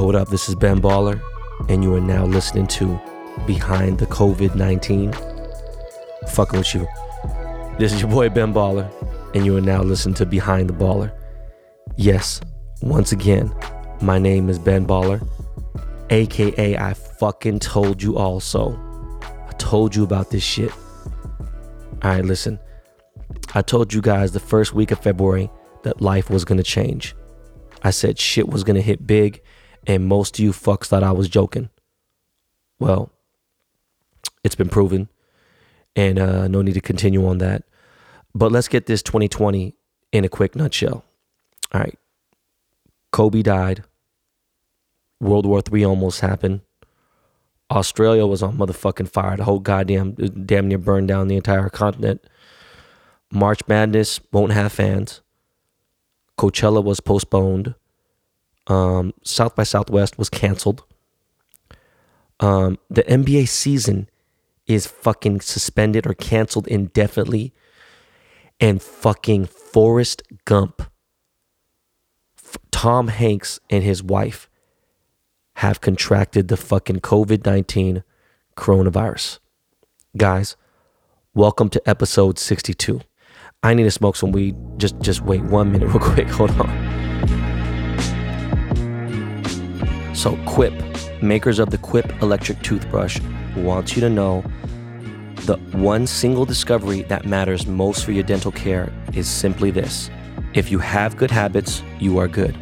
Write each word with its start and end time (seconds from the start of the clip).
What 0.00 0.14
up? 0.14 0.28
This 0.28 0.48
is 0.48 0.54
Ben 0.54 0.80
Baller, 0.80 1.20
and 1.68 1.84
you 1.84 1.94
are 1.94 2.00
now 2.00 2.24
listening 2.24 2.66
to 2.68 2.98
Behind 3.46 3.98
the 3.98 4.06
COVID 4.06 4.54
19. 4.54 5.12
Fucking 6.28 6.58
with 6.58 6.74
you. 6.74 6.88
This 7.78 7.92
is 7.92 8.00
your 8.00 8.10
boy 8.10 8.30
Ben 8.30 8.52
Baller, 8.52 8.90
and 9.34 9.44
you 9.44 9.54
are 9.58 9.60
now 9.60 9.82
listening 9.82 10.14
to 10.14 10.26
Behind 10.26 10.70
the 10.70 10.72
Baller. 10.72 11.12
Yes, 11.96 12.40
once 12.80 13.12
again, 13.12 13.54
my 14.00 14.18
name 14.18 14.48
is 14.48 14.58
Ben 14.58 14.86
Baller, 14.86 15.20
aka 16.08 16.76
I 16.78 16.94
fucking 16.94 17.58
told 17.58 18.02
you 18.02 18.16
also. 18.16 18.80
I 19.22 19.52
told 19.58 19.94
you 19.94 20.02
about 20.02 20.30
this 20.30 20.42
shit. 20.42 20.72
All 22.02 22.10
right, 22.10 22.24
listen. 22.24 22.58
I 23.54 23.60
told 23.60 23.92
you 23.92 24.00
guys 24.00 24.32
the 24.32 24.40
first 24.40 24.72
week 24.72 24.92
of 24.92 24.98
February 24.98 25.50
that 25.82 26.00
life 26.00 26.30
was 26.30 26.46
gonna 26.46 26.62
change. 26.62 27.14
I 27.82 27.90
said 27.90 28.18
shit 28.18 28.48
was 28.48 28.64
gonna 28.64 28.80
hit 28.80 29.06
big, 29.06 29.42
and 29.86 30.06
most 30.06 30.38
of 30.38 30.44
you 30.44 30.52
fucks 30.52 30.86
thought 30.86 31.02
I 31.02 31.12
was 31.12 31.28
joking. 31.28 31.70
Well, 32.78 33.10
it's 34.44 34.54
been 34.54 34.68
proven, 34.68 35.08
and 35.94 36.18
uh, 36.18 36.48
no 36.48 36.62
need 36.62 36.74
to 36.74 36.80
continue 36.80 37.26
on 37.26 37.38
that. 37.38 37.64
But 38.34 38.52
let's 38.52 38.68
get 38.68 38.86
this 38.86 39.02
2020 39.02 39.74
in 40.12 40.24
a 40.24 40.28
quick 40.28 40.54
nutshell. 40.54 41.04
All 41.72 41.80
right. 41.80 41.98
Kobe 43.12 43.42
died. 43.42 43.84
World 45.20 45.46
War 45.46 45.62
III 45.72 45.84
almost 45.84 46.20
happened. 46.20 46.60
Australia 47.70 48.26
was 48.26 48.42
on 48.42 48.56
motherfucking 48.56 49.08
fire. 49.08 49.36
The 49.36 49.44
whole 49.44 49.60
goddamn, 49.60 50.12
damn 50.12 50.68
near 50.68 50.78
burned 50.78 51.08
down 51.08 51.28
the 51.28 51.36
entire 51.36 51.68
continent. 51.68 52.24
March 53.30 53.60
Madness 53.68 54.20
won't 54.32 54.52
have 54.52 54.72
fans. 54.72 55.20
Coachella 56.36 56.82
was 56.82 57.00
postponed. 57.00 57.74
Um, 58.70 59.12
South 59.24 59.56
by 59.56 59.64
Southwest 59.64 60.16
was 60.16 60.30
canceled. 60.30 60.84
Um, 62.38 62.78
the 62.88 63.02
NBA 63.02 63.48
season 63.48 64.08
is 64.66 64.86
fucking 64.86 65.40
suspended 65.40 66.06
or 66.06 66.14
canceled 66.14 66.68
indefinitely. 66.68 67.52
And 68.60 68.80
fucking 68.80 69.46
Forrest 69.46 70.22
Gump, 70.44 70.82
F- 72.38 72.58
Tom 72.70 73.08
Hanks 73.08 73.58
and 73.70 73.82
his 73.82 74.02
wife 74.02 74.48
have 75.56 75.80
contracted 75.80 76.48
the 76.48 76.56
fucking 76.56 77.00
COVID 77.00 77.44
19 77.44 78.04
coronavirus. 78.56 79.38
Guys, 80.16 80.56
welcome 81.34 81.70
to 81.70 81.82
episode 81.88 82.38
62. 82.38 83.00
I 83.62 83.74
need 83.74 83.84
to 83.84 83.90
smoke 83.90 84.16
some 84.16 84.30
weed. 84.30 84.56
Just 84.76 85.00
just 85.00 85.22
wait 85.22 85.42
one 85.42 85.72
minute 85.72 85.88
real 85.94 85.98
quick. 85.98 86.28
Hold 86.28 86.50
on. 86.60 86.99
So 90.20 90.36
Quip, 90.44 90.74
makers 91.22 91.58
of 91.58 91.70
the 91.70 91.78
Quip 91.78 92.20
electric 92.20 92.60
toothbrush, 92.60 93.18
wants 93.56 93.96
you 93.96 94.02
to 94.02 94.10
know 94.10 94.44
the 95.46 95.56
one 95.72 96.06
single 96.06 96.44
discovery 96.44 97.04
that 97.04 97.24
matters 97.24 97.66
most 97.66 98.04
for 98.04 98.12
your 98.12 98.22
dental 98.22 98.52
care 98.52 98.92
is 99.14 99.26
simply 99.26 99.70
this. 99.70 100.10
If 100.52 100.70
you 100.70 100.78
have 100.78 101.16
good 101.16 101.30
habits, 101.30 101.82
you 101.98 102.18
are 102.18 102.28
good. 102.28 102.54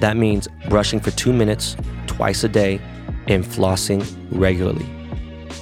That 0.00 0.16
means 0.16 0.48
brushing 0.68 0.98
for 0.98 1.12
2 1.12 1.32
minutes 1.32 1.76
twice 2.08 2.42
a 2.42 2.48
day 2.48 2.80
and 3.28 3.44
flossing 3.44 4.04
regularly, 4.32 4.86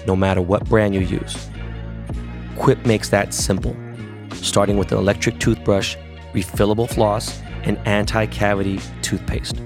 no 0.06 0.16
matter 0.16 0.40
what 0.40 0.66
brand 0.70 0.94
you 0.94 1.02
use. 1.02 1.50
Quip 2.56 2.86
makes 2.86 3.10
that 3.10 3.34
simple 3.34 3.76
starting 4.32 4.78
with 4.78 4.90
an 4.90 4.96
electric 4.96 5.38
toothbrush, 5.38 5.96
refillable 6.32 6.88
floss, 6.88 7.42
and 7.64 7.76
anti 7.84 8.24
cavity 8.24 8.80
toothpaste. 9.02 9.60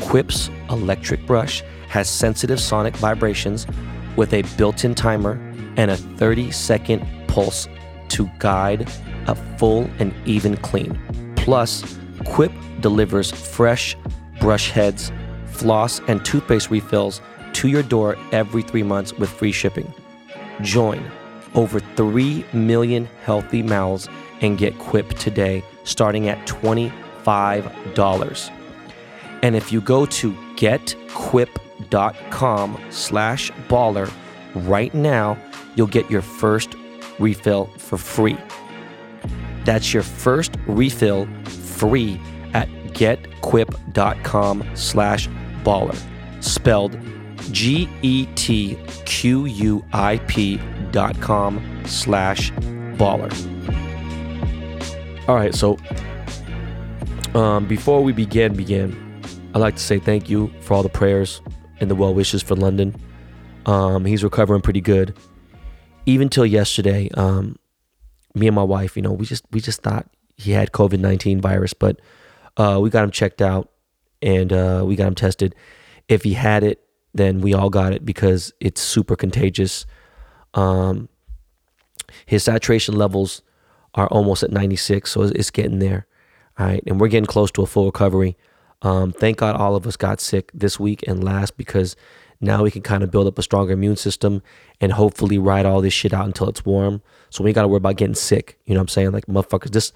Quip's 0.00 0.50
electric 0.70 1.26
brush 1.26 1.62
has 1.88 2.08
sensitive 2.08 2.60
sonic 2.60 2.96
vibrations 2.96 3.66
with 4.16 4.32
a 4.32 4.42
built 4.56 4.84
in 4.84 4.94
timer 4.94 5.32
and 5.76 5.90
a 5.90 5.96
30 5.96 6.50
second 6.50 7.06
pulse 7.26 7.68
to 8.08 8.28
guide 8.38 8.88
a 9.26 9.34
full 9.56 9.88
and 9.98 10.14
even 10.26 10.56
clean. 10.58 10.98
Plus, 11.36 11.98
Quip 12.24 12.52
delivers 12.80 13.30
fresh 13.30 13.96
brush 14.40 14.70
heads, 14.70 15.12
floss, 15.46 16.00
and 16.08 16.24
toothpaste 16.24 16.70
refills 16.70 17.20
to 17.52 17.68
your 17.68 17.82
door 17.82 18.16
every 18.32 18.62
three 18.62 18.82
months 18.82 19.12
with 19.12 19.30
free 19.30 19.52
shipping. 19.52 19.92
Join 20.62 21.10
over 21.54 21.80
3 21.80 22.44
million 22.52 23.08
healthy 23.24 23.62
mouths 23.62 24.08
and 24.40 24.58
get 24.58 24.78
Quip 24.78 25.08
today 25.14 25.62
starting 25.84 26.28
at 26.28 26.46
$25. 26.46 28.59
And 29.42 29.56
if 29.56 29.72
you 29.72 29.80
go 29.80 30.04
to 30.06 30.32
getquip.com 30.56 31.48
slash 32.90 33.50
baller 33.68 34.12
right 34.54 34.92
now, 34.94 35.38
you'll 35.76 35.86
get 35.86 36.10
your 36.10 36.22
first 36.22 36.74
refill 37.18 37.66
for 37.78 37.96
free. 37.96 38.36
That's 39.64 39.92
your 39.94 40.02
first 40.02 40.56
refill 40.66 41.26
free 41.44 42.20
at 42.54 42.68
getquip.com 42.92 44.64
slash 44.74 45.28
baller. 45.64 45.96
Spelled 46.42 46.98
G 47.52 47.88
E 48.02 48.26
T 48.34 48.78
Q 49.06 49.46
U 49.46 49.84
I 49.92 50.18
P 50.28 50.60
dot 50.90 51.20
com 51.20 51.60
slash 51.86 52.50
baller. 52.96 53.32
All 55.28 55.36
right, 55.36 55.54
so 55.54 55.78
um, 57.34 57.66
before 57.66 58.02
we 58.02 58.12
begin, 58.12 58.54
begin, 58.54 59.09
I'd 59.54 59.58
like 59.58 59.76
to 59.76 59.82
say 59.82 59.98
thank 59.98 60.30
you 60.30 60.52
for 60.60 60.74
all 60.74 60.82
the 60.82 60.88
prayers 60.88 61.40
and 61.80 61.90
the 61.90 61.94
well 61.94 62.14
wishes 62.14 62.42
for 62.42 62.54
London. 62.54 62.94
Um, 63.66 64.04
he's 64.04 64.22
recovering 64.22 64.62
pretty 64.62 64.80
good. 64.80 65.16
Even 66.06 66.28
till 66.28 66.46
yesterday, 66.46 67.08
um, 67.14 67.56
me 68.34 68.46
and 68.46 68.54
my 68.54 68.62
wife, 68.62 68.96
you 68.96 69.02
know, 69.02 69.12
we 69.12 69.26
just 69.26 69.44
we 69.50 69.60
just 69.60 69.82
thought 69.82 70.08
he 70.36 70.52
had 70.52 70.72
COVID 70.72 71.00
nineteen 71.00 71.40
virus, 71.40 71.74
but 71.74 72.00
uh, 72.56 72.78
we 72.80 72.90
got 72.90 73.04
him 73.04 73.10
checked 73.10 73.42
out 73.42 73.70
and 74.22 74.52
uh, 74.52 74.84
we 74.86 74.96
got 74.96 75.08
him 75.08 75.14
tested. 75.14 75.54
If 76.08 76.22
he 76.22 76.34
had 76.34 76.62
it, 76.62 76.82
then 77.14 77.40
we 77.40 77.54
all 77.54 77.70
got 77.70 77.92
it 77.92 78.04
because 78.04 78.52
it's 78.60 78.80
super 78.80 79.16
contagious. 79.16 79.84
Um, 80.54 81.08
his 82.26 82.44
saturation 82.44 82.96
levels 82.96 83.42
are 83.94 84.06
almost 84.08 84.42
at 84.42 84.50
96, 84.50 85.10
so 85.10 85.22
it's 85.22 85.50
getting 85.50 85.78
there. 85.78 86.06
All 86.58 86.66
right, 86.66 86.82
and 86.86 87.00
we're 87.00 87.08
getting 87.08 87.26
close 87.26 87.50
to 87.52 87.62
a 87.62 87.66
full 87.66 87.86
recovery. 87.86 88.36
Um, 88.82 89.12
thank 89.12 89.38
God 89.38 89.56
all 89.56 89.76
of 89.76 89.86
us 89.86 89.96
got 89.96 90.20
sick 90.20 90.50
this 90.54 90.80
week 90.80 91.04
and 91.06 91.22
last 91.22 91.56
because 91.56 91.96
now 92.40 92.62
we 92.62 92.70
can 92.70 92.82
kind 92.82 93.02
of 93.02 93.10
build 93.10 93.26
up 93.26 93.38
a 93.38 93.42
stronger 93.42 93.72
immune 93.72 93.96
system 93.96 94.42
and 94.80 94.92
hopefully 94.92 95.38
ride 95.38 95.66
all 95.66 95.82
this 95.82 95.92
shit 95.92 96.14
out 96.14 96.24
until 96.24 96.48
it's 96.48 96.64
warm. 96.64 97.02
So 97.28 97.44
we 97.44 97.50
ain't 97.50 97.54
got 97.54 97.62
to 97.62 97.68
worry 97.68 97.76
about 97.76 97.96
getting 97.96 98.14
sick. 98.14 98.58
You 98.64 98.74
know 98.74 98.80
what 98.80 98.84
I'm 98.84 98.88
saying? 98.88 99.10
Like, 99.12 99.26
motherfuckers, 99.26 99.72
this, 99.72 99.92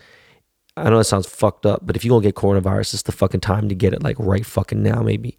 I 0.76 0.90
know 0.90 0.98
it 0.98 1.04
sounds 1.04 1.26
fucked 1.26 1.64
up, 1.64 1.86
but 1.86 1.96
if 1.96 2.04
you're 2.04 2.10
going 2.10 2.22
to 2.22 2.28
get 2.28 2.34
coronavirus, 2.34 2.94
it's 2.94 3.02
the 3.02 3.12
fucking 3.12 3.40
time 3.40 3.68
to 3.70 3.74
get 3.74 3.94
it, 3.94 4.02
like 4.02 4.16
right 4.18 4.44
fucking 4.44 4.82
now, 4.82 5.02
maybe. 5.02 5.38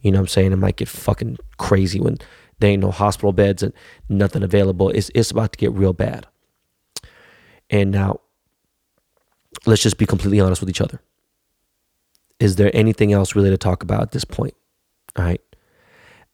You 0.00 0.10
know 0.10 0.18
what 0.18 0.24
I'm 0.24 0.28
saying? 0.28 0.52
It 0.52 0.56
might 0.56 0.76
get 0.76 0.88
fucking 0.88 1.38
crazy 1.56 2.00
when 2.00 2.18
there 2.58 2.70
ain't 2.70 2.82
no 2.82 2.90
hospital 2.90 3.32
beds 3.32 3.62
and 3.62 3.72
nothing 4.08 4.42
available. 4.42 4.90
It's, 4.90 5.10
it's 5.14 5.30
about 5.30 5.52
to 5.52 5.58
get 5.58 5.72
real 5.72 5.94
bad. 5.94 6.26
And 7.70 7.90
now, 7.90 8.20
let's 9.64 9.82
just 9.82 9.96
be 9.96 10.04
completely 10.04 10.40
honest 10.40 10.60
with 10.60 10.68
each 10.68 10.80
other. 10.82 11.00
Is 12.42 12.56
there 12.56 12.72
anything 12.74 13.12
else 13.12 13.36
really 13.36 13.50
to 13.50 13.56
talk 13.56 13.84
about 13.84 14.02
at 14.02 14.10
this 14.10 14.24
point? 14.24 14.54
All 15.14 15.24
right. 15.24 15.40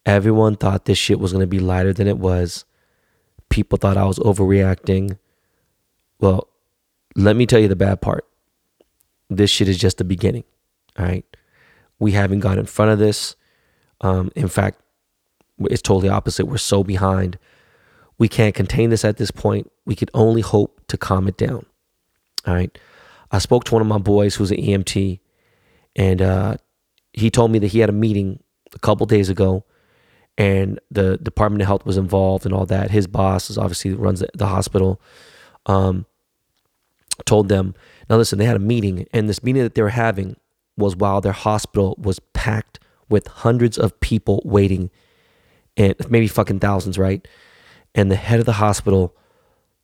Everyone 0.06 0.56
thought 0.56 0.86
this 0.86 0.96
shit 0.96 1.20
was 1.20 1.32
going 1.32 1.42
to 1.42 1.46
be 1.46 1.58
lighter 1.58 1.92
than 1.92 2.06
it 2.06 2.16
was. 2.16 2.64
People 3.50 3.76
thought 3.76 3.98
I 3.98 4.06
was 4.06 4.18
overreacting. 4.20 5.18
Well, 6.18 6.48
let 7.14 7.36
me 7.36 7.44
tell 7.44 7.60
you 7.60 7.68
the 7.68 7.76
bad 7.76 8.00
part. 8.00 8.26
This 9.28 9.50
shit 9.50 9.68
is 9.68 9.76
just 9.76 9.98
the 9.98 10.04
beginning. 10.04 10.44
All 10.98 11.04
right. 11.04 11.26
We 11.98 12.12
haven't 12.12 12.40
got 12.40 12.56
in 12.56 12.64
front 12.64 12.90
of 12.90 12.98
this. 12.98 13.36
Um, 14.00 14.32
in 14.34 14.48
fact, 14.48 14.80
it's 15.60 15.82
totally 15.82 16.08
opposite. 16.08 16.46
We're 16.46 16.56
so 16.56 16.82
behind. 16.82 17.38
We 18.16 18.28
can't 18.28 18.54
contain 18.54 18.88
this 18.88 19.04
at 19.04 19.18
this 19.18 19.30
point. 19.30 19.70
We 19.84 19.94
could 19.94 20.10
only 20.14 20.40
hope 20.40 20.80
to 20.88 20.96
calm 20.96 21.28
it 21.28 21.36
down. 21.36 21.66
All 22.46 22.54
right. 22.54 22.78
I 23.30 23.40
spoke 23.40 23.64
to 23.64 23.74
one 23.74 23.82
of 23.82 23.88
my 23.88 23.98
boys 23.98 24.36
who's 24.36 24.50
an 24.50 24.56
EMT, 24.56 25.20
and 25.96 26.22
uh, 26.22 26.56
he 27.12 27.30
told 27.30 27.50
me 27.50 27.58
that 27.60 27.68
he 27.68 27.80
had 27.80 27.88
a 27.88 27.92
meeting 27.92 28.42
a 28.74 28.78
couple 28.78 29.06
days 29.06 29.28
ago, 29.28 29.64
and 30.36 30.78
the 30.90 31.16
Department 31.18 31.62
of 31.62 31.68
Health 31.68 31.84
was 31.84 31.96
involved 31.96 32.44
and 32.44 32.54
all 32.54 32.66
that. 32.66 32.90
His 32.90 33.06
boss 33.06 33.50
is 33.50 33.58
obviously 33.58 33.92
runs 33.92 34.22
the, 34.34 34.46
hospital. 34.46 35.00
Um, 35.66 36.06
told 37.26 37.48
them, 37.48 37.74
now 38.08 38.16
listen, 38.16 38.38
they 38.38 38.44
had 38.44 38.56
a 38.56 38.60
meeting, 38.60 39.06
and 39.12 39.28
this 39.28 39.42
meeting 39.42 39.62
that 39.62 39.74
they 39.74 39.82
were 39.82 39.88
having 39.88 40.36
was 40.76 40.94
while 40.94 41.20
their 41.20 41.32
hospital 41.32 41.96
was 41.98 42.20
packed 42.32 42.78
with 43.08 43.26
hundreds 43.26 43.76
of 43.76 43.98
people 44.00 44.40
waiting, 44.44 44.90
and 45.76 45.94
maybe 46.08 46.28
fucking 46.28 46.60
thousands, 46.60 46.98
right? 46.98 47.26
And 47.94 48.10
the 48.10 48.16
head 48.16 48.38
of 48.38 48.46
the 48.46 48.54
hospital 48.54 49.16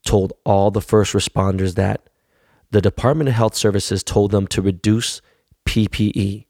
told 0.05 0.33
all 0.45 0.71
the 0.71 0.81
first 0.81 1.13
responders 1.13 1.75
that 1.75 2.09
the 2.71 2.81
Department 2.81 3.29
of 3.29 3.35
Health 3.35 3.55
Services 3.55 4.03
told 4.03 4.31
them 4.31 4.47
to 4.49 4.63
reduce 4.63 5.21
PPE. 5.67 6.47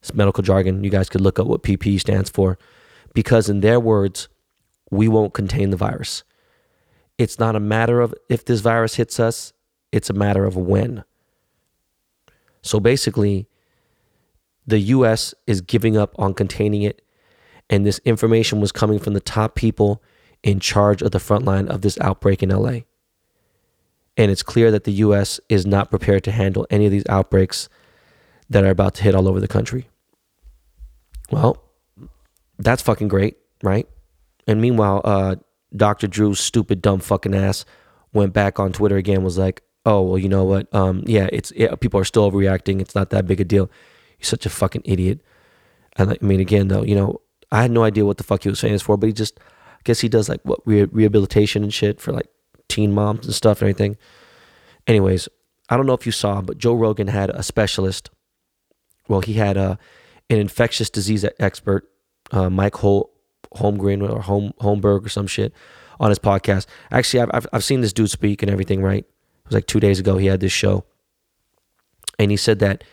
It's 0.00 0.14
medical 0.14 0.42
jargon. 0.42 0.84
You 0.84 0.90
guys 0.90 1.08
could 1.08 1.20
look 1.20 1.38
up 1.38 1.46
what 1.46 1.62
PPE 1.62 2.00
stands 2.00 2.30
for. 2.30 2.58
Because 3.14 3.48
in 3.48 3.60
their 3.60 3.80
words, 3.80 4.28
we 4.90 5.08
won't 5.08 5.34
contain 5.34 5.70
the 5.70 5.76
virus. 5.76 6.24
It's 7.16 7.38
not 7.38 7.56
a 7.56 7.60
matter 7.60 8.00
of 8.00 8.14
if 8.28 8.44
this 8.44 8.60
virus 8.60 8.96
hits 8.96 9.20
us, 9.20 9.52
it's 9.92 10.10
a 10.10 10.14
matter 10.14 10.44
of 10.44 10.56
when. 10.56 11.04
So 12.62 12.80
basically, 12.80 13.46
the 14.66 14.78
US 14.78 15.34
is 15.46 15.60
giving 15.60 15.96
up 15.96 16.14
on 16.18 16.34
containing 16.34 16.82
it. 16.82 17.02
And 17.70 17.86
this 17.86 18.00
information 18.04 18.60
was 18.60 18.72
coming 18.72 18.98
from 18.98 19.14
the 19.14 19.20
top 19.20 19.54
people 19.54 20.02
in 20.42 20.60
charge 20.60 21.02
of 21.02 21.12
the 21.12 21.20
front 21.20 21.44
line 21.44 21.68
of 21.68 21.80
this 21.80 21.98
outbreak 22.00 22.42
in 22.42 22.50
LA. 22.50 22.80
And 24.16 24.30
it's 24.30 24.42
clear 24.42 24.70
that 24.70 24.84
the 24.84 24.92
US 24.92 25.40
is 25.48 25.66
not 25.66 25.90
prepared 25.90 26.24
to 26.24 26.32
handle 26.32 26.66
any 26.70 26.86
of 26.86 26.92
these 26.92 27.06
outbreaks 27.08 27.68
that 28.54 28.62
are 28.62 28.70
about 28.70 28.94
to 28.94 29.02
hit 29.02 29.16
all 29.16 29.26
over 29.26 29.40
the 29.40 29.48
country. 29.48 29.88
Well, 31.32 31.60
that's 32.56 32.82
fucking 32.82 33.08
great, 33.08 33.36
right? 33.64 33.88
And 34.46 34.60
meanwhile, 34.60 35.00
uh, 35.02 35.34
Dr. 35.74 36.06
Drew's 36.06 36.38
stupid, 36.38 36.80
dumb 36.80 37.00
fucking 37.00 37.34
ass 37.34 37.64
went 38.12 38.32
back 38.32 38.60
on 38.60 38.72
Twitter 38.72 38.96
again, 38.96 39.24
was 39.24 39.38
like, 39.38 39.62
oh, 39.84 40.02
well, 40.02 40.18
you 40.18 40.28
know 40.28 40.44
what? 40.44 40.72
Um, 40.72 41.02
yeah, 41.04 41.28
it's 41.32 41.52
yeah, 41.56 41.74
people 41.74 41.98
are 41.98 42.04
still 42.04 42.30
overreacting. 42.30 42.80
It's 42.80 42.94
not 42.94 43.10
that 43.10 43.26
big 43.26 43.40
a 43.40 43.44
deal. 43.44 43.68
He's 44.18 44.28
such 44.28 44.46
a 44.46 44.50
fucking 44.50 44.82
idiot. 44.84 45.20
And 45.96 46.12
I 46.12 46.18
mean, 46.20 46.38
again, 46.38 46.68
though, 46.68 46.84
you 46.84 46.94
know, 46.94 47.22
I 47.50 47.60
had 47.60 47.72
no 47.72 47.82
idea 47.82 48.04
what 48.04 48.18
the 48.18 48.24
fuck 48.24 48.44
he 48.44 48.50
was 48.50 48.60
saying 48.60 48.74
this 48.74 48.82
for, 48.82 48.96
but 48.96 49.08
he 49.08 49.12
just, 49.12 49.40
I 49.40 49.80
guess 49.82 49.98
he 49.98 50.08
does 50.08 50.28
like 50.28 50.42
what 50.44 50.60
re- 50.64 50.84
rehabilitation 50.84 51.64
and 51.64 51.74
shit 51.74 52.00
for 52.00 52.12
like 52.12 52.28
teen 52.68 52.92
moms 52.92 53.26
and 53.26 53.34
stuff 53.34 53.60
and 53.60 53.68
everything. 53.68 53.96
Anyways, 54.86 55.28
I 55.68 55.76
don't 55.76 55.86
know 55.86 55.94
if 55.94 56.06
you 56.06 56.12
saw, 56.12 56.40
but 56.40 56.58
Joe 56.58 56.74
Rogan 56.74 57.08
had 57.08 57.30
a 57.30 57.42
specialist. 57.42 58.10
Well, 59.08 59.20
he 59.20 59.34
had 59.34 59.56
a 59.56 59.78
an 60.30 60.38
infectious 60.38 60.88
disease 60.88 61.24
expert, 61.38 61.88
uh, 62.30 62.48
Mike 62.48 62.76
Hol- 62.76 63.10
Holmgren 63.56 64.08
or 64.08 64.22
Home 64.22 64.52
Holmberg 64.60 65.06
or 65.06 65.08
some 65.08 65.26
shit, 65.26 65.52
on 66.00 66.08
his 66.10 66.18
podcast. 66.18 66.66
Actually, 66.90 67.20
I've, 67.20 67.30
I've 67.34 67.46
I've 67.52 67.64
seen 67.64 67.80
this 67.80 67.92
dude 67.92 68.10
speak 68.10 68.42
and 68.42 68.50
everything. 68.50 68.82
Right, 68.82 69.04
it 69.04 69.46
was 69.46 69.54
like 69.54 69.66
two 69.66 69.80
days 69.80 69.98
ago. 70.00 70.16
He 70.16 70.26
had 70.26 70.40
this 70.40 70.52
show, 70.52 70.84
and 72.18 72.30
he 72.30 72.36
said 72.36 72.58
that 72.60 72.84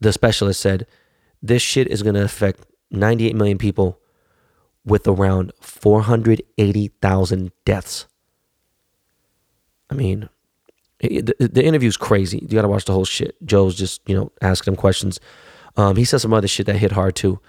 the 0.00 0.12
specialist 0.12 0.60
said 0.60 0.86
this 1.42 1.62
shit 1.62 1.88
is 1.88 2.02
going 2.02 2.14
to 2.14 2.22
affect 2.24 2.64
98 2.90 3.34
million 3.34 3.58
people 3.58 3.98
with 4.84 5.06
around 5.06 5.52
480,000 5.60 7.52
deaths. 7.64 8.06
I 9.90 9.94
mean, 9.94 10.28
the, 11.00 11.34
the 11.52 11.64
interview's 11.64 11.96
crazy. 11.96 12.38
You 12.38 12.48
got 12.48 12.62
to 12.62 12.68
watch 12.68 12.84
the 12.84 12.92
whole 12.92 13.04
shit. 13.04 13.36
Joe's 13.44 13.74
just, 13.74 14.00
you 14.06 14.14
know, 14.14 14.32
asking 14.42 14.72
him 14.72 14.76
questions. 14.76 15.20
Um, 15.76 15.96
he 15.96 16.04
said 16.04 16.20
some 16.20 16.34
other 16.34 16.48
shit 16.48 16.66
that 16.66 16.76
hit 16.76 16.92
hard 16.92 17.16
too. 17.16 17.40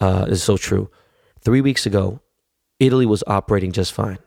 Uh, 0.00 0.26
is 0.28 0.42
so 0.42 0.56
true. 0.56 0.90
Three 1.40 1.60
weeks 1.60 1.86
ago, 1.86 2.20
Italy 2.80 3.06
was 3.06 3.22
operating 3.26 3.72
just 3.72 3.92
fine, 3.92 4.18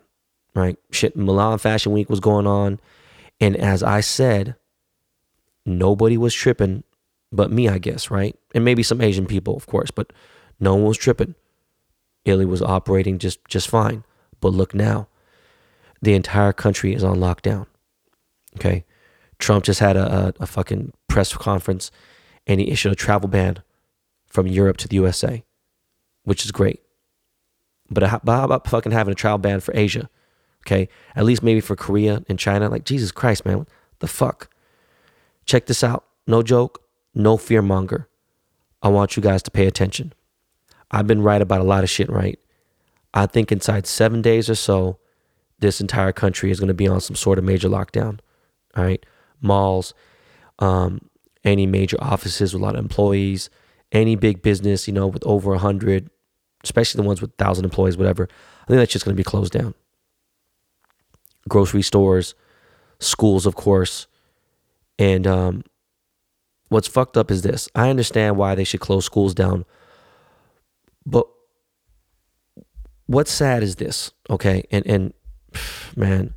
right? 0.55 0.77
Shit, 0.91 1.15
Milan 1.15 1.57
Fashion 1.57 1.91
Week 1.91 2.09
was 2.09 2.19
going 2.19 2.47
on. 2.47 2.79
And 3.39 3.55
as 3.57 3.83
I 3.83 3.99
said, 3.99 4.55
nobody 5.65 6.17
was 6.17 6.33
tripping 6.33 6.83
but 7.31 7.51
me, 7.51 7.67
I 7.67 7.77
guess, 7.77 8.09
right? 8.09 8.35
And 8.53 8.63
maybe 8.63 8.83
some 8.83 9.01
Asian 9.01 9.25
people, 9.25 9.55
of 9.55 9.67
course, 9.67 9.91
but 9.91 10.13
no 10.59 10.75
one 10.75 10.85
was 10.85 10.97
tripping. 10.97 11.35
Italy 12.25 12.45
was 12.45 12.61
operating 12.61 13.19
just 13.19 13.43
just 13.47 13.69
fine. 13.69 14.03
But 14.39 14.53
look 14.53 14.73
now, 14.73 15.07
the 16.01 16.13
entire 16.13 16.53
country 16.53 16.93
is 16.93 17.03
on 17.03 17.17
lockdown. 17.17 17.67
Okay, 18.57 18.85
Trump 19.39 19.63
just 19.63 19.79
had 19.79 19.95
a, 19.95 20.33
a, 20.39 20.43
a 20.43 20.45
fucking 20.45 20.93
press 21.07 21.33
conference, 21.35 21.91
and 22.45 22.59
he 22.59 22.69
issued 22.69 22.91
a 22.91 22.95
travel 22.95 23.29
ban 23.29 23.61
from 24.27 24.47
Europe 24.47 24.77
to 24.77 24.87
the 24.87 24.95
USA, 24.95 25.43
which 26.23 26.45
is 26.45 26.51
great. 26.51 26.81
But 27.89 28.03
how, 28.03 28.19
about 28.23 28.67
fucking 28.67 28.91
having 28.91 29.13
a 29.13 29.15
travel 29.15 29.37
ban 29.37 29.59
for 29.59 29.75
Asia? 29.75 30.09
Okay, 30.65 30.89
at 31.15 31.23
least 31.23 31.43
maybe 31.43 31.61
for 31.61 31.75
Korea 31.75 32.23
and 32.27 32.37
China. 32.37 32.69
Like 32.69 32.83
Jesus 32.83 33.11
Christ, 33.11 33.45
man, 33.45 33.59
what 33.59 33.67
the 33.99 34.07
fuck? 34.07 34.49
Check 35.45 35.67
this 35.67 35.83
out. 35.83 36.03
No 36.25 36.43
joke 36.43 36.83
no 37.17 37.35
fear 37.35 37.61
monger. 37.61 38.07
I 38.83 38.89
want 38.89 39.17
you 39.17 39.23
guys 39.23 39.41
to 39.43 39.51
pay 39.51 39.65
attention. 39.65 40.13
I've 40.91 41.07
been 41.07 41.23
right 41.23 41.41
about 41.41 41.61
a 41.61 41.65
lot 41.65 41.83
of 41.83 41.89
shit, 41.89 42.09
right? 42.09 42.39
I 43.13 43.25
think 43.25 43.51
inside 43.51 43.87
seven 43.87 44.21
days 44.21 44.49
or 44.49 44.55
so, 44.55 44.99
this 45.59 45.81
entire 45.81 46.11
country 46.11 46.51
is 46.51 46.59
going 46.59 46.67
to 46.67 46.75
be 46.75 46.87
on 46.87 47.01
some 47.01 47.15
sort 47.15 47.39
of 47.39 47.43
major 47.43 47.67
lockdown. 47.67 48.19
Right. 48.75 49.05
Malls, 49.41 49.93
um, 50.59 51.09
any 51.43 51.65
major 51.65 51.97
offices 51.99 52.53
with 52.53 52.61
a 52.61 52.65
lot 52.65 52.75
of 52.75 52.83
employees, 52.83 53.49
any 53.91 54.15
big 54.15 54.41
business, 54.41 54.87
you 54.87 54.93
know, 54.93 55.07
with 55.07 55.25
over 55.25 55.53
a 55.53 55.59
hundred, 55.59 56.09
especially 56.63 57.01
the 57.01 57.07
ones 57.07 57.21
with 57.21 57.33
thousand 57.37 57.65
employees, 57.65 57.97
whatever. 57.97 58.27
I 58.63 58.65
think 58.67 58.77
that's 58.77 58.91
just 58.91 59.05
going 59.05 59.15
to 59.15 59.19
be 59.19 59.23
closed 59.23 59.53
down. 59.53 59.73
Grocery 61.47 61.81
stores, 61.81 62.35
schools, 62.99 63.45
of 63.45 63.55
course, 63.55 64.07
and 64.99 65.25
um, 65.25 65.63
what's 66.69 66.87
fucked 66.87 67.17
up 67.17 67.31
is 67.31 67.41
this. 67.41 67.69
I 67.75 67.89
understand 67.89 68.37
why 68.37 68.55
they 68.55 68.63
should 68.63 68.81
close 68.81 69.05
schools 69.05 69.33
down. 69.33 69.65
But 71.05 71.25
what's 73.05 73.31
sad 73.31 73.63
is 73.63 73.77
this, 73.77 74.11
okay? 74.29 74.63
And 74.71 74.85
and 74.85 75.13
man, 75.95 76.33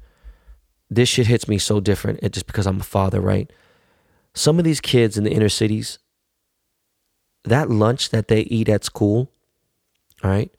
this 0.91 1.09
shit 1.09 1.29
hits 1.29 1.49
me 1.49 1.59
so 1.59 1.81
different 1.81 2.19
it, 2.23 2.33
just 2.33 2.47
because 2.47 2.67
I'm 2.67 2.81
a 2.81 2.85
father, 2.85 3.21
right? 3.21 3.51
Some 4.35 4.59
of 4.59 4.65
these 4.65 4.81
kids 4.81 5.17
in 5.17 5.25
the 5.25 5.33
inner 5.33 5.49
cities, 5.49 5.99
that 7.45 7.71
lunch 7.71 8.11
that 8.11 8.29
they 8.29 8.41
eat 8.43 8.69
at 8.69 8.85
school, 8.85 9.31
all 10.23 10.31
right? 10.31 10.53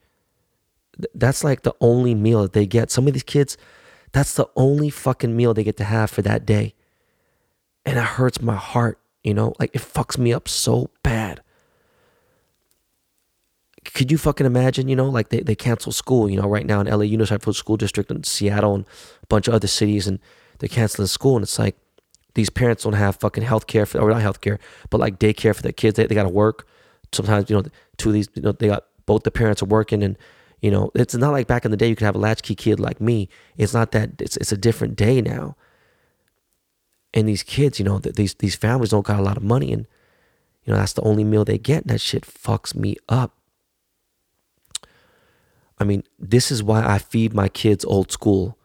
That's 1.14 1.44
like 1.44 1.62
the 1.62 1.74
only 1.80 2.14
meal 2.14 2.42
that 2.42 2.52
they 2.52 2.66
get. 2.66 2.90
Some 2.90 3.06
of 3.06 3.12
these 3.12 3.22
kids, 3.22 3.56
that's 4.12 4.34
the 4.34 4.48
only 4.56 4.90
fucking 4.90 5.36
meal 5.36 5.54
they 5.54 5.64
get 5.64 5.76
to 5.78 5.84
have 5.84 6.10
for 6.10 6.22
that 6.22 6.44
day. 6.44 6.74
And 7.84 7.98
it 7.98 8.04
hurts 8.04 8.40
my 8.40 8.56
heart 8.56 8.98
you 9.22 9.34
know, 9.34 9.54
like 9.58 9.74
it 9.74 9.82
fucks 9.82 10.18
me 10.18 10.32
up 10.32 10.48
so 10.48 10.90
bad. 11.02 11.42
Could 13.94 14.10
you 14.10 14.18
fucking 14.18 14.46
imagine, 14.46 14.88
you 14.88 14.96
know, 14.96 15.08
like 15.08 15.28
they, 15.28 15.40
they 15.40 15.54
cancel 15.54 15.92
school, 15.92 16.30
you 16.30 16.40
know, 16.40 16.48
right 16.48 16.64
now 16.64 16.80
in 16.80 16.86
LA 16.86 17.02
Unified 17.02 17.42
School 17.54 17.76
District 17.76 18.10
and 18.10 18.24
Seattle 18.24 18.74
and 18.74 18.84
a 19.22 19.26
bunch 19.26 19.48
of 19.48 19.54
other 19.54 19.66
cities 19.66 20.06
and 20.06 20.18
they're 20.58 20.68
canceling 20.68 21.08
school 21.08 21.36
and 21.36 21.42
it's 21.42 21.58
like 21.58 21.76
these 22.34 22.48
parents 22.48 22.84
don't 22.84 22.94
have 22.94 23.16
fucking 23.16 23.44
health 23.44 23.66
care 23.66 23.84
for 23.84 23.98
or 24.00 24.10
not 24.10 24.22
health 24.22 24.40
care, 24.40 24.58
but 24.88 24.98
like 24.98 25.18
daycare 25.18 25.54
for 25.54 25.62
their 25.62 25.72
kids. 25.72 25.96
They, 25.96 26.06
they 26.06 26.14
gotta 26.14 26.28
work. 26.28 26.66
Sometimes, 27.12 27.50
you 27.50 27.56
know, 27.56 27.64
two 27.98 28.08
of 28.08 28.14
these, 28.14 28.28
you 28.34 28.42
know, 28.42 28.52
they 28.52 28.68
got 28.68 28.86
both 29.04 29.24
the 29.24 29.30
parents 29.30 29.62
are 29.62 29.66
working 29.66 30.02
and 30.02 30.16
you 30.62 30.70
know, 30.70 30.92
it's 30.94 31.14
not 31.14 31.32
like 31.32 31.48
back 31.48 31.64
in 31.64 31.72
the 31.72 31.76
day 31.76 31.88
you 31.88 31.96
could 31.96 32.04
have 32.04 32.14
a 32.14 32.18
latchkey 32.18 32.54
kid 32.54 32.78
like 32.78 33.00
me. 33.00 33.28
It's 33.56 33.74
not 33.74 33.90
that 33.90 34.20
it's 34.20 34.36
it's 34.36 34.52
a 34.52 34.56
different 34.56 34.96
day 34.96 35.20
now 35.20 35.56
and 37.14 37.28
these 37.28 37.42
kids, 37.42 37.78
you 37.78 37.84
know, 37.84 37.98
these 37.98 38.34
these 38.34 38.56
families 38.56 38.90
don't 38.90 39.06
got 39.06 39.20
a 39.20 39.22
lot 39.22 39.36
of 39.36 39.42
money, 39.42 39.72
and 39.72 39.86
you 40.64 40.72
know 40.72 40.78
that's 40.78 40.94
the 40.94 41.02
only 41.02 41.24
meal 41.24 41.44
they 41.44 41.58
get, 41.58 41.82
and 41.82 41.90
that 41.90 42.00
shit 42.00 42.24
fucks 42.24 42.74
me 42.74 42.96
up. 43.08 43.36
I 45.78 45.84
mean, 45.84 46.04
this 46.18 46.50
is 46.50 46.62
why 46.62 46.84
I 46.84 46.98
feed 46.98 47.34
my 47.34 47.48
kids 47.48 47.84
old 47.84 48.12
school. 48.12 48.58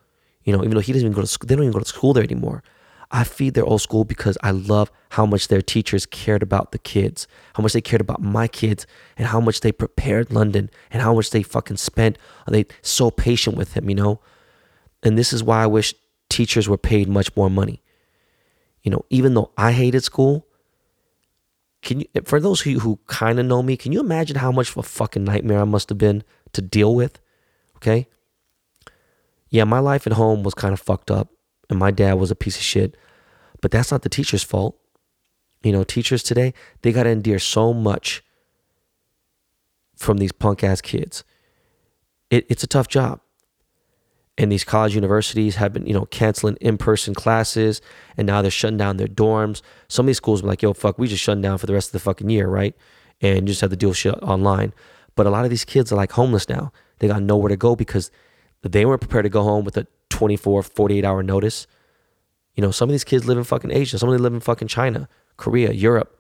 You 0.44 0.54
know, 0.54 0.60
even 0.60 0.76
though 0.76 0.82
he 0.82 0.94
doesn't 0.94 1.06
even 1.06 1.16
go 1.16 1.22
to 1.22 1.28
school, 1.28 1.48
they 1.48 1.56
don't 1.56 1.66
even 1.66 1.74
go 1.74 1.80
to 1.80 1.86
school 1.86 2.14
there 2.14 2.24
anymore. 2.24 2.64
I 3.10 3.24
feed 3.24 3.54
their 3.54 3.66
old 3.66 3.82
school 3.82 4.04
because 4.04 4.38
I 4.44 4.52
love 4.52 4.92
how 5.12 5.26
much 5.26 5.48
their 5.48 5.62
teachers 5.62 6.06
cared 6.06 6.44
about 6.44 6.74
the 6.74 6.80
kids, 6.80 7.26
how 7.56 7.64
much 7.64 7.74
they 7.74 7.82
cared 7.82 8.02
about 8.02 8.22
my 8.22 8.48
kids, 8.48 8.86
and 9.18 9.28
how 9.28 9.40
much 9.40 9.62
they 9.62 9.72
prepared 9.72 10.32
London, 10.32 10.70
and 10.92 11.02
how 11.02 11.14
much 11.14 11.30
they 11.30 11.42
fucking 11.42 11.78
spent. 11.78 12.18
Uh, 12.46 12.52
they 12.52 12.66
so 12.82 13.10
patient 13.10 13.56
with 13.56 13.74
him, 13.74 13.90
you 13.90 13.96
know. 13.96 14.20
And 15.04 15.18
this 15.18 15.32
is 15.32 15.44
why 15.44 15.64
I 15.64 15.68
wish 15.68 15.94
teachers 16.30 16.68
were 16.68 16.78
paid 16.78 17.08
much 17.08 17.34
more 17.36 17.50
money 17.50 17.82
you 18.88 18.92
know, 18.92 19.04
even 19.10 19.34
though 19.34 19.52
I 19.58 19.74
hated 19.74 20.06
school, 20.06 20.48
can 21.82 22.00
you, 22.00 22.06
for 22.24 22.40
those 22.40 22.62
who 22.62 22.98
kind 23.08 23.38
of 23.38 23.46
know 23.46 23.62
me, 23.62 23.76
can 23.76 23.92
you 23.92 24.00
imagine 24.00 24.38
how 24.38 24.50
much 24.50 24.70
of 24.70 24.78
a 24.78 24.84
fucking 24.84 25.26
nightmare 25.26 25.60
I 25.60 25.66
must 25.66 25.90
have 25.90 25.98
been 25.98 26.24
to 26.58 26.62
deal 26.62 26.94
with? 26.94 27.20
Okay. 27.78 28.08
Yeah, 29.50 29.64
my 29.64 29.80
life 29.80 30.06
at 30.06 30.14
home 30.14 30.44
was 30.44 30.54
kind 30.54 30.74
of 30.74 30.80
fucked 30.80 31.10
up 31.10 31.30
and 31.70 31.80
my 31.80 31.92
dad 31.92 32.14
was 32.14 32.32
a 32.32 32.36
piece 32.36 32.58
of 32.58 32.64
shit, 32.64 32.98
but 33.62 33.72
that's 33.72 33.92
not 33.92 34.02
the 34.02 34.10
teacher's 34.10 34.44
fault. 34.44 34.78
You 35.64 35.72
know, 35.72 35.84
teachers 35.84 36.22
today, 36.22 36.54
they 36.82 36.92
got 36.92 37.04
to 37.04 37.10
endure 37.10 37.40
so 37.40 37.74
much 37.74 38.24
from 39.96 40.18
these 40.18 40.32
punk 40.32 40.64
ass 40.64 40.82
kids. 40.82 41.24
It, 42.30 42.46
it's 42.50 42.64
a 42.64 42.68
tough 42.68 42.88
job 42.88 43.22
and 44.38 44.52
these 44.52 44.64
college 44.64 44.94
universities 44.94 45.56
have 45.56 45.74
been, 45.74 45.86
you 45.88 45.94
know, 45.94 46.06
canceling 46.06 46.58
in-person 46.58 47.16
classes, 47.16 47.82
and 48.16 48.28
now 48.28 48.42
they're 48.42 48.52
shutting 48.52 48.78
down 48.78 48.98
their 48.98 49.08
dorms. 49.08 49.62
Some 49.88 50.06
of 50.06 50.08
these 50.08 50.18
schools 50.18 50.44
are 50.44 50.48
like, 50.48 50.62
"Yo, 50.62 50.74
fuck, 50.74 51.00
we 51.00 51.08
just 51.08 51.24
shutting 51.24 51.42
down 51.42 51.58
for 51.58 51.66
the 51.66 51.74
rest 51.74 51.90
of 51.90 51.94
the 51.94 52.00
fucking 52.00 52.30
year, 52.30 52.48
right?" 52.48 52.76
And 53.20 53.42
you 53.42 53.48
just 53.48 53.62
have 53.62 53.72
to 53.72 53.76
deal 53.76 53.94
shit 53.94 54.14
online. 54.22 54.74
But 55.18 55.26
a 55.26 55.32
lot 55.32 55.44
of 55.44 55.50
these 55.50 55.66
kids 55.66 55.92
are 55.92 55.96
like 55.96 56.14
homeless 56.14 56.48
now. 56.48 56.72
They 57.00 57.08
got 57.08 57.24
nowhere 57.24 57.50
to 57.50 57.58
go 57.58 57.76
because 57.76 58.12
they 58.62 58.86
weren't 58.86 59.02
prepared 59.02 59.24
to 59.24 59.30
go 59.30 59.44
home 59.44 59.66
with 59.66 59.76
a 59.76 59.88
24, 60.10 60.64
48 60.64 61.04
hour 61.04 61.24
notice. 61.24 61.68
You 62.56 62.62
know, 62.62 62.72
some 62.72 62.88
of 62.88 62.94
these 62.94 63.04
kids 63.04 63.26
live 63.26 63.38
in 63.38 63.44
fucking 63.44 63.72
Asia. 63.72 63.98
Some 63.98 64.10
of 64.10 64.14
them 64.14 64.22
live 64.22 64.34
in 64.34 64.40
fucking 64.40 64.68
China, 64.68 65.10
Korea, 65.36 65.72
Europe. 65.72 66.18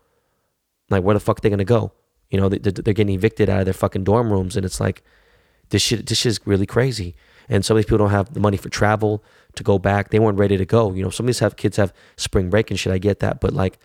Like, 0.90 1.04
where 1.04 1.14
the 1.14 1.20
fuck 1.20 1.40
are 1.40 1.42
they 1.42 1.50
gonna 1.50 1.64
go? 1.64 1.92
You 2.32 2.40
know, 2.40 2.50
they, 2.50 2.58
they're 2.58 2.94
getting 2.94 3.16
evicted 3.16 3.50
out 3.50 3.60
of 3.60 3.66
their 3.66 3.74
fucking 3.74 4.04
dorm 4.04 4.32
rooms, 4.32 4.58
and 4.58 4.66
it's 4.66 4.80
like 4.80 5.04
this 5.70 5.82
shit. 5.82 6.08
This 6.08 6.18
shit 6.18 6.32
is 6.32 6.40
really 6.46 6.66
crazy. 6.66 7.16
And 7.50 7.64
some 7.64 7.78
of 7.78 7.80
these 7.80 7.86
people 7.86 8.00
don't 8.00 8.10
have 8.10 8.34
the 8.34 8.40
money 8.40 8.58
for 8.58 8.70
travel 8.70 9.24
to 9.56 9.64
go 9.64 9.80
back. 9.80 10.10
They 10.10 10.20
weren't 10.20 10.38
ready 10.38 10.58
to 10.58 10.66
go. 10.66 10.92
You 10.94 11.04
know, 11.04 11.10
some 11.10 11.26
of 11.26 11.28
these 11.28 11.40
have 11.40 11.56
kids 11.56 11.78
have 11.78 11.94
spring 12.18 12.50
break 12.50 12.72
and 12.72 12.80
shit. 12.80 12.92
I 12.92 12.98
get 12.98 13.20
that, 13.20 13.40
but 13.40 13.54
like, 13.54 13.80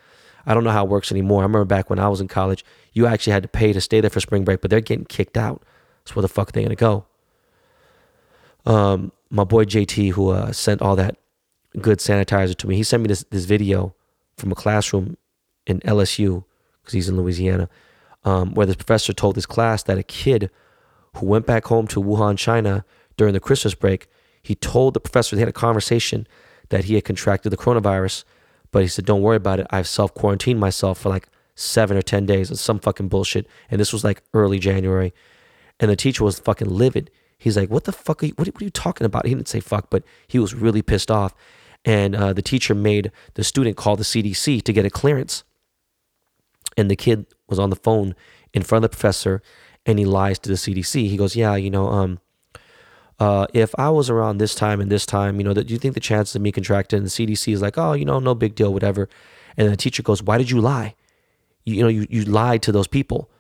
I 0.47 0.55
don't 0.55 0.65
know 0.65 0.71
how 0.71 0.85
it 0.85 0.91
works 0.91 1.11
anymore. 1.13 1.41
I 1.41 1.45
remember 1.45 1.65
back 1.65 1.91
when 1.91 1.99
I 1.99 2.09
was 2.09 2.21
in 2.21 2.29
college, 2.29 2.65
you 2.93 3.07
actually 3.07 3.33
had 3.33 3.43
to 3.43 3.49
pay 3.49 3.73
to 3.73 3.81
stay 3.81 4.01
there 4.01 4.11
for 4.11 4.21
spring 4.21 4.45
break, 4.45 4.61
but 4.61 4.71
they're 4.71 4.81
getting 4.81 5.05
kicked 5.05 5.37
out. 5.37 5.63
So 6.05 6.15
where 6.15 6.23
the 6.23 6.29
fuck 6.29 6.49
are 6.49 6.53
they 6.53 6.63
gonna 6.63 6.75
go? 6.75 7.07
Um, 8.67 9.13
my 9.31 9.45
boy 9.45 9.65
JT, 9.65 10.13
who 10.13 10.31
uh, 10.31 10.53
sent 10.53 10.83
all 10.83 10.97
that 10.97 11.17
good 11.81 11.99
sanitizer 11.99 12.57
to 12.57 12.67
me, 12.67 12.77
he 12.77 12.83
sent 12.83 13.03
me 13.03 13.09
this 13.09 13.25
this 13.31 13.45
video 13.45 13.95
from 14.37 14.53
a 14.53 14.55
classroom 14.55 15.17
in 15.67 15.81
LSU 15.81 16.45
because 16.83 16.95
he's 16.95 17.09
in 17.09 17.17
Louisiana, 17.17 17.69
um, 18.25 18.55
where 18.55 18.67
this 18.67 18.77
professor 18.77 19.13
told 19.13 19.37
his 19.37 19.47
class 19.47 19.83
that 19.85 19.99
a 19.99 20.03
kid 20.03 20.51
who 21.17 21.27
went 21.27 21.47
back 21.47 21.67
home 21.67 21.87
to 21.89 22.03
Wuhan, 22.03 22.37
China 22.37 22.85
during 23.17 23.35
the 23.35 23.41
Christmas 23.41 23.75
break, 23.75 24.09
he 24.43 24.55
told 24.55 24.95
the 24.95 25.01
professor 25.01 25.37
they 25.37 25.41
had 25.41 25.49
a 25.49 25.53
conversation 25.53 26.27
that 26.71 26.85
he 26.85 26.95
had 26.95 27.05
contracted 27.05 27.53
the 27.53 27.57
coronavirus, 27.57 28.25
but 28.73 28.83
he 28.83 28.89
said, 28.89 29.05
"Don't 29.05 29.23
worry 29.23 29.37
about 29.37 29.61
it. 29.61 29.67
I've 29.71 29.87
self 29.87 30.13
quarantined 30.15 30.59
myself 30.59 30.99
for 30.99 31.09
like 31.11 31.29
seven 31.55 31.97
or 31.97 32.03
ten 32.03 32.27
days. 32.27 32.51
It's 32.51 32.61
some 32.61 32.81
fucking 32.81 33.09
bullshit." 33.09 33.47
And 33.71 33.81
this 33.81 33.93
was 33.93 34.03
like 34.03 34.23
early 34.35 34.59
January, 34.59 35.15
and 35.79 35.91
the 35.91 35.97
teacher 35.97 36.25
was 36.25 36.41
fucking 36.41 36.69
livid. 36.69 37.11
He's 37.39 37.57
like, 37.57 37.71
"What 37.71 37.85
the 37.85 37.93
fuck? 37.93 38.23
Are 38.23 38.27
you, 38.27 38.33
what 38.37 38.49
are 38.49 38.65
you 38.65 38.71
talking 38.71 39.05
about?" 39.05 39.27
He 39.27 39.35
didn't 39.35 39.49
say 39.49 39.61
fuck, 39.61 39.91
but 39.91 40.03
he 40.27 40.39
was 40.39 40.55
really 40.55 40.83
pissed 40.83 41.11
off. 41.11 41.35
And 41.85 42.15
uh, 42.15 42.33
the 42.33 42.43
teacher 42.43 42.75
made 42.75 43.11
the 43.35 43.45
student 43.45 43.77
call 43.77 43.97
the 43.97 44.05
CDC 44.05 44.63
to 44.63 44.73
get 44.73 44.87
a 44.87 44.91
clearance. 44.91 45.43
And 46.77 46.91
the 46.91 46.97
kid 46.97 47.27
was 47.49 47.59
on 47.59 47.71
the 47.71 47.77
phone 47.77 48.15
in 48.55 48.63
front 48.63 48.85
of 48.85 48.91
the 48.91 48.97
professor, 48.97 49.43
and 49.85 49.99
he 49.99 50.05
lies 50.05 50.39
to 50.41 50.49
the 50.49 50.55
CDC. 50.55 51.09
He 51.09 51.17
goes, 51.17 51.37
"Yeah, 51.37 51.57
you 51.57 51.71
know, 51.71 51.89
um, 51.89 52.21
uh, 53.23 53.47
if 53.55 53.73
I 53.79 53.89
was 53.89 54.11
around 54.11 54.39
this 54.39 54.53
time 54.53 54.81
and 54.81 54.91
this 54.91 55.07
time, 55.07 55.39
you 55.39 55.45
know, 55.45 55.53
that 55.53 55.69
do 55.69 55.73
you 55.73 55.79
think 55.79 55.95
the 55.95 56.01
chances 56.01 56.35
of 56.35 56.43
me 56.43 56.51
contracting? 56.51 56.97
And 56.97 57.07
the 57.07 57.11
CDC 57.11 57.53
is 57.53 57.63
like, 57.63 57.79
oh, 57.79 57.93
you 57.93 58.05
know, 58.05 58.19
no 58.19 58.35
big 58.35 58.57
deal, 58.57 58.73
whatever. 58.73 59.09
And 59.57 59.71
the 59.71 59.77
teacher 59.77 60.03
goes, 60.03 60.21
why 60.21 60.39
did 60.39 60.51
you 60.51 60.61
lie? 60.61 60.97
You, 61.65 61.77
you 61.77 61.83
know, 61.83 61.89
you, 61.89 62.05
you 62.11 62.25
lied 62.25 62.63
to 62.63 62.73
those 62.73 62.89
people. 62.89 63.31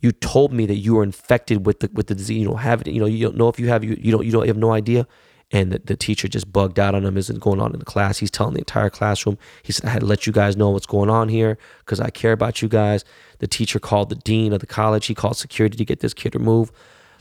You 0.00 0.10
told 0.10 0.52
me 0.52 0.66
that 0.66 0.78
you 0.78 0.96
were 0.96 1.04
infected 1.04 1.66
with 1.66 1.78
the 1.78 1.90
with 1.92 2.08
the 2.08 2.16
disease. 2.16 2.38
You 2.38 2.48
don't 2.48 2.58
have 2.58 2.80
it. 2.80 2.88
You 2.88 2.98
know, 2.98 3.06
you 3.06 3.26
don't 3.26 3.36
know 3.36 3.48
if 3.48 3.60
you 3.60 3.68
have 3.68 3.84
you 3.84 3.96
you 4.00 4.10
don't 4.10 4.26
you 4.26 4.32
don't 4.32 4.42
you 4.42 4.48
have 4.48 4.56
no 4.56 4.72
idea. 4.72 5.06
And 5.52 5.70
the, 5.70 5.78
the 5.78 5.96
teacher 5.96 6.26
just 6.26 6.52
bugged 6.52 6.80
out 6.80 6.96
on 6.96 7.04
him. 7.04 7.16
Isn't 7.16 7.38
going 7.38 7.60
on 7.60 7.72
in 7.72 7.78
the 7.78 7.84
class. 7.84 8.18
He's 8.18 8.30
telling 8.30 8.54
the 8.54 8.60
entire 8.60 8.90
classroom. 8.90 9.38
He 9.62 9.72
said, 9.72 9.84
I 9.84 9.90
had 9.90 10.00
to 10.00 10.06
let 10.06 10.26
you 10.26 10.32
guys 10.32 10.56
know 10.56 10.70
what's 10.70 10.86
going 10.86 11.10
on 11.10 11.28
here 11.28 11.58
because 11.84 12.00
I 12.00 12.10
care 12.10 12.32
about 12.32 12.60
you 12.60 12.68
guys. 12.68 13.04
The 13.38 13.46
teacher 13.46 13.78
called 13.78 14.08
the 14.08 14.16
dean 14.16 14.52
of 14.52 14.60
the 14.60 14.66
college. 14.66 15.06
He 15.06 15.14
called 15.14 15.36
security 15.36 15.76
to 15.76 15.84
get 15.84 16.00
this 16.00 16.14
kid 16.14 16.34
removed. 16.34 16.74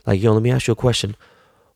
Like, 0.08 0.20
yo, 0.20 0.34
let 0.34 0.42
me 0.42 0.50
ask 0.50 0.66
you 0.66 0.72
a 0.72 0.76
question. 0.76 1.16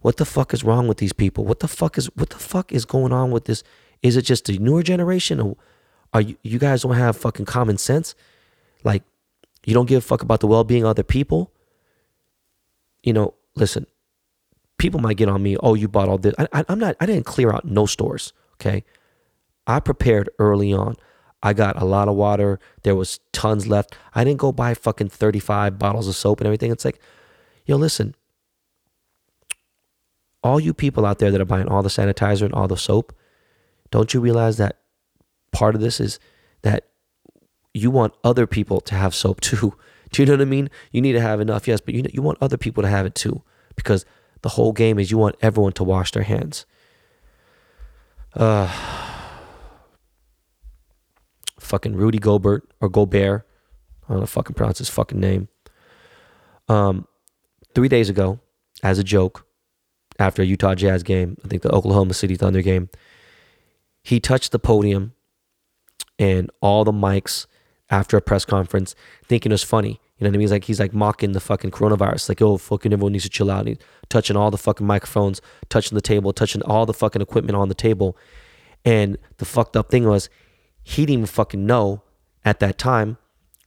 What 0.04 0.18
the 0.18 0.26
fuck 0.26 0.54
is 0.54 0.66
wrong 0.66 0.90
with 0.90 0.98
these 0.98 1.14
people? 1.14 1.46
What 1.46 1.62
the 1.62 1.68
fuck 1.70 1.98
is 1.98 2.08
what 2.16 2.30
the 2.30 2.38
fuck 2.38 2.74
is 2.74 2.84
going 2.84 3.14
on 3.14 3.32
with 3.32 3.46
this? 3.46 3.64
Is 4.02 4.18
it 4.18 4.24
just 4.24 4.46
the 4.46 4.58
newer 4.58 4.84
generation, 4.84 5.40
or 5.40 5.56
are 6.14 6.20
you 6.20 6.36
you 6.44 6.60
guys 6.60 6.82
don't 6.82 6.96
have 6.96 7.16
fucking 7.16 7.46
common 7.46 7.78
sense? 7.78 8.14
Like, 8.84 9.04
you 9.66 9.74
don't 9.74 9.86
give 9.86 10.00
a 10.00 10.06
fuck 10.06 10.22
about 10.22 10.42
the 10.42 10.48
well 10.48 10.66
being 10.66 10.84
of 10.84 10.90
other 10.90 11.04
people. 11.04 11.54
You 13.02 13.14
know, 13.14 13.34
listen, 13.56 13.88
people 14.78 15.00
might 15.00 15.16
get 15.16 15.30
on 15.30 15.42
me. 15.42 15.56
Oh, 15.64 15.74
you 15.74 15.88
bought 15.88 16.10
all 16.10 16.18
this. 16.18 16.36
I, 16.38 16.48
I, 16.52 16.66
I'm 16.68 16.80
not. 16.80 16.98
I 17.00 17.06
didn't 17.06 17.26
clear 17.26 17.54
out 17.54 17.64
no 17.64 17.86
stores. 17.86 18.34
Okay, 18.56 18.84
I 19.66 19.80
prepared 19.80 20.30
early 20.38 20.74
on. 20.74 20.98
I 21.42 21.54
got 21.54 21.82
a 21.82 21.86
lot 21.86 22.10
of 22.10 22.16
water. 22.16 22.60
There 22.82 22.96
was 22.96 23.22
tons 23.32 23.68
left. 23.68 23.96
I 24.14 24.26
didn't 24.26 24.40
go 24.40 24.52
buy 24.52 24.74
fucking 24.74 25.10
35 25.10 25.80
bottles 25.80 26.10
of 26.10 26.16
soap 26.18 26.42
and 26.42 26.48
everything. 26.48 26.72
It's 26.72 26.84
like, 26.84 27.00
yo, 27.66 27.78
listen, 27.78 28.16
all 30.44 30.60
you 30.60 30.74
people 30.74 31.06
out 31.06 31.20
there 31.20 31.32
that 31.32 31.42
are 31.42 31.46
buying 31.46 31.68
all 31.68 31.82
the 31.82 31.90
sanitizer 31.90 32.44
and 32.44 32.54
all 32.54 32.68
the 32.68 32.78
soap, 32.78 33.14
don't 33.92 34.14
you 34.14 34.20
realize 34.20 34.58
that 34.58 34.80
part 35.52 35.76
of 35.76 35.82
this 35.82 36.00
is 36.00 36.20
that 36.64 36.90
you 37.74 37.90
want 37.90 38.14
other 38.24 38.46
people 38.46 38.82
to 38.82 38.96
have 38.96 39.16
soap 39.16 39.42
too? 39.42 39.76
Do 40.12 40.22
you 40.22 40.28
know 40.28 40.34
what 40.34 40.42
I 40.42 40.46
mean? 40.46 40.70
You 40.92 41.02
need 41.02 41.14
to 41.14 41.22
have 41.22 41.40
enough, 41.42 41.68
yes, 41.68 41.82
but 41.82 41.96
you 41.96 42.04
you 42.14 42.22
want 42.22 42.38
other 42.40 42.58
people 42.58 42.84
to 42.84 42.90
have 42.90 43.08
it 43.08 43.16
too, 43.16 43.42
because 43.76 44.06
the 44.44 44.50
whole 44.50 44.72
game 44.72 45.00
is 45.00 45.10
you 45.10 45.18
want 45.18 45.38
everyone 45.42 45.74
to 45.74 45.84
wash 45.84 46.12
their 46.12 46.24
hands. 46.24 46.68
Uh, 48.36 48.72
fucking 51.60 51.96
Rudy 51.96 52.20
Gobert 52.20 52.68
or 52.80 52.90
Gobert, 52.90 53.48
I 54.08 54.14
don't 54.14 54.20
know 54.20 54.26
fucking 54.28 54.54
pronounce 54.54 54.78
his 54.78 54.90
fucking 54.90 55.20
name. 55.20 55.48
Um, 56.68 57.08
three 57.74 57.88
days 57.88 58.10
ago, 58.10 58.40
as 58.84 59.00
a 59.00 59.04
joke, 59.04 59.48
after 60.20 60.42
a 60.42 60.46
Utah 60.46 60.76
Jazz 60.76 61.04
game, 61.04 61.38
I 61.44 61.48
think 61.48 61.62
the 61.62 61.72
Oklahoma 61.72 62.14
City 62.14 62.36
Thunder 62.36 62.62
game, 62.62 62.90
he 64.04 64.20
touched 64.20 64.52
the 64.52 64.60
podium 64.60 65.14
and 66.20 66.50
all 66.62 66.84
the 66.84 66.92
mics 66.92 67.48
after 67.90 68.18
a 68.18 68.22
press 68.22 68.46
conference, 68.46 68.96
thinking 69.26 69.52
it 69.52 69.54
was 69.54 69.64
funny. 69.64 70.00
You 70.18 70.26
know 70.26 70.30
what 70.30 70.36
I 70.36 70.38
mean? 70.38 70.42
He's 70.42 70.52
like 70.52 70.64
he's 70.66 70.80
like 70.80 70.94
mocking 70.94 71.32
the 71.32 71.40
fucking 71.40 71.72
coronavirus. 71.72 72.30
Like, 72.30 72.42
oh 72.42 72.58
fucking 72.58 72.94
everyone 72.94 73.14
needs 73.14 73.24
to 73.24 73.30
chill 73.30 73.52
out. 73.52 73.68
He's 73.68 73.78
touching 74.10 74.38
all 74.38 74.52
the 74.52 74.58
fucking 74.58 74.86
microphones, 74.86 75.42
touching 75.70 75.96
the 75.96 76.02
table, 76.02 76.34
touching 76.34 76.62
all 76.64 76.86
the 76.86 76.94
fucking 76.94 77.22
equipment 77.22 77.56
on 77.56 77.70
the 77.70 77.76
table. 77.76 78.18
And 78.86 79.18
the 79.38 79.46
fucked 79.46 79.76
up 79.76 79.90
thing 79.90 80.08
was 80.08 80.30
he 80.84 81.04
didn't 81.04 81.14
even 81.14 81.26
fucking 81.26 81.66
know 81.66 82.04
at 82.46 82.60
that 82.60 82.78
time 82.78 83.18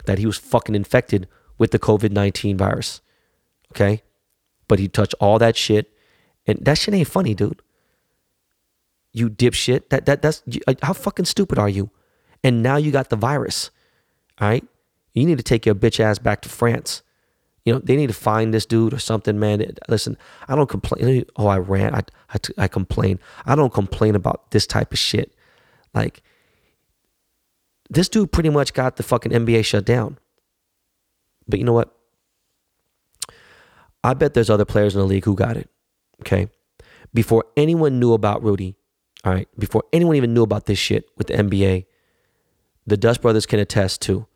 that 0.04 0.18
he 0.18 0.26
was 0.26 0.38
fucking 0.38 0.74
infected 0.74 1.28
with 1.58 1.70
the 1.70 1.78
COVID 1.78 2.12
19 2.12 2.56
virus. 2.56 3.00
Okay? 3.72 4.02
But 4.68 4.78
he 4.78 4.88
touched 4.88 5.14
all 5.20 5.38
that 5.38 5.56
shit 5.56 5.92
and 6.46 6.64
that 6.64 6.78
shit 6.78 6.94
ain't 6.94 7.08
funny, 7.08 7.34
dude. 7.34 7.60
You 9.12 9.30
dipshit. 9.30 9.88
That 9.88 10.06
that 10.06 10.22
that's 10.22 10.42
uh, 10.66 10.74
how 10.82 10.92
fucking 10.92 11.24
stupid 11.24 11.58
are 11.58 11.68
you? 11.68 11.90
And 12.44 12.62
now 12.62 12.76
you 12.76 12.90
got 12.90 13.10
the 13.10 13.16
virus. 13.16 13.70
All 14.40 14.48
right? 14.48 14.64
You 15.14 15.24
need 15.24 15.38
to 15.38 15.44
take 15.44 15.64
your 15.64 15.74
bitch 15.74 15.98
ass 15.98 16.18
back 16.18 16.42
to 16.42 16.48
France. 16.48 17.02
You 17.64 17.72
know, 17.72 17.78
they 17.80 17.96
need 17.96 18.08
to 18.08 18.14
find 18.14 18.54
this 18.54 18.66
dude 18.66 18.92
or 18.92 18.98
something, 18.98 19.40
man. 19.40 19.64
Listen, 19.88 20.16
I 20.46 20.54
don't 20.54 20.68
complain. 20.68 21.24
Oh, 21.36 21.48
I 21.48 21.58
ran. 21.58 21.94
I, 21.94 22.02
I, 22.32 22.38
I 22.58 22.68
complain. 22.68 23.18
I 23.44 23.56
don't 23.56 23.72
complain 23.72 24.14
about 24.14 24.50
this 24.52 24.66
type 24.66 24.92
of 24.92 24.98
shit. 24.98 25.34
Like, 25.92 26.22
this 27.90 28.08
dude 28.08 28.30
pretty 28.30 28.50
much 28.50 28.72
got 28.72 28.96
the 28.96 29.02
fucking 29.02 29.32
NBA 29.32 29.64
shut 29.64 29.84
down. 29.84 30.18
But 31.48 31.58
you 31.58 31.64
know 31.64 31.72
what? 31.72 31.92
I 34.04 34.14
bet 34.14 34.34
there's 34.34 34.50
other 34.50 34.64
players 34.64 34.94
in 34.94 35.00
the 35.00 35.06
league 35.06 35.24
who 35.24 35.34
got 35.34 35.56
it. 35.56 35.68
Okay. 36.20 36.48
Before 37.12 37.44
anyone 37.56 37.98
knew 37.98 38.12
about 38.12 38.42
Rudy, 38.42 38.76
all 39.24 39.32
right, 39.32 39.48
before 39.58 39.84
anyone 39.92 40.16
even 40.16 40.34
knew 40.34 40.42
about 40.42 40.66
this 40.66 40.78
shit 40.78 41.08
with 41.16 41.28
the 41.28 41.34
NBA, 41.34 41.86
the 42.86 42.96
Dust 42.96 43.22
Brothers 43.22 43.46
can 43.46 43.58
attest 43.58 44.02
to. 44.02 44.26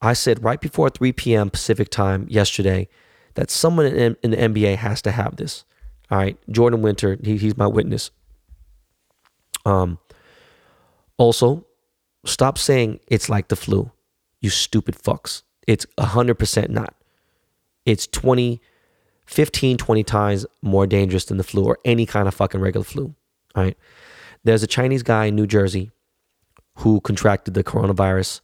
I 0.00 0.12
said 0.12 0.42
right 0.42 0.60
before 0.60 0.90
3 0.90 1.12
p.m. 1.12 1.50
Pacific 1.50 1.90
time 1.90 2.26
yesterday 2.28 2.88
that 3.34 3.50
someone 3.50 3.86
in, 3.86 4.16
in 4.22 4.30
the 4.30 4.36
NBA 4.36 4.76
has 4.76 5.02
to 5.02 5.10
have 5.10 5.36
this. 5.36 5.64
All 6.10 6.18
right. 6.18 6.38
Jordan 6.50 6.82
Winter, 6.82 7.18
he, 7.22 7.36
he's 7.36 7.56
my 7.56 7.66
witness. 7.66 8.10
Um, 9.64 9.98
also, 11.16 11.66
stop 12.24 12.58
saying 12.58 13.00
it's 13.08 13.28
like 13.28 13.48
the 13.48 13.56
flu. 13.56 13.90
You 14.40 14.50
stupid 14.50 14.96
fucks. 14.96 15.42
It's 15.66 15.86
100% 15.98 16.68
not. 16.68 16.94
It's 17.86 18.06
20 18.06 18.60
15, 19.26 19.76
20 19.76 20.04
times 20.04 20.46
more 20.62 20.86
dangerous 20.86 21.24
than 21.24 21.38
the 21.38 21.44
flu 21.44 21.64
or 21.64 21.78
any 21.84 22.06
kind 22.06 22.28
of 22.28 22.34
fucking 22.34 22.60
regular 22.60 22.84
flu. 22.84 23.14
Right? 23.56 23.76
There's 24.42 24.62
a 24.62 24.66
Chinese 24.68 25.02
guy 25.02 25.26
in 25.26 25.36
New 25.36 25.46
Jersey 25.46 25.90
who 26.78 27.00
contracted 27.00 27.54
the 27.54 27.64
coronavirus, 27.64 28.40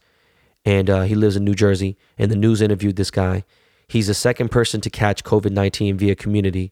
and 0.65 0.89
uh, 0.89 1.01
he 1.03 1.15
lives 1.15 1.35
in 1.35 1.43
New 1.43 1.53
Jersey. 1.53 1.97
And 2.17 2.31
the 2.31 2.35
news 2.35 2.61
interviewed 2.61 2.95
this 2.95 3.11
guy. 3.11 3.43
He's 3.87 4.07
the 4.07 4.13
second 4.13 4.49
person 4.49 4.79
to 4.81 4.89
catch 4.89 5.23
COVID 5.23 5.51
19 5.51 5.97
via 5.97 6.15
community. 6.15 6.71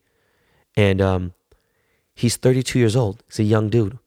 And 0.75 1.01
um, 1.01 1.33
he's 2.15 2.37
32 2.37 2.79
years 2.79 2.95
old. 2.95 3.23
He's 3.27 3.39
a 3.39 3.43
young 3.43 3.69
dude, 3.69 3.99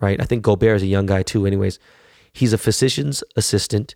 right? 0.00 0.20
I 0.20 0.24
think 0.24 0.42
Gobert 0.42 0.76
is 0.76 0.82
a 0.82 0.86
young 0.86 1.06
guy 1.06 1.22
too, 1.22 1.46
anyways. 1.46 1.78
He's 2.32 2.52
a 2.52 2.58
physician's 2.58 3.22
assistant 3.36 3.94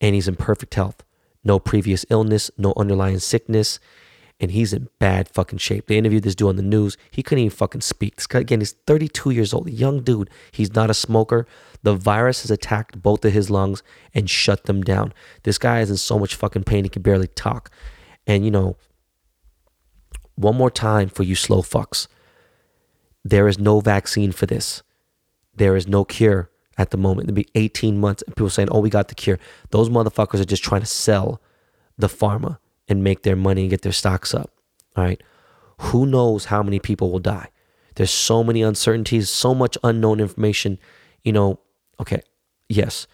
and 0.00 0.14
he's 0.14 0.28
in 0.28 0.36
perfect 0.36 0.74
health. 0.74 1.02
No 1.42 1.58
previous 1.58 2.04
illness, 2.10 2.50
no 2.56 2.72
underlying 2.76 3.18
sickness 3.18 3.80
and 4.40 4.50
he's 4.50 4.72
in 4.72 4.88
bad 4.98 5.28
fucking 5.28 5.58
shape. 5.58 5.86
They 5.86 5.98
interviewed 5.98 6.22
this 6.22 6.34
dude 6.34 6.48
on 6.48 6.56
the 6.56 6.62
news. 6.62 6.96
He 7.10 7.22
couldn't 7.22 7.44
even 7.44 7.56
fucking 7.56 7.82
speak. 7.82 8.16
This 8.16 8.26
guy, 8.26 8.40
again, 8.40 8.60
he's 8.60 8.72
32 8.72 9.30
years 9.30 9.52
old, 9.52 9.68
young 9.68 10.00
dude. 10.00 10.30
He's 10.50 10.74
not 10.74 10.88
a 10.88 10.94
smoker. 10.94 11.46
The 11.82 11.94
virus 11.94 12.42
has 12.42 12.50
attacked 12.50 13.02
both 13.02 13.24
of 13.24 13.32
his 13.32 13.50
lungs 13.50 13.82
and 14.14 14.30
shut 14.30 14.64
them 14.64 14.82
down. 14.82 15.12
This 15.42 15.58
guy 15.58 15.80
is 15.80 15.90
in 15.90 15.98
so 15.98 16.18
much 16.18 16.34
fucking 16.34 16.64
pain, 16.64 16.84
he 16.84 16.90
can 16.90 17.02
barely 17.02 17.28
talk. 17.28 17.70
And, 18.26 18.44
you 18.44 18.50
know, 18.50 18.76
one 20.36 20.56
more 20.56 20.70
time 20.70 21.10
for 21.10 21.22
you 21.22 21.34
slow 21.34 21.60
fucks. 21.60 22.08
There 23.22 23.46
is 23.46 23.58
no 23.58 23.80
vaccine 23.80 24.32
for 24.32 24.46
this. 24.46 24.82
There 25.54 25.76
is 25.76 25.86
no 25.86 26.04
cure 26.06 26.50
at 26.78 26.90
the 26.90 26.96
moment. 26.96 27.28
It'll 27.28 27.34
be 27.34 27.48
18 27.54 28.00
months 28.00 28.22
and 28.22 28.34
people 28.34 28.48
saying, 28.48 28.70
oh, 28.70 28.80
we 28.80 28.88
got 28.88 29.08
the 29.08 29.14
cure. 29.14 29.38
Those 29.68 29.90
motherfuckers 29.90 30.40
are 30.40 30.46
just 30.46 30.64
trying 30.64 30.80
to 30.80 30.86
sell 30.86 31.42
the 31.98 32.06
pharma 32.06 32.56
and 32.90 33.02
make 33.02 33.22
their 33.22 33.36
money 33.36 33.62
and 33.62 33.70
get 33.70 33.82
their 33.82 33.92
stocks 33.92 34.34
up. 34.34 34.50
All 34.96 35.04
right. 35.04 35.22
Who 35.78 36.04
knows 36.04 36.46
how 36.46 36.62
many 36.62 36.78
people 36.78 37.10
will 37.10 37.20
die? 37.20 37.48
There's 37.94 38.10
so 38.10 38.44
many 38.44 38.60
uncertainties, 38.60 39.30
so 39.30 39.54
much 39.54 39.78
unknown 39.82 40.20
information. 40.20 40.78
You 41.22 41.32
know, 41.32 41.60
okay, 41.98 42.22
yes, 42.68 43.06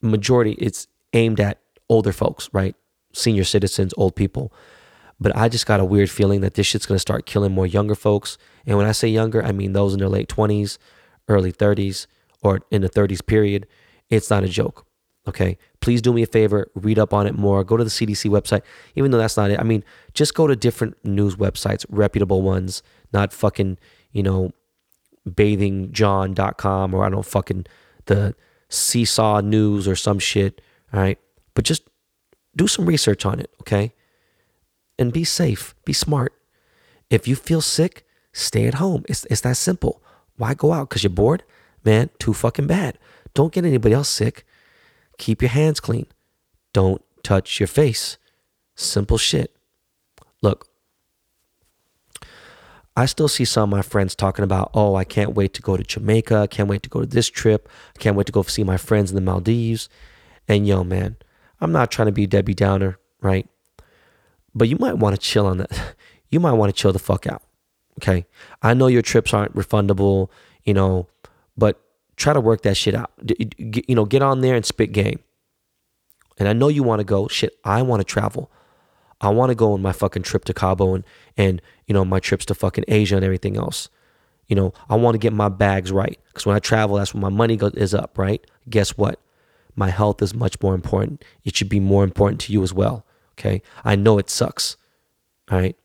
majority 0.00 0.52
it's 0.52 0.88
aimed 1.12 1.38
at 1.38 1.60
older 1.88 2.12
folks, 2.12 2.48
right? 2.52 2.74
Senior 3.12 3.44
citizens, 3.44 3.92
old 3.96 4.16
people. 4.16 4.52
But 5.20 5.36
I 5.36 5.48
just 5.48 5.66
got 5.66 5.78
a 5.78 5.84
weird 5.84 6.10
feeling 6.10 6.40
that 6.40 6.54
this 6.54 6.66
shit's 6.66 6.86
gonna 6.86 6.98
start 6.98 7.26
killing 7.26 7.52
more 7.52 7.66
younger 7.66 7.94
folks. 7.94 8.38
And 8.66 8.76
when 8.76 8.86
I 8.86 8.92
say 8.92 9.08
younger, 9.08 9.44
I 9.44 9.52
mean 9.52 9.72
those 9.72 9.92
in 9.92 10.00
their 10.00 10.08
late 10.08 10.28
20s, 10.28 10.78
early 11.28 11.52
30s, 11.52 12.06
or 12.42 12.60
in 12.70 12.82
the 12.82 12.88
30s 12.88 13.24
period. 13.24 13.66
It's 14.10 14.30
not 14.30 14.44
a 14.44 14.48
joke. 14.48 14.86
Okay. 15.28 15.56
Please 15.80 16.02
do 16.02 16.12
me 16.12 16.22
a 16.22 16.26
favor, 16.26 16.70
read 16.74 16.98
up 16.98 17.14
on 17.14 17.26
it 17.26 17.36
more. 17.36 17.62
Go 17.64 17.76
to 17.76 17.84
the 17.84 17.90
CDC 17.90 18.28
website, 18.30 18.62
even 18.96 19.10
though 19.10 19.18
that's 19.18 19.36
not 19.36 19.50
it. 19.50 19.60
I 19.60 19.62
mean, 19.62 19.84
just 20.14 20.34
go 20.34 20.46
to 20.46 20.56
different 20.56 20.96
news 21.04 21.36
websites, 21.36 21.86
reputable 21.88 22.42
ones, 22.42 22.82
not 23.12 23.32
fucking, 23.32 23.78
you 24.10 24.22
know, 24.22 24.52
bathingjohn.com 25.28 26.94
or 26.94 27.04
I 27.04 27.08
don't 27.08 27.26
fucking 27.26 27.66
the 28.06 28.34
Seesaw 28.68 29.40
News 29.40 29.86
or 29.86 29.94
some 29.94 30.18
shit. 30.18 30.60
All 30.92 31.00
right. 31.00 31.18
But 31.54 31.64
just 31.64 31.88
do 32.56 32.66
some 32.66 32.86
research 32.86 33.24
on 33.24 33.38
it. 33.38 33.50
Okay. 33.60 33.92
And 34.98 35.12
be 35.12 35.24
safe, 35.24 35.74
be 35.84 35.92
smart. 35.92 36.32
If 37.10 37.28
you 37.28 37.36
feel 37.36 37.60
sick, 37.60 38.06
stay 38.32 38.66
at 38.66 38.74
home. 38.74 39.04
It's, 39.08 39.24
it's 39.26 39.40
that 39.42 39.56
simple. 39.56 40.02
Why 40.36 40.54
go 40.54 40.72
out? 40.72 40.88
Because 40.88 41.02
you're 41.02 41.10
bored? 41.10 41.44
Man, 41.84 42.10
too 42.18 42.32
fucking 42.32 42.66
bad. 42.66 42.98
Don't 43.34 43.52
get 43.52 43.64
anybody 43.64 43.94
else 43.94 44.08
sick. 44.08 44.44
Keep 45.22 45.40
your 45.40 45.50
hands 45.50 45.78
clean. 45.78 46.06
Don't 46.72 47.00
touch 47.22 47.60
your 47.60 47.68
face. 47.68 48.18
Simple 48.74 49.18
shit. 49.18 49.54
Look, 50.42 50.66
I 52.96 53.06
still 53.06 53.28
see 53.28 53.44
some 53.44 53.72
of 53.72 53.76
my 53.76 53.82
friends 53.82 54.16
talking 54.16 54.42
about, 54.42 54.72
oh, 54.74 54.96
I 54.96 55.04
can't 55.04 55.34
wait 55.34 55.54
to 55.54 55.62
go 55.62 55.76
to 55.76 55.84
Jamaica. 55.84 56.38
I 56.38 56.46
can't 56.48 56.68
wait 56.68 56.82
to 56.82 56.88
go 56.88 57.02
to 57.02 57.06
this 57.06 57.28
trip. 57.28 57.68
I 57.94 58.00
can't 58.00 58.16
wait 58.16 58.26
to 58.26 58.32
go 58.32 58.42
see 58.42 58.64
my 58.64 58.76
friends 58.76 59.12
in 59.12 59.14
the 59.14 59.20
Maldives. 59.20 59.88
And 60.48 60.66
yo, 60.66 60.82
man, 60.82 61.14
I'm 61.60 61.70
not 61.70 61.92
trying 61.92 62.06
to 62.06 62.12
be 62.12 62.26
Debbie 62.26 62.54
Downer, 62.54 62.98
right? 63.20 63.48
But 64.56 64.68
you 64.68 64.76
might 64.76 64.98
want 64.98 65.14
to 65.14 65.20
chill 65.20 65.46
on 65.46 65.58
that. 65.58 65.94
You 66.30 66.40
might 66.40 66.54
want 66.54 66.74
to 66.74 66.82
chill 66.82 66.94
the 66.94 66.98
fuck 66.98 67.28
out. 67.28 67.42
Okay. 68.00 68.24
I 68.60 68.72
know 68.72 68.86
your 68.86 69.02
trips 69.02 69.34
aren't 69.34 69.54
refundable, 69.54 70.30
you 70.64 70.72
know, 70.72 71.06
but 71.58 71.78
try 72.16 72.32
to 72.32 72.40
work 72.40 72.62
that 72.62 72.76
shit 72.76 72.94
out. 72.94 73.10
You 73.58 73.94
know, 73.94 74.04
get 74.04 74.22
on 74.22 74.40
there 74.40 74.54
and 74.54 74.64
spit 74.64 74.92
game. 74.92 75.20
And 76.38 76.48
I 76.48 76.52
know 76.52 76.68
you 76.68 76.82
want 76.82 77.00
to 77.00 77.04
go. 77.04 77.28
Shit, 77.28 77.56
I 77.64 77.82
want 77.82 78.00
to 78.00 78.04
travel. 78.04 78.50
I 79.20 79.28
want 79.28 79.50
to 79.50 79.54
go 79.54 79.72
on 79.72 79.82
my 79.82 79.92
fucking 79.92 80.24
trip 80.24 80.44
to 80.46 80.54
Cabo 80.54 80.94
and 80.94 81.04
and 81.36 81.62
you 81.86 81.94
know 81.94 82.04
my 82.04 82.18
trips 82.18 82.44
to 82.46 82.54
fucking 82.54 82.84
Asia 82.88 83.16
and 83.16 83.24
everything 83.24 83.56
else. 83.56 83.88
You 84.48 84.56
know, 84.56 84.72
I 84.88 84.96
want 84.96 85.14
to 85.14 85.18
get 85.18 85.32
my 85.32 85.48
bags 85.48 85.92
right 85.92 86.18
because 86.26 86.44
when 86.44 86.56
I 86.56 86.58
travel, 86.58 86.96
that's 86.96 87.14
when 87.14 87.22
my 87.22 87.28
money 87.28 87.56
go, 87.56 87.68
is 87.68 87.94
up. 87.94 88.18
Right? 88.18 88.44
Guess 88.68 88.96
what? 88.98 89.20
My 89.74 89.88
health 89.88 90.20
is 90.20 90.34
much 90.34 90.60
more 90.60 90.74
important. 90.74 91.24
It 91.44 91.56
should 91.56 91.68
be 91.68 91.80
more 91.80 92.04
important 92.04 92.40
to 92.42 92.52
you 92.52 92.62
as 92.62 92.74
well. 92.74 93.06
Okay? 93.38 93.62
I 93.84 93.96
know 93.96 94.18
it 94.18 94.28
sucks. 94.28 94.76
All 95.50 95.58
right. 95.58 95.76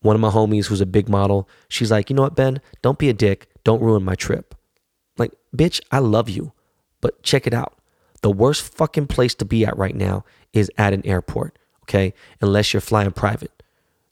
One 0.00 0.16
of 0.16 0.20
my 0.20 0.30
homies 0.30 0.66
who's 0.66 0.80
a 0.80 0.86
big 0.86 1.08
model, 1.08 1.48
she's 1.68 1.90
like, 1.90 2.10
you 2.10 2.16
know 2.16 2.22
what, 2.22 2.34
Ben? 2.34 2.60
Don't 2.82 2.98
be 2.98 3.08
a 3.08 3.12
dick. 3.12 3.48
Don't 3.62 3.80
ruin 3.80 4.04
my 4.04 4.14
trip. 4.14 4.55
Like, 5.18 5.32
bitch, 5.54 5.80
I 5.90 5.98
love 5.98 6.28
you, 6.28 6.52
but 7.00 7.22
check 7.22 7.46
it 7.46 7.54
out. 7.54 7.78
The 8.22 8.30
worst 8.30 8.62
fucking 8.62 9.06
place 9.06 9.34
to 9.36 9.44
be 9.44 9.64
at 9.64 9.76
right 9.76 9.94
now 9.94 10.24
is 10.52 10.70
at 10.78 10.92
an 10.92 11.06
airport 11.06 11.58
okay? 11.88 12.12
Unless 12.40 12.72
you're 12.72 12.80
flying 12.80 13.12
private. 13.12 13.62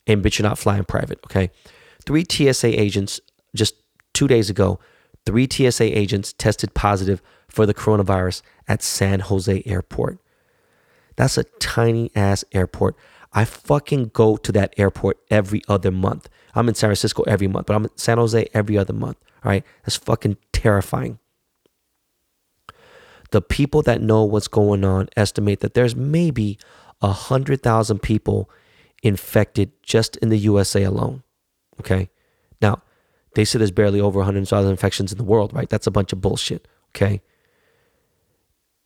And 0.07 0.25
bitch, 0.25 0.39
you're 0.39 0.49
not 0.49 0.59
flying 0.59 0.85
private, 0.85 1.19
okay? 1.27 1.51
Three 2.07 2.25
TSA 2.29 2.81
agents 2.81 3.21
just 3.55 3.75
two 4.13 4.29
days 4.29 4.51
ago, 4.51 4.79
three 5.27 5.49
TSA 5.51 5.97
agents 5.97 6.33
tested 6.33 6.75
positive 6.75 7.23
for 7.49 7.67
the 7.67 7.75
coronavirus 7.75 8.43
at 8.69 8.83
San 8.83 9.21
Jose 9.21 9.63
Airport. 9.67 10.19
That's 11.17 11.39
a 11.39 11.45
tiny 11.45 12.11
ass 12.15 12.45
airport. 12.53 12.97
I 13.33 13.45
fucking 13.45 14.11
go 14.13 14.37
to 14.37 14.53
that 14.53 14.75
airport 14.77 15.19
every 15.31 15.63
other 15.69 15.91
month. 15.91 16.29
I'm 16.55 16.69
in 16.69 16.75
San 16.75 16.89
Francisco 16.89 17.23
every 17.23 17.49
month, 17.49 17.67
but 17.67 17.75
I'm 17.75 17.85
in 17.85 17.91
San 17.97 18.19
Jose 18.19 18.49
every 18.53 18.79
other 18.79 18.93
month. 18.93 19.17
All 19.45 19.51
right. 19.51 19.65
That's 19.83 19.97
fucking 19.97 20.37
terrifying. 20.65 21.19
The 23.33 23.43
people 23.43 23.83
that 23.83 24.01
know 24.01 24.25
what's 24.25 24.49
going 24.49 24.83
on 24.83 25.09
estimate 25.15 25.61
that 25.61 25.75
there's 25.75 25.95
maybe 25.95 26.59
100,000 27.01 27.99
people 27.99 28.49
infected 29.03 29.73
just 29.83 30.17
in 30.19 30.31
the 30.31 30.39
USA 30.39 30.83
alone. 30.85 31.23
Okay. 31.81 32.09
Now, 32.63 32.83
they 33.35 33.45
say 33.45 33.59
there's 33.59 33.73
barely 33.73 34.01
over 34.01 34.21
100,000 34.21 34.71
infections 34.71 35.13
in 35.13 35.19
the 35.19 35.25
world, 35.25 35.53
right? 35.53 35.69
That's 35.69 35.87
a 35.87 35.91
bunch 35.91 36.15
of 36.15 36.23
bullshit. 36.23 36.67
Okay. 36.95 37.21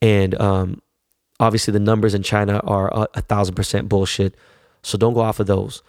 And 0.03 0.41
um, 0.41 0.83
obviously, 1.39 1.73
the 1.73 1.79
numbers 1.79 2.15
in 2.15 2.25
China 2.25 2.59
are 2.65 3.09
a 3.15 3.21
thousand 3.21 3.55
percent 3.55 3.89
bullshit. 3.89 4.35
So 4.83 4.99
don't 4.99 5.15
go 5.15 5.21
off 5.21 5.39
of 5.39 5.47
those. 5.47 5.83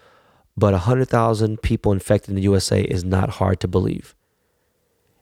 But 0.55 0.73
100,000 0.73 1.61
people 1.63 1.93
infected 1.93 2.29
in 2.29 2.35
the 2.35 2.41
USA 2.43 2.81
is 2.81 3.03
not 3.03 3.29
hard 3.31 3.59
to 3.61 3.67
believe. 3.67 4.13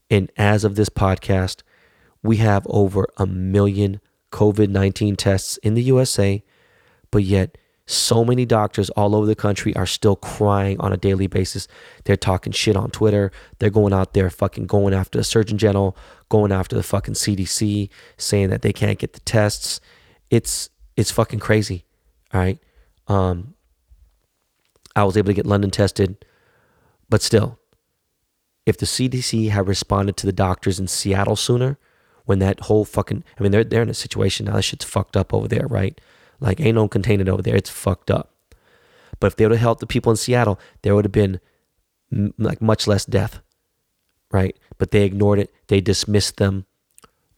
And 0.10 0.32
as 0.38 0.64
of 0.64 0.76
this 0.76 0.90
podcast, 0.90 1.64
we 2.24 2.38
have 2.38 2.66
over 2.70 3.08
a 3.18 3.26
million 3.26 4.00
COVID 4.32 4.70
19 4.70 5.16
tests 5.16 5.58
in 5.58 5.74
the 5.74 5.84
USA 5.84 6.44
but 7.12 7.24
yet 7.24 7.58
so 7.86 8.26
many 8.26 8.46
doctors 8.46 8.90
all 8.92 9.16
over 9.16 9.26
the 9.26 9.36
country 9.36 9.74
are 9.76 9.86
still 9.86 10.18
crying 10.18 10.78
on 10.82 10.92
a 10.92 10.98
daily 10.98 11.28
basis. 11.28 11.70
They're 12.04 12.18
talking 12.18 12.52
shit 12.52 12.76
on 12.76 12.92
Twitter. 12.92 13.32
They're 13.60 13.70
going 13.70 13.94
out 13.94 14.14
there 14.14 14.30
fucking 14.30 14.66
going 14.66 14.94
after 14.94 15.18
the 15.18 15.24
Surgeon 15.24 15.58
General, 15.58 15.96
going 16.28 16.52
after 16.52 16.76
the 16.76 16.84
fucking 16.84 17.14
CDC, 17.14 17.90
saying 18.18 18.50
that 18.50 18.62
they 18.62 18.74
can't 18.74 19.00
get 19.00 19.14
the 19.14 19.22
tests. 19.22 19.80
It's 20.30 20.70
it's 20.98 21.12
fucking 21.12 21.40
crazy. 21.40 21.86
All 22.34 22.42
right. 22.42 22.60
Um 23.08 23.54
I 24.96 25.04
was 25.06 25.16
able 25.16 25.28
to 25.28 25.34
get 25.34 25.46
London 25.46 25.72
tested, 25.72 26.26
but 27.08 27.22
still, 27.22 27.60
if 28.68 28.78
the 28.78 28.86
CDC 28.86 29.50
had 29.50 29.68
responded 29.68 30.18
to 30.18 30.28
the 30.28 30.34
doctors 30.34 30.80
in 30.80 30.88
Seattle 30.88 31.38
sooner, 31.38 31.80
when 32.26 32.40
that 32.40 32.60
whole 32.62 32.84
fucking 32.84 33.24
I 33.40 33.42
mean 33.42 33.52
they're 33.52 33.64
they're 33.64 33.82
in 33.82 33.90
a 33.90 33.96
situation 33.96 34.46
now 34.46 34.54
that 34.54 34.64
shit's 34.64 34.86
fucked 34.86 35.18
up 35.18 35.34
over 35.34 35.48
there, 35.48 35.66
right? 35.68 36.00
Like, 36.40 36.60
ain't 36.60 36.76
no 36.76 36.88
containment 36.88 37.30
over 37.30 37.42
there. 37.42 37.56
It's 37.56 37.70
fucked 37.70 38.12
up. 38.12 38.34
But 39.20 39.28
if 39.28 39.36
they 39.36 39.46
would 39.46 39.54
have 39.54 39.62
helped 39.62 39.80
the 39.80 39.88
people 39.88 40.12
in 40.12 40.18
Seattle, 40.18 40.60
there 40.82 40.94
would 40.94 41.06
have 41.06 41.12
been 41.12 41.40
m- 42.12 42.34
like 42.38 42.62
much 42.62 42.88
less 42.88 43.06
death, 43.06 43.40
right? 44.32 44.56
But 44.78 44.92
they 44.92 45.04
ignored 45.04 45.40
it. 45.40 45.52
They 45.68 45.82
dismissed 45.82 46.38
them. 46.38 46.66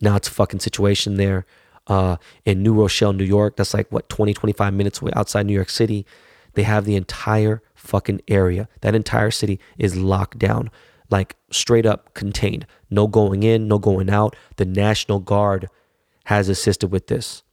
Now 0.02 0.16
it's 0.16 0.28
a 0.28 0.32
fucking 0.32 0.60
situation 0.60 1.16
there. 1.16 1.46
Uh, 1.88 2.18
in 2.46 2.62
New 2.62 2.74
Rochelle, 2.74 3.14
New 3.14 3.24
York, 3.24 3.56
that's 3.56 3.74
like 3.74 3.92
what 3.92 4.10
20, 4.10 4.34
25 4.34 4.74
minutes 4.74 5.02
away 5.02 5.12
outside 5.16 5.46
New 5.46 5.54
York 5.54 5.70
City. 5.70 6.06
They 6.54 6.64
have 6.64 6.86
the 6.86 6.96
entire 6.96 7.64
fucking 7.74 8.22
area. 8.28 8.68
That 8.82 8.96
entire 8.96 9.32
city 9.32 9.60
is 9.78 9.96
locked 9.96 10.38
down, 10.38 10.70
like 11.10 11.36
straight 11.52 11.86
up 11.86 12.14
contained. 12.14 12.66
No 12.90 13.08
going 13.08 13.44
in, 13.44 13.68
no 13.68 13.80
going 13.80 14.10
out. 14.10 14.36
The 14.58 14.66
National 14.66 15.20
Guard 15.20 15.70
has 16.26 16.50
assisted 16.50 16.92
with 16.92 17.08
this. 17.08 17.44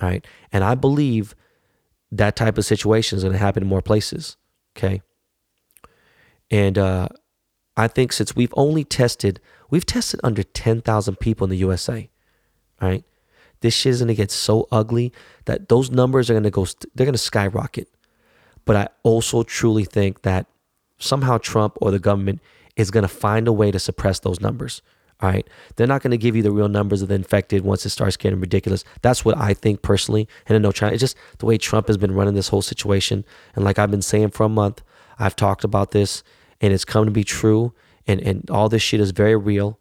All 0.00 0.08
right. 0.08 0.26
And 0.52 0.62
I 0.62 0.74
believe 0.74 1.34
that 2.12 2.36
type 2.36 2.58
of 2.58 2.64
situation 2.64 3.16
is 3.16 3.24
going 3.24 3.32
to 3.32 3.38
happen 3.38 3.62
in 3.62 3.68
more 3.68 3.82
places. 3.82 4.36
Okay. 4.76 5.02
And 6.50 6.78
uh, 6.78 7.08
I 7.76 7.88
think 7.88 8.12
since 8.12 8.36
we've 8.36 8.54
only 8.56 8.84
tested, 8.84 9.40
we've 9.70 9.86
tested 9.86 10.20
under 10.22 10.42
10,000 10.42 11.16
people 11.16 11.44
in 11.44 11.50
the 11.50 11.56
USA. 11.56 12.08
All 12.80 12.88
right. 12.88 13.04
This 13.60 13.74
shit 13.74 13.90
is 13.90 14.00
going 14.00 14.08
to 14.08 14.14
get 14.14 14.30
so 14.30 14.68
ugly 14.70 15.12
that 15.46 15.68
those 15.68 15.90
numbers 15.90 16.30
are 16.30 16.34
going 16.34 16.44
to 16.44 16.50
go, 16.50 16.66
they're 16.94 17.06
going 17.06 17.14
to 17.14 17.18
skyrocket. 17.18 17.88
But 18.64 18.76
I 18.76 18.88
also 19.02 19.42
truly 19.42 19.84
think 19.84 20.22
that 20.22 20.46
somehow 20.98 21.38
Trump 21.38 21.76
or 21.80 21.90
the 21.90 21.98
government 21.98 22.40
is 22.76 22.90
going 22.90 23.02
to 23.02 23.08
find 23.08 23.48
a 23.48 23.52
way 23.52 23.70
to 23.70 23.78
suppress 23.78 24.20
those 24.20 24.40
numbers. 24.40 24.82
All 25.20 25.30
right. 25.30 25.48
They're 25.76 25.86
not 25.86 26.02
going 26.02 26.10
to 26.10 26.18
give 26.18 26.36
you 26.36 26.42
the 26.42 26.50
real 26.50 26.68
numbers 26.68 27.00
of 27.00 27.08
the 27.08 27.14
infected 27.14 27.64
once 27.64 27.86
it 27.86 27.90
starts 27.90 28.18
getting 28.18 28.38
ridiculous. 28.38 28.84
That's 29.00 29.24
what 29.24 29.36
I 29.38 29.54
think 29.54 29.80
personally. 29.80 30.28
And 30.46 30.56
I 30.56 30.58
know 30.58 30.72
China, 30.72 30.92
it's 30.92 31.00
just 31.00 31.16
the 31.38 31.46
way 31.46 31.56
Trump 31.56 31.86
has 31.86 31.96
been 31.96 32.14
running 32.14 32.34
this 32.34 32.48
whole 32.48 32.60
situation. 32.60 33.24
And 33.54 33.64
like 33.64 33.78
I've 33.78 33.90
been 33.90 34.02
saying 34.02 34.30
for 34.30 34.44
a 34.44 34.48
month, 34.48 34.82
I've 35.18 35.34
talked 35.34 35.64
about 35.64 35.92
this 35.92 36.22
and 36.60 36.72
it's 36.72 36.84
come 36.84 37.06
to 37.06 37.10
be 37.10 37.24
true. 37.24 37.72
And, 38.06 38.20
and 38.20 38.50
all 38.50 38.68
this 38.68 38.82
shit 38.82 39.00
is 39.00 39.10
very 39.10 39.36
real. 39.36 39.78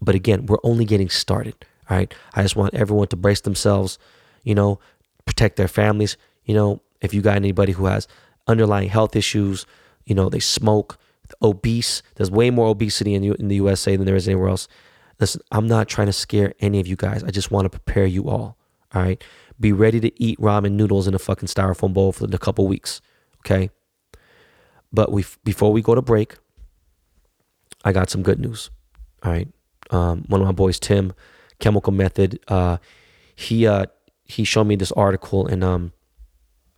But 0.00 0.14
again, 0.14 0.46
we're 0.46 0.58
only 0.64 0.86
getting 0.86 1.10
started. 1.10 1.54
All 1.90 1.96
right. 1.98 2.12
I 2.32 2.42
just 2.42 2.56
want 2.56 2.74
everyone 2.74 3.08
to 3.08 3.16
brace 3.16 3.42
themselves, 3.42 3.98
you 4.44 4.54
know, 4.54 4.80
protect 5.26 5.56
their 5.56 5.68
families. 5.68 6.16
You 6.44 6.54
know, 6.54 6.80
if 7.02 7.12
you 7.12 7.20
got 7.20 7.36
anybody 7.36 7.72
who 7.72 7.84
has 7.84 8.08
underlying 8.46 8.88
health 8.88 9.14
issues, 9.14 9.66
you 10.06 10.14
know, 10.14 10.30
they 10.30 10.40
smoke, 10.40 10.98
obese. 11.42 12.02
There's 12.16 12.30
way 12.30 12.50
more 12.50 12.68
obesity 12.68 13.14
in, 13.14 13.24
in 13.24 13.48
the 13.48 13.56
USA 13.56 13.96
than 13.96 14.06
there 14.06 14.16
is 14.16 14.28
anywhere 14.28 14.48
else. 14.48 14.68
Listen, 15.20 15.40
I'm 15.52 15.66
not 15.66 15.88
trying 15.88 16.08
to 16.08 16.12
scare 16.12 16.54
any 16.60 16.80
of 16.80 16.86
you 16.86 16.96
guys. 16.96 17.22
I 17.22 17.30
just 17.30 17.50
want 17.50 17.66
to 17.66 17.70
prepare 17.70 18.06
you 18.06 18.28
all. 18.28 18.56
All 18.92 19.00
All 19.00 19.02
right. 19.02 19.22
Be 19.60 19.72
ready 19.72 20.00
to 20.00 20.22
eat 20.22 20.38
ramen 20.40 20.72
noodles 20.72 21.06
in 21.06 21.14
a 21.14 21.18
fucking 21.18 21.48
styrofoam 21.48 21.94
bowl 21.94 22.12
for 22.12 22.24
a 22.24 22.38
couple 22.38 22.66
weeks. 22.66 23.00
Okay. 23.40 23.70
But 24.92 25.12
we 25.12 25.24
before 25.44 25.72
we 25.72 25.82
go 25.82 25.94
to 25.94 26.02
break, 26.02 26.36
I 27.84 27.92
got 27.92 28.10
some 28.10 28.22
good 28.22 28.40
news. 28.40 28.70
All 29.22 29.32
right. 29.32 29.48
Um, 29.90 30.24
one 30.28 30.40
of 30.40 30.46
my 30.46 30.52
boys, 30.52 30.80
Tim, 30.80 31.12
Chemical 31.60 31.92
Method, 31.92 32.40
uh, 32.48 32.78
he 33.36 33.66
uh, 33.66 33.86
he 34.24 34.44
showed 34.44 34.64
me 34.64 34.76
this 34.76 34.92
article 34.92 35.46
and 35.46 35.62
um, 35.62 35.92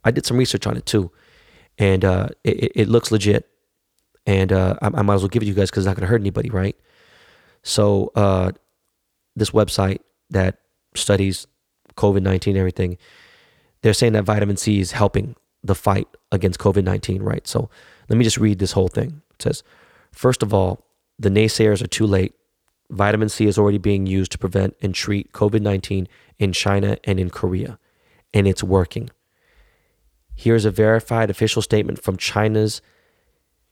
I 0.07 0.13
did 0.13 0.25
some 0.25 0.37
research 0.37 0.69
on 0.69 0.77
it 0.77 0.87
too, 0.87 1.11
and 1.79 2.05
uh, 2.05 2.29
it, 2.45 2.73
it 2.77 2.89
looks 2.89 3.11
legit. 3.11 3.51
And 4.27 4.53
uh, 4.53 4.77
I, 4.83 4.87
I 4.87 5.03
might 5.03 5.15
as 5.15 5.23
well 5.23 5.29
give 5.29 5.43
it 5.43 5.47
to 5.47 5.51
you 5.51 5.55
guys 5.55 5.71
because 5.71 5.85
it's 5.85 5.87
not 5.87 5.97
going 5.97 6.07
to 6.07 6.11
hurt 6.11 6.21
anybody, 6.21 6.51
right? 6.51 6.77
So 7.63 8.13
uh, 8.15 8.53
this 9.35 9.51
website 9.51 10.01
that 10.31 10.59
studies 10.95 11.47
COVID 11.97 12.23
nineteen 12.23 12.57
everything, 12.57 12.99
they're 13.83 13.95
saying 13.95 14.13
that 14.15 14.25
vitamin 14.25 14.57
C 14.57 14.81
is 14.81 14.93
helping 14.93 15.37
the 15.63 15.75
fight 15.75 16.09
against 16.33 16.59
COVID 16.59 16.85
nineteen, 16.85 17.23
right? 17.23 17.47
So 17.47 17.71
let 18.09 18.17
me 18.17 18.25
just 18.25 18.39
read 18.39 18.59
this 18.59 18.73
whole 18.73 18.89
thing. 18.89 19.23
It 19.35 19.43
says, 19.43 19.63
first 20.13 20.43
of 20.43 20.55
all, 20.55 20.85
the 21.19 21.29
naysayers 21.29 21.83
are 21.83 21.89
too 21.89 22.07
late. 22.07 22.35
Vitamin 22.91 23.29
C 23.29 23.47
is 23.47 23.59
already 23.59 23.79
being 23.79 24.07
used 24.07 24.33
to 24.33 24.39
prevent 24.39 24.77
and 24.81 24.95
treat 24.95 25.33
COVID 25.33 25.61
19 25.61 26.07
in 26.39 26.53
China 26.53 26.97
and 27.05 27.19
in 27.19 27.31
Korea, 27.31 27.79
and 28.33 28.47
it's 28.47 28.63
working. 28.63 29.11
Here's 30.35 30.65
a 30.65 30.71
verified 30.71 31.31
official 31.31 31.63
statement 31.63 32.01
from 32.03 32.17
China's 32.17 32.83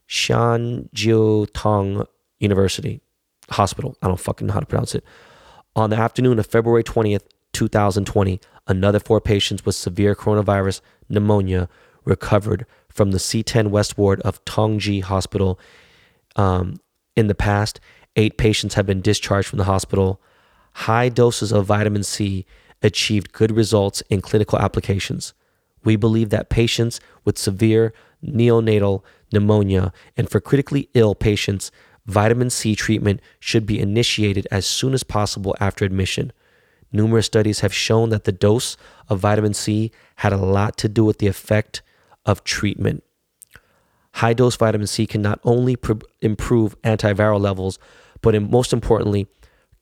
Xianjiutong 0.08 2.06
University 2.38 3.00
Hospital. 3.50 3.96
I 4.02 4.08
don't 4.08 4.20
fucking 4.20 4.46
know 4.46 4.54
how 4.54 4.60
to 4.60 4.66
pronounce 4.66 4.94
it. 4.94 5.04
On 5.76 5.90
the 5.90 5.96
afternoon 5.96 6.38
of 6.38 6.46
February 6.46 6.84
20th, 6.84 7.24
2020, 7.52 8.40
another 8.66 9.00
four 9.00 9.20
patients 9.20 9.64
with 9.64 9.74
severe 9.74 10.14
coronavirus 10.14 10.80
pneumonia 11.08 11.68
recovered 12.04 12.66
from 12.88 13.10
the 13.10 13.18
C10 13.18 13.68
West 13.68 13.98
Ward 13.98 14.20
of 14.20 14.44
Tongji 14.44 15.02
Hospital. 15.02 15.58
Um, 16.36 16.80
in 17.16 17.26
the 17.26 17.34
past, 17.34 17.80
eight 18.16 18.38
patients 18.38 18.74
have 18.74 18.86
been 18.86 19.00
discharged 19.00 19.48
from 19.48 19.58
the 19.58 19.64
hospital. 19.64 20.20
High 20.74 21.08
doses 21.08 21.52
of 21.52 21.66
vitamin 21.66 22.02
C 22.02 22.46
achieved 22.82 23.32
good 23.32 23.52
results 23.52 24.02
in 24.10 24.20
clinical 24.20 24.58
applications. 24.58 25.34
We 25.85 25.97
believe 25.97 26.31
that 26.31 26.49
patients 26.49 27.01
with 27.25 27.38
severe 27.38 27.92
neonatal 28.25 29.03
pneumonia 29.33 29.92
and 30.16 30.31
for 30.31 30.40
critically 30.40 30.88
ill 30.94 31.14
patients, 31.14 31.70
vitamin 32.07 32.51
C 32.51 32.75
treatment 32.75 33.20
should 33.38 33.66
be 33.66 33.81
initiated 33.81 34.47
as 34.51 34.66
soon 34.66 34.94
as 34.94 35.03
possible 35.03 35.55
after 35.61 35.85
admission. 35.85 36.33
Numerous 36.92 37.27
studies 37.27 37.61
have 37.61 37.75
shown 37.75 38.11
that 38.11 38.25
the 38.25 38.33
dose 38.33 38.77
of 39.09 39.20
vitamin 39.20 39.55
C 39.55 39.90
had 40.16 40.33
a 40.33 40.38
lot 40.38 40.77
to 40.79 40.88
do 40.88 41.05
with 41.05 41.18
the 41.18 41.27
effect 41.27 41.83
of 42.25 42.44
treatment. 42.44 43.03
High 44.14 44.33
dose 44.33 44.57
vitamin 44.57 44.87
C 44.87 45.07
can 45.07 45.20
not 45.20 45.40
only 45.42 45.75
pre- 45.75 45.97
improve 46.20 46.81
antiviral 46.83 47.40
levels, 47.40 47.79
but 48.23 48.40
most 48.40 48.73
importantly, 48.73 49.27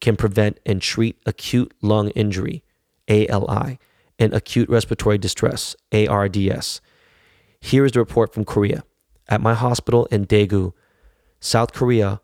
can 0.01 0.17
prevent 0.17 0.59
and 0.65 0.81
treat 0.81 1.17
acute 1.27 1.73
lung 1.83 2.09
injury, 2.11 2.65
ALI, 3.09 3.79
and 4.19 4.33
acute 4.35 4.69
respiratory 4.69 5.19
distress, 5.19 5.75
ARDS. 5.93 6.81
Here 7.61 7.85
is 7.85 7.93
the 7.93 8.01
report 8.01 8.35
from 8.35 8.45
Korea. 8.45 8.85
At 9.29 9.41
my 9.41 9.55
hospital 9.55 10.07
in 10.07 10.27
Daegu, 10.27 10.73
South 11.41 11.73
Korea, 11.73 12.21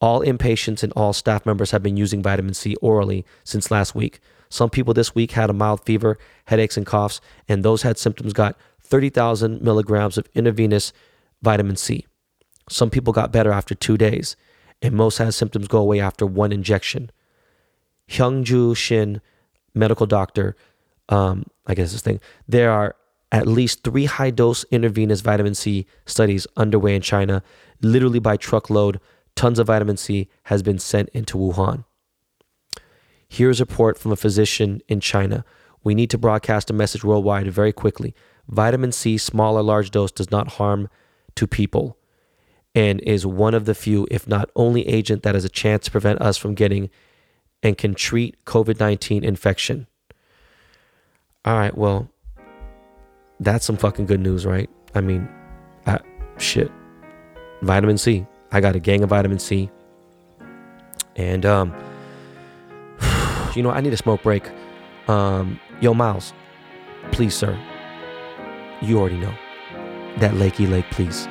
all 0.00 0.20
inpatients 0.20 0.82
and 0.82 0.92
all 0.94 1.12
staff 1.12 1.46
members 1.46 1.70
have 1.70 1.82
been 1.82 1.96
using 1.96 2.22
vitamin 2.22 2.54
C 2.54 2.76
orally 2.76 3.24
since 3.42 3.70
last 3.70 3.94
week. 3.94 4.20
Some 4.48 4.70
people 4.70 4.94
this 4.94 5.14
week 5.14 5.32
had 5.32 5.50
a 5.50 5.54
mild 5.54 5.84
fever, 5.84 6.18
headaches, 6.46 6.76
and 6.76 6.86
coughs, 6.86 7.20
and 7.48 7.62
those 7.62 7.82
had 7.82 7.98
symptoms 7.98 8.32
got 8.32 8.56
30,000 8.80 9.62
milligrams 9.62 10.18
of 10.18 10.28
intravenous 10.34 10.92
vitamin 11.42 11.76
C. 11.76 12.06
Some 12.68 12.90
people 12.90 13.12
got 13.12 13.32
better 13.32 13.50
after 13.50 13.74
two 13.74 13.96
days, 13.96 14.36
and 14.82 14.94
most 14.94 15.18
had 15.18 15.34
symptoms 15.34 15.68
go 15.68 15.78
away 15.78 16.00
after 16.00 16.26
one 16.26 16.52
injection. 16.52 17.10
Hyungju 18.08 18.76
Shin, 18.76 19.20
medical 19.74 20.06
doctor, 20.06 20.56
um, 21.08 21.44
I 21.66 21.74
guess 21.74 21.92
this 21.92 22.00
thing, 22.00 22.20
there 22.48 22.70
are 22.70 22.96
at 23.32 23.46
least 23.46 23.82
three 23.82 24.04
high 24.04 24.30
dose 24.30 24.64
intravenous 24.70 25.20
vitamin 25.20 25.54
C 25.54 25.86
studies 26.06 26.46
underway 26.56 26.94
in 26.94 27.02
China. 27.02 27.42
Literally 27.82 28.20
by 28.20 28.36
truckload, 28.36 29.00
tons 29.34 29.58
of 29.58 29.66
vitamin 29.66 29.96
C 29.96 30.28
has 30.44 30.62
been 30.62 30.78
sent 30.78 31.08
into 31.10 31.36
Wuhan. 31.36 31.84
Here's 33.28 33.60
a 33.60 33.64
report 33.64 33.98
from 33.98 34.12
a 34.12 34.16
physician 34.16 34.80
in 34.88 35.00
China. 35.00 35.44
We 35.82 35.94
need 35.94 36.10
to 36.10 36.18
broadcast 36.18 36.70
a 36.70 36.74
message 36.74 37.04
worldwide 37.04 37.50
very 37.50 37.72
quickly. 37.72 38.14
Vitamin 38.48 38.92
C, 38.92 39.18
small 39.18 39.58
or 39.58 39.62
large 39.62 39.90
dose, 39.90 40.12
does 40.12 40.30
not 40.30 40.52
harm 40.52 40.88
to 41.34 41.46
people 41.46 41.98
and 42.74 43.00
is 43.02 43.24
one 43.24 43.54
of 43.54 43.66
the 43.66 43.74
few, 43.74 44.06
if 44.10 44.26
not 44.26 44.50
only, 44.56 44.86
agent 44.88 45.22
that 45.22 45.34
has 45.34 45.44
a 45.44 45.48
chance 45.48 45.84
to 45.84 45.90
prevent 45.90 46.20
us 46.20 46.36
from 46.36 46.54
getting 46.54 46.90
and 47.62 47.78
can 47.78 47.94
treat 47.94 48.44
COVID 48.44 48.80
19 48.80 49.24
infection. 49.24 49.86
All 51.44 51.54
right, 51.54 51.76
well, 51.76 52.08
that's 53.38 53.66
some 53.66 53.76
fucking 53.76 54.06
good 54.06 54.20
news, 54.20 54.46
right? 54.46 54.70
I 54.94 55.02
mean, 55.02 55.28
I, 55.86 55.98
shit. 56.38 56.70
Vitamin 57.60 57.98
C. 57.98 58.26
I 58.50 58.60
got 58.60 58.76
a 58.76 58.80
gang 58.80 59.02
of 59.02 59.10
vitamin 59.10 59.38
C. 59.38 59.70
And, 61.16 61.44
um, 61.44 61.74
you 63.54 63.62
know, 63.62 63.70
I 63.70 63.80
need 63.80 63.92
a 63.92 63.96
smoke 63.98 64.22
break. 64.22 64.50
Um, 65.06 65.60
yo, 65.80 65.92
Miles, 65.92 66.32
please, 67.12 67.34
sir. 67.34 67.58
You 68.80 68.98
already 68.98 69.18
know. 69.18 69.34
That 70.18 70.34
Lakey 70.34 70.70
Lake, 70.70 70.86
please. 70.90 71.28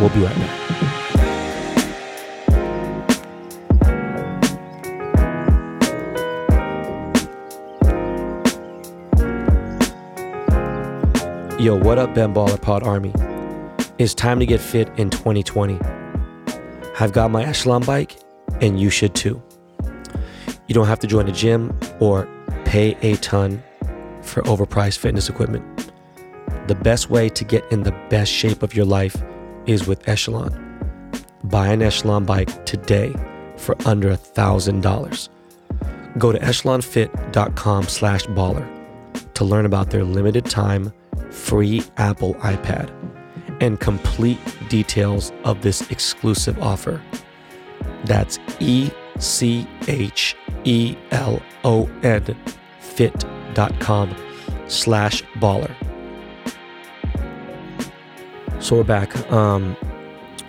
We'll 0.00 0.08
be 0.08 0.24
right 0.24 0.34
back. 0.34 0.99
Yo, 11.60 11.76
what 11.76 11.98
up, 11.98 12.14
Ben 12.14 12.32
Baller 12.32 12.58
Pod 12.58 12.82
Army? 12.82 13.12
It's 13.98 14.14
time 14.14 14.40
to 14.40 14.46
get 14.46 14.62
fit 14.62 14.88
in 14.96 15.10
2020. 15.10 15.78
I've 16.98 17.12
got 17.12 17.30
my 17.30 17.44
Echelon 17.44 17.82
bike, 17.82 18.16
and 18.62 18.80
you 18.80 18.88
should 18.88 19.14
too. 19.14 19.42
You 20.68 20.74
don't 20.74 20.86
have 20.86 21.00
to 21.00 21.06
join 21.06 21.28
a 21.28 21.32
gym 21.32 21.78
or 22.00 22.26
pay 22.64 22.96
a 23.02 23.16
ton 23.16 23.62
for 24.22 24.40
overpriced 24.44 24.96
fitness 24.96 25.28
equipment. 25.28 25.92
The 26.66 26.76
best 26.76 27.10
way 27.10 27.28
to 27.28 27.44
get 27.44 27.70
in 27.70 27.82
the 27.82 27.92
best 28.08 28.32
shape 28.32 28.62
of 28.62 28.74
your 28.74 28.86
life 28.86 29.22
is 29.66 29.86
with 29.86 30.08
Echelon. 30.08 31.10
Buy 31.44 31.66
an 31.66 31.82
Echelon 31.82 32.24
bike 32.24 32.64
today 32.64 33.14
for 33.58 33.76
under 33.84 34.08
a 34.08 34.16
$1,000. 34.16 35.28
Go 36.16 36.32
to 36.32 36.38
echelonfit.com 36.38 37.82
slash 37.84 38.24
baller 38.28 38.79
to 39.40 39.44
learn 39.46 39.64
about 39.64 39.88
their 39.88 40.04
limited 40.04 40.44
time 40.44 40.92
free 41.30 41.82
Apple 41.96 42.34
iPad 42.34 42.92
and 43.62 43.80
complete 43.80 44.38
details 44.68 45.32
of 45.44 45.62
this 45.62 45.90
exclusive 45.90 46.62
offer. 46.62 47.00
That's 48.04 48.38
E 48.58 48.90
C 49.18 49.66
H 49.88 50.36
E 50.64 50.94
L 51.10 51.40
O 51.64 51.88
N 52.02 52.36
fit.com 52.80 54.14
slash 54.68 55.22
baller. 55.36 55.74
So 58.58 58.76
we're 58.76 58.84
back. 58.84 59.16
Um, 59.32 59.74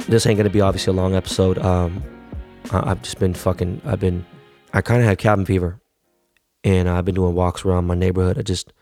this 0.10 0.26
ain't 0.26 0.36
gonna 0.36 0.50
be 0.50 0.60
obviously 0.60 0.92
a 0.92 0.98
long 0.98 1.16
episode. 1.16 1.58
Um, 1.60 2.04
I, 2.74 2.90
have 2.90 3.02
just 3.04 3.20
been 3.20 3.34
fucking. 3.34 3.84
I've 3.86 4.02
been. 4.02 4.26
I 4.74 4.82
kind 4.82 5.00
of 5.00 5.08
had 5.08 5.18
cabin 5.18 5.46
fever, 5.46 5.80
and 6.66 6.90
I've 6.90 7.06
been 7.06 7.16
doing 7.16 7.36
walks 7.36 7.64
around 7.64 7.86
my 7.86 7.96
neighborhood. 7.96 8.38
I 8.38 8.42
just 8.42 8.74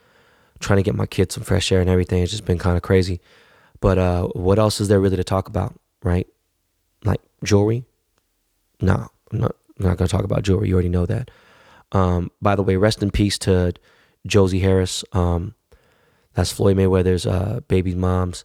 trying 0.59 0.77
to 0.77 0.83
get 0.83 0.95
my 0.95 1.05
kids 1.05 1.35
some 1.35 1.43
fresh 1.43 1.71
air 1.71 1.81
and 1.81 1.89
everything. 1.89 2.21
It's 2.21 2.31
just 2.31 2.45
been 2.45 2.57
kind 2.57 2.77
of 2.77 2.83
crazy. 2.83 3.21
But 3.79 3.97
uh, 3.97 4.27
what 4.27 4.59
else 4.59 4.81
is 4.81 4.87
there 4.87 4.99
really 4.99 5.17
to 5.17 5.23
talk 5.23 5.47
about, 5.47 5.79
right? 6.03 6.27
Like 7.03 7.21
jewelry? 7.43 7.85
No, 8.81 9.07
I'm 9.31 9.39
not. 9.39 9.55
Not 9.81 9.95
gonna 9.95 10.09
talk 10.09 10.25
about 10.25 10.43
jewelry. 10.43 10.67
You 10.67 10.73
already 10.73 10.89
know 10.89 11.05
that. 11.05 11.31
Um, 11.93 12.31
by 12.41 12.55
the 12.55 12.63
way, 12.63 12.75
rest 12.75 13.01
in 13.01 13.11
peace 13.11 13.37
to 13.39 13.73
Josie 14.27 14.59
Harris. 14.59 15.05
Um, 15.13 15.55
that's 16.33 16.51
Floyd 16.51 16.75
Mayweather's 16.75 17.25
uh, 17.25 17.61
baby's 17.69 17.95
mom's 17.95 18.43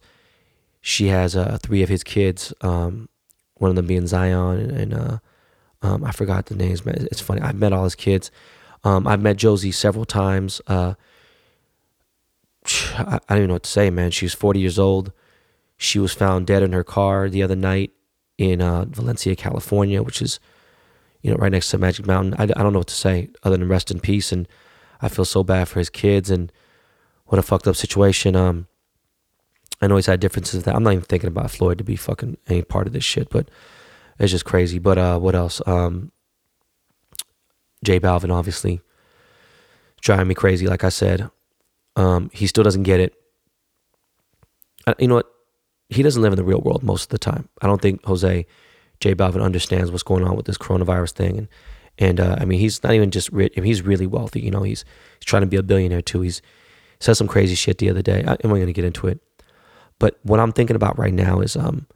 she 0.87 1.07
has 1.07 1.35
uh, 1.35 1.57
three 1.63 1.81
of 1.81 1.89
his 1.89 2.03
kids. 2.03 2.53
Um, 2.61 3.09
one 3.55 3.69
of 3.71 3.75
them 3.75 3.87
being 3.87 4.05
Zion, 4.05 4.59
and, 4.59 4.71
and 4.71 4.93
uh, 4.93 5.17
um, 5.81 6.03
I 6.03 6.11
forgot 6.11 6.45
the 6.45 6.55
names. 6.55 6.83
It's 6.85 7.19
funny. 7.19 7.41
I've 7.41 7.55
met 7.55 7.73
all 7.73 7.85
his 7.85 7.95
kids. 7.95 8.29
Um, 8.83 9.07
I've 9.07 9.19
met 9.19 9.37
Josie 9.37 9.71
several 9.71 10.05
times. 10.05 10.61
I, 12.97 13.19
don't 13.29 13.37
even 13.37 13.47
know 13.49 13.55
what 13.55 13.63
to 13.63 13.69
say, 13.69 13.89
man. 13.89 14.11
She's 14.11 14.33
40 14.33 14.59
years 14.59 14.79
old. 14.79 15.11
She 15.77 15.99
was 15.99 16.13
found 16.13 16.47
dead 16.47 16.63
in 16.63 16.73
her 16.73 16.83
car 16.83 17.29
the 17.29 17.43
other 17.43 17.55
night 17.55 17.91
in 18.37 18.61
uh, 18.61 18.85
Valencia, 18.85 19.35
California, 19.35 20.01
which 20.01 20.21
is, 20.21 20.39
you 21.21 21.31
know, 21.31 21.37
right 21.37 21.51
next 21.51 21.69
to 21.69 21.77
Magic 21.77 22.05
Mountain. 22.05 22.35
I, 22.37 22.43
I 22.43 22.63
don't 22.63 22.73
know 22.73 22.79
what 22.79 22.87
to 22.87 22.95
say 22.95 23.29
other 23.43 23.57
than 23.57 23.67
rest 23.67 23.91
in 23.91 23.99
peace. 23.99 24.31
And 24.31 24.47
I 25.01 25.09
feel 25.09 25.25
so 25.25 25.43
bad 25.43 25.67
for 25.67 25.79
his 25.79 25.89
kids 25.89 26.29
and 26.29 26.51
what 27.25 27.39
a 27.39 27.43
fucked 27.43 27.67
up 27.67 27.75
situation. 27.75 28.35
Um, 28.35 28.67
I 29.81 29.87
know 29.87 29.95
he's 29.95 30.05
had 30.05 30.19
differences. 30.19 30.63
That 30.63 30.75
I'm 30.75 30.83
not 30.83 30.93
even 30.93 31.03
thinking 31.03 31.27
about 31.27 31.51
Floyd 31.51 31.77
to 31.79 31.83
be 31.83 31.95
fucking 31.95 32.37
any 32.47 32.61
part 32.61 32.87
of 32.87 32.93
this 32.93 33.03
shit, 33.03 33.29
but 33.29 33.49
it's 34.19 34.31
just 34.31 34.45
crazy. 34.45 34.79
But 34.79 34.97
uh, 34.97 35.19
what 35.19 35.35
else? 35.35 35.61
Um, 35.65 36.11
J 37.83 37.99
Balvin 37.99 38.33
obviously 38.33 38.81
driving 40.01 40.27
me 40.27 40.35
crazy. 40.35 40.67
Like 40.67 40.83
I 40.83 40.89
said, 40.89 41.29
um, 41.95 42.29
he 42.33 42.47
still 42.47 42.63
doesn't 42.63 42.83
get 42.83 42.99
it. 42.99 43.13
Uh, 44.87 44.93
you 44.99 45.07
know 45.07 45.15
what? 45.15 45.31
He 45.89 46.03
doesn't 46.03 46.21
live 46.21 46.33
in 46.33 46.37
the 46.37 46.43
real 46.43 46.61
world 46.61 46.83
most 46.83 47.03
of 47.03 47.09
the 47.09 47.17
time. 47.17 47.47
I 47.61 47.67
don't 47.67 47.81
think 47.81 48.03
Jose 48.05 48.45
J 48.99 49.15
Balvin 49.15 49.41
understands 49.41 49.91
what's 49.91 50.03
going 50.03 50.23
on 50.23 50.35
with 50.35 50.45
this 50.45 50.57
coronavirus 50.57 51.11
thing, 51.11 51.37
and 51.37 51.47
and 51.97 52.19
uh, 52.19 52.37
I 52.39 52.45
mean 52.45 52.59
he's 52.59 52.83
not 52.83 52.93
even 52.93 53.11
just 53.11 53.31
rich. 53.31 53.53
I 53.55 53.61
mean, 53.61 53.67
he's 53.67 53.81
really 53.81 54.07
wealthy. 54.07 54.41
You 54.41 54.51
know, 54.51 54.63
he's 54.63 54.83
he's 55.19 55.25
trying 55.25 55.43
to 55.43 55.47
be 55.47 55.57
a 55.57 55.63
billionaire 55.63 56.01
too. 56.01 56.21
He's 56.21 56.39
he 56.39 57.03
said 57.03 57.13
some 57.15 57.27
crazy 57.27 57.55
shit 57.55 57.77
the 57.77 57.89
other 57.89 58.01
day. 58.01 58.23
I, 58.27 58.33
I'm 58.43 58.49
going 58.49 58.65
to 58.65 58.73
get 58.73 58.85
into 58.85 59.07
it, 59.07 59.19
but 59.99 60.19
what 60.23 60.39
I'm 60.39 60.51
thinking 60.51 60.75
about 60.75 60.97
right 60.97 61.13
now 61.13 61.39
is 61.39 61.55
um, 61.55 61.87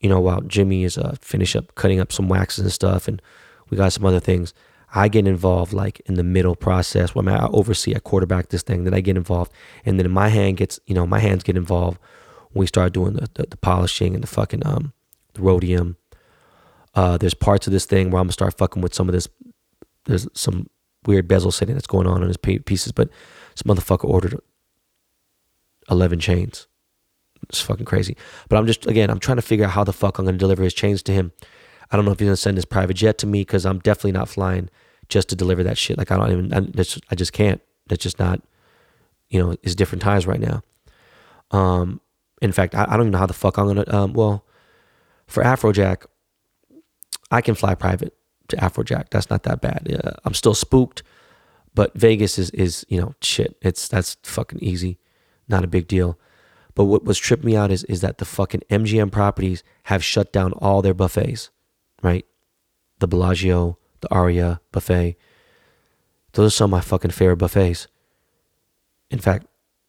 you 0.00 0.08
know, 0.08 0.20
while 0.20 0.40
Jimmy 0.42 0.84
is 0.84 0.98
uh 0.98 1.14
finish 1.20 1.54
up 1.54 1.74
cutting 1.74 2.00
up 2.00 2.12
some 2.12 2.28
waxes 2.28 2.64
and 2.64 2.72
stuff, 2.72 3.06
and 3.06 3.22
we 3.68 3.76
got 3.76 3.92
some 3.92 4.04
other 4.04 4.20
things. 4.20 4.52
I 4.94 5.08
get 5.08 5.26
involved 5.26 5.72
like 5.72 6.00
in 6.06 6.14
the 6.14 6.24
middle 6.24 6.56
process 6.56 7.14
where 7.14 7.28
I 7.28 7.46
oversee, 7.46 7.94
I 7.94 8.00
quarterback 8.00 8.48
this 8.48 8.62
thing. 8.62 8.84
Then 8.84 8.94
I 8.94 9.00
get 9.00 9.16
involved, 9.16 9.52
and 9.84 9.98
then 9.98 10.10
my 10.10 10.28
hand 10.28 10.56
gets, 10.56 10.80
you 10.86 10.94
know, 10.94 11.06
my 11.06 11.20
hands 11.20 11.42
get 11.44 11.56
involved 11.56 11.98
when 12.52 12.60
we 12.60 12.66
start 12.66 12.92
doing 12.92 13.14
the, 13.14 13.28
the, 13.34 13.46
the 13.48 13.56
polishing 13.56 14.14
and 14.14 14.22
the 14.22 14.28
fucking 14.28 14.66
um 14.66 14.92
the 15.34 15.42
rhodium 15.42 15.96
uh, 16.94 17.16
there's 17.18 17.34
parts 17.34 17.66
of 17.66 17.72
this 17.72 17.84
thing 17.86 18.10
where 18.10 18.20
I'm 18.20 18.26
gonna 18.26 18.32
start 18.32 18.56
fucking 18.56 18.82
with 18.82 18.94
some 18.94 19.08
of 19.08 19.12
this. 19.12 19.28
There's 20.06 20.26
some 20.34 20.68
weird 21.06 21.28
bezel 21.28 21.52
setting 21.52 21.74
that's 21.74 21.86
going 21.86 22.06
on 22.06 22.22
on 22.22 22.28
his 22.28 22.36
pieces, 22.36 22.92
but 22.92 23.10
some 23.54 23.74
motherfucker 23.74 24.08
ordered 24.08 24.38
11 25.90 26.20
chains. 26.20 26.66
It's 27.48 27.60
fucking 27.60 27.86
crazy. 27.86 28.16
But 28.48 28.56
I'm 28.58 28.66
just, 28.66 28.86
again, 28.86 29.10
I'm 29.10 29.18
trying 29.18 29.36
to 29.36 29.42
figure 29.42 29.64
out 29.64 29.72
how 29.72 29.84
the 29.84 29.92
fuck 29.92 30.18
I'm 30.18 30.24
gonna 30.24 30.36
deliver 30.36 30.62
his 30.62 30.74
chains 30.74 31.02
to 31.04 31.12
him. 31.12 31.32
I 31.90 31.96
don't 31.96 32.04
know 32.04 32.12
if 32.12 32.18
he's 32.18 32.26
gonna 32.26 32.36
send 32.36 32.56
his 32.56 32.64
private 32.64 32.94
jet 32.94 33.18
to 33.18 33.26
me 33.26 33.40
because 33.40 33.66
I'm 33.66 33.78
definitely 33.80 34.12
not 34.12 34.28
flying 34.28 34.70
just 35.08 35.28
to 35.30 35.36
deliver 35.36 35.62
that 35.64 35.78
shit. 35.78 35.98
Like 35.98 36.10
I 36.10 36.16
don't 36.16 36.30
even, 36.30 36.54
I, 36.54 36.60
just, 36.60 37.00
I 37.10 37.14
just 37.14 37.32
can't. 37.32 37.60
That's 37.88 38.02
just 38.02 38.18
not, 38.18 38.40
you 39.28 39.40
know, 39.40 39.56
it's 39.62 39.74
different 39.74 40.02
times 40.02 40.26
right 40.26 40.40
now. 40.40 40.62
Um, 41.50 42.00
in 42.40 42.52
fact, 42.52 42.74
I, 42.74 42.84
I 42.84 42.96
don't 42.96 43.02
even 43.02 43.12
know 43.12 43.18
how 43.18 43.26
the 43.26 43.32
fuck 43.32 43.58
I'm 43.58 43.66
gonna. 43.66 43.84
Um, 43.88 44.12
well, 44.12 44.44
for 45.26 45.42
Afrojack, 45.42 46.04
I 47.30 47.40
can 47.40 47.54
fly 47.54 47.74
private 47.74 48.14
to 48.48 48.56
Afrojack. 48.56 49.10
That's 49.10 49.30
not 49.30 49.42
that 49.44 49.60
bad. 49.60 49.86
Yeah, 49.88 50.12
I'm 50.24 50.34
still 50.34 50.54
spooked, 50.54 51.02
but 51.74 51.94
Vegas 51.94 52.38
is 52.38 52.50
is 52.50 52.86
you 52.88 53.00
know 53.00 53.14
shit. 53.20 53.56
It's 53.62 53.88
that's 53.88 54.16
fucking 54.22 54.60
easy, 54.60 54.98
not 55.48 55.64
a 55.64 55.68
big 55.68 55.88
deal. 55.88 56.18
But 56.74 56.84
what 56.84 57.04
was 57.04 57.18
tripping 57.18 57.46
me 57.46 57.56
out 57.56 57.70
is 57.70 57.84
is 57.84 58.00
that 58.00 58.18
the 58.18 58.24
fucking 58.24 58.62
MGM 58.70 59.10
properties 59.10 59.62
have 59.84 60.04
shut 60.04 60.32
down 60.32 60.52
all 60.52 60.82
their 60.82 60.94
buffets, 60.94 61.50
right? 62.02 62.24
The 62.98 63.08
Bellagio, 63.08 63.78
the 64.00 64.12
Aria 64.12 64.60
buffet. 64.72 65.16
Those 66.32 66.52
are 66.52 66.56
some 66.56 66.72
of 66.72 66.78
my 66.78 66.80
fucking 66.80 67.10
favorite 67.10 67.36
buffets. 67.36 67.86
In 69.10 69.18
fact, 69.18 69.46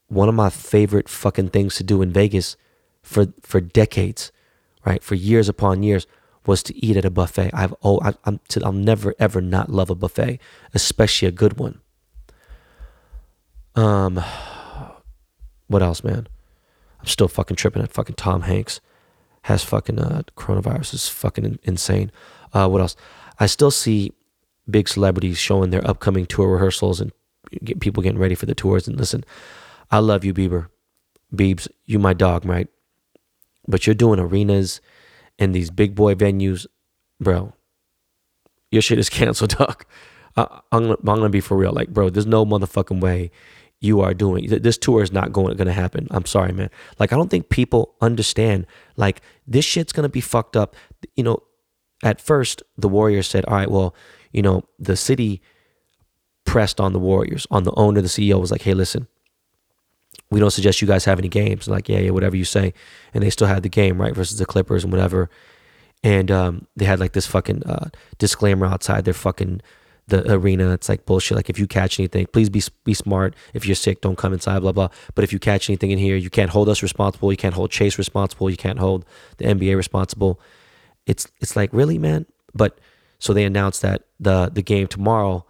one 0.07 0.27
of 0.27 0.35
my 0.35 0.49
favorite 0.49 1.07
fucking 1.07 1.49
things 1.49 1.75
to 1.75 1.83
do 1.83 2.01
in 2.01 2.11
Vegas 2.11 2.57
for 3.01 3.27
for 3.41 3.61
decades, 3.61 4.31
right? 4.85 5.03
For 5.03 5.15
years 5.15 5.47
upon 5.47 5.83
years 5.83 6.07
was 6.45 6.63
to 6.63 6.85
eat 6.85 6.97
at 6.97 7.05
a 7.05 7.09
buffet. 7.09 7.51
I've 7.53 7.73
oh 7.83 7.99
I, 8.01 8.13
am 8.25 8.39
to, 8.49 8.61
I'll 8.65 8.71
never 8.71 9.13
ever 9.19 9.41
not 9.41 9.69
love 9.69 9.89
a 9.89 9.95
buffet, 9.95 10.39
especially 10.73 11.27
a 11.27 11.31
good 11.31 11.57
one. 11.59 11.81
Um, 13.75 14.21
what 15.67 15.81
else, 15.81 16.03
man? 16.03 16.27
I'm 16.99 17.07
still 17.07 17.27
fucking 17.27 17.57
tripping 17.57 17.81
at 17.81 17.91
fucking 17.91 18.15
Tom 18.15 18.41
Hanks 18.41 18.81
has 19.43 19.63
fucking 19.63 19.99
uh, 19.99 20.23
coronavirus 20.35 20.93
is 20.93 21.07
fucking 21.07 21.59
insane. 21.63 22.11
Uh, 22.53 22.67
what 22.67 22.81
else? 22.81 22.95
I 23.39 23.47
still 23.47 23.71
see 23.71 24.13
big 24.69 24.87
celebrities 24.87 25.37
showing 25.37 25.71
their 25.71 25.85
upcoming 25.87 26.25
tour 26.25 26.53
rehearsals 26.53 27.01
and 27.01 27.11
get 27.63 27.79
people 27.79 28.03
getting 28.03 28.19
ready 28.19 28.35
for 28.35 28.45
the 28.45 28.55
tours. 28.55 28.87
And 28.87 28.97
listen, 28.97 29.23
I 29.89 29.99
love 29.99 30.23
you, 30.23 30.33
Bieber, 30.33 30.67
Biebs, 31.33 31.67
you 31.85 31.99
my 31.99 32.13
dog, 32.13 32.45
right? 32.45 32.67
But 33.67 33.85
you're 33.85 33.95
doing 33.95 34.19
arenas 34.19 34.79
and 35.39 35.55
these 35.55 35.71
big 35.71 35.95
boy 35.95 36.13
venues, 36.13 36.67
bro, 37.19 37.53
your 38.69 38.81
shit 38.81 38.99
is 38.99 39.09
canceled, 39.09 39.57
dog. 39.57 39.85
I, 40.37 40.61
am 40.71 40.91
I'm 40.91 40.97
gonna 41.03 41.29
be 41.29 41.41
for 41.41 41.57
real. 41.57 41.73
Like, 41.73 41.89
bro, 41.89 42.09
there's 42.09 42.25
no 42.25 42.45
motherfucking 42.45 43.01
way 43.01 43.31
you 43.81 43.99
are 44.01 44.13
doing 44.13 44.47
this 44.47 44.77
tour 44.77 45.01
is 45.01 45.11
not 45.11 45.33
going 45.33 45.57
gonna 45.57 45.73
happen. 45.73 46.07
I'm 46.11 46.25
sorry, 46.25 46.53
man. 46.53 46.69
Like, 46.99 47.11
I 47.11 47.17
don't 47.17 47.29
think 47.29 47.49
people 47.49 47.95
understand. 47.99 48.67
Like, 48.95 49.21
this 49.47 49.65
shit's 49.65 49.91
gonna 49.91 50.07
be 50.07 50.21
fucked 50.21 50.55
up. 50.55 50.75
You 51.15 51.23
know, 51.23 51.43
at 52.03 52.21
first 52.21 52.63
the 52.77 52.87
Warriors 52.87 53.27
said, 53.27 53.43
all 53.45 53.55
right, 53.55 53.69
well, 53.69 53.95
you 54.31 54.43
know, 54.43 54.63
the 54.79 54.95
city 54.95 55.41
pressed 56.45 56.79
on 56.79 56.93
the 56.93 56.99
Warriors. 56.99 57.47
On 57.49 57.63
the 57.63 57.73
owner, 57.73 58.01
the 58.01 58.07
CEO 58.07 58.39
was 58.39 58.51
like, 58.51 58.61
hey, 58.61 58.75
listen, 58.75 59.07
we 60.29 60.39
don't 60.39 60.51
suggest 60.51 60.81
you 60.81 60.87
guys 60.87 61.05
have 61.05 61.19
any 61.19 61.27
games. 61.27 61.67
Like, 61.67 61.89
yeah, 61.89 61.99
yeah, 61.99 62.11
whatever 62.11 62.37
you 62.37 62.45
say. 62.45 62.73
And 63.13 63.23
they 63.23 63.29
still 63.29 63.47
had 63.47 63.63
the 63.63 63.69
game, 63.69 63.99
right, 63.99 64.15
versus 64.15 64.37
the 64.37 64.45
Clippers 64.45 64.83
and 64.83 64.93
whatever. 64.93 65.29
And 66.03 66.31
um, 66.31 66.67
they 66.75 66.85
had 66.85 66.99
like 66.99 67.13
this 67.13 67.27
fucking 67.27 67.63
uh, 67.63 67.89
disclaimer 68.17 68.65
outside 68.65 69.05
their 69.05 69.13
fucking 69.13 69.61
the 70.11 70.31
arena. 70.31 70.71
It's 70.73 70.87
like 70.87 71.05
bullshit. 71.05 71.35
Like, 71.35 71.49
if 71.49 71.57
you 71.57 71.65
catch 71.65 71.99
anything, 71.99 72.27
please 72.27 72.49
be 72.49 72.61
be 72.83 72.93
smart. 72.93 73.33
If 73.53 73.65
you're 73.65 73.75
sick, 73.75 74.01
don't 74.01 74.17
come 74.17 74.33
inside. 74.33 74.59
Blah 74.59 74.73
blah. 74.73 74.89
But 75.15 75.23
if 75.23 75.33
you 75.33 75.39
catch 75.39 75.69
anything 75.69 75.89
in 75.89 75.97
here, 75.97 76.15
you 76.15 76.29
can't 76.29 76.51
hold 76.51 76.69
us 76.69 76.83
responsible. 76.83 77.31
You 77.31 77.37
can't 77.37 77.55
hold 77.55 77.71
Chase 77.71 77.97
responsible. 77.97 78.49
You 78.49 78.57
can't 78.57 78.79
hold 78.79 79.05
the 79.37 79.45
NBA 79.45 79.75
responsible. 79.75 80.39
It's 81.07 81.27
it's 81.39 81.55
like 81.55 81.73
really, 81.73 81.97
man. 81.97 82.27
But 82.53 82.77
so 83.17 83.33
they 83.33 83.45
announced 83.45 83.81
that 83.81 84.03
the 84.19 84.51
the 84.53 84.61
game 84.61 84.87
tomorrow 84.87 85.45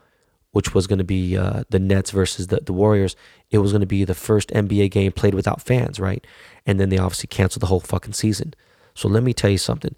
which 0.52 0.74
was 0.74 0.86
going 0.86 1.00
to 1.00 1.06
be 1.06 1.38
uh, 1.38 1.64
the 1.70 1.80
Nets 1.80 2.12
versus 2.12 2.48
the, 2.48 2.60
the 2.60 2.74
Warriors, 2.74 3.16
it 3.52 3.60
was 3.60 3.72
going 3.72 3.82
to 3.82 3.88
be 3.88 4.04
the 4.04 4.14
first 4.14 4.50
NBA 4.50 4.92
game 4.92 5.12
played 5.12 5.34
without 5.34 5.62
fans, 5.62 6.00
right? 6.00 6.26
And 6.66 6.80
then 6.80 6.90
they 6.90 6.98
obviously 6.98 7.28
canceled 7.28 7.62
the 7.62 7.68
whole 7.68 7.80
fucking 7.80 8.14
season. 8.14 8.54
So 8.94 9.08
let 9.08 9.24
me 9.24 9.34
tell 9.34 9.50
you 9.50 9.58
something. 9.58 9.96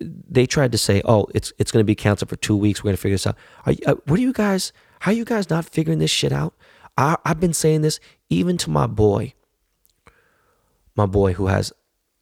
They 0.00 0.46
tried 0.46 0.72
to 0.72 0.78
say, 0.78 1.02
"Oh, 1.04 1.26
it's 1.34 1.52
it's 1.58 1.70
going 1.70 1.82
to 1.82 1.86
be 1.86 1.94
canceled 1.94 2.30
for 2.30 2.36
two 2.36 2.56
weeks. 2.56 2.82
We're 2.82 2.88
going 2.88 2.96
to 2.96 3.02
figure 3.02 3.14
this 3.14 3.26
out." 3.26 3.36
Are, 3.66 3.74
uh, 3.86 3.94
what 4.06 4.18
are 4.18 4.22
you 4.22 4.32
guys? 4.32 4.72
How 5.00 5.10
are 5.10 5.14
you 5.14 5.24
guys 5.24 5.50
not 5.50 5.64
figuring 5.64 5.98
this 5.98 6.10
shit 6.10 6.32
out? 6.32 6.54
I, 6.96 7.16
I've 7.24 7.40
been 7.40 7.52
saying 7.52 7.82
this 7.82 8.00
even 8.30 8.56
to 8.58 8.70
my 8.70 8.86
boy, 8.86 9.34
my 10.94 11.06
boy 11.06 11.34
who 11.34 11.48
has 11.48 11.72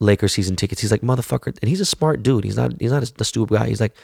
Lakers 0.01 0.33
season 0.33 0.57
tickets. 0.57 0.81
He's 0.81 0.90
like, 0.90 1.03
"Motherfucker," 1.03 1.57
and 1.61 1.69
he's 1.69 1.81
a 1.81 1.87
smart 1.87 2.23
dude. 2.23 2.45
He's 2.45 2.57
not 2.57 2.73
he's 2.81 2.93
not 2.93 3.09
a, 3.09 3.12
a 3.21 3.25
stupid 3.25 3.57
guy. 3.57 3.69
He's 3.69 3.81
like, 3.81 3.97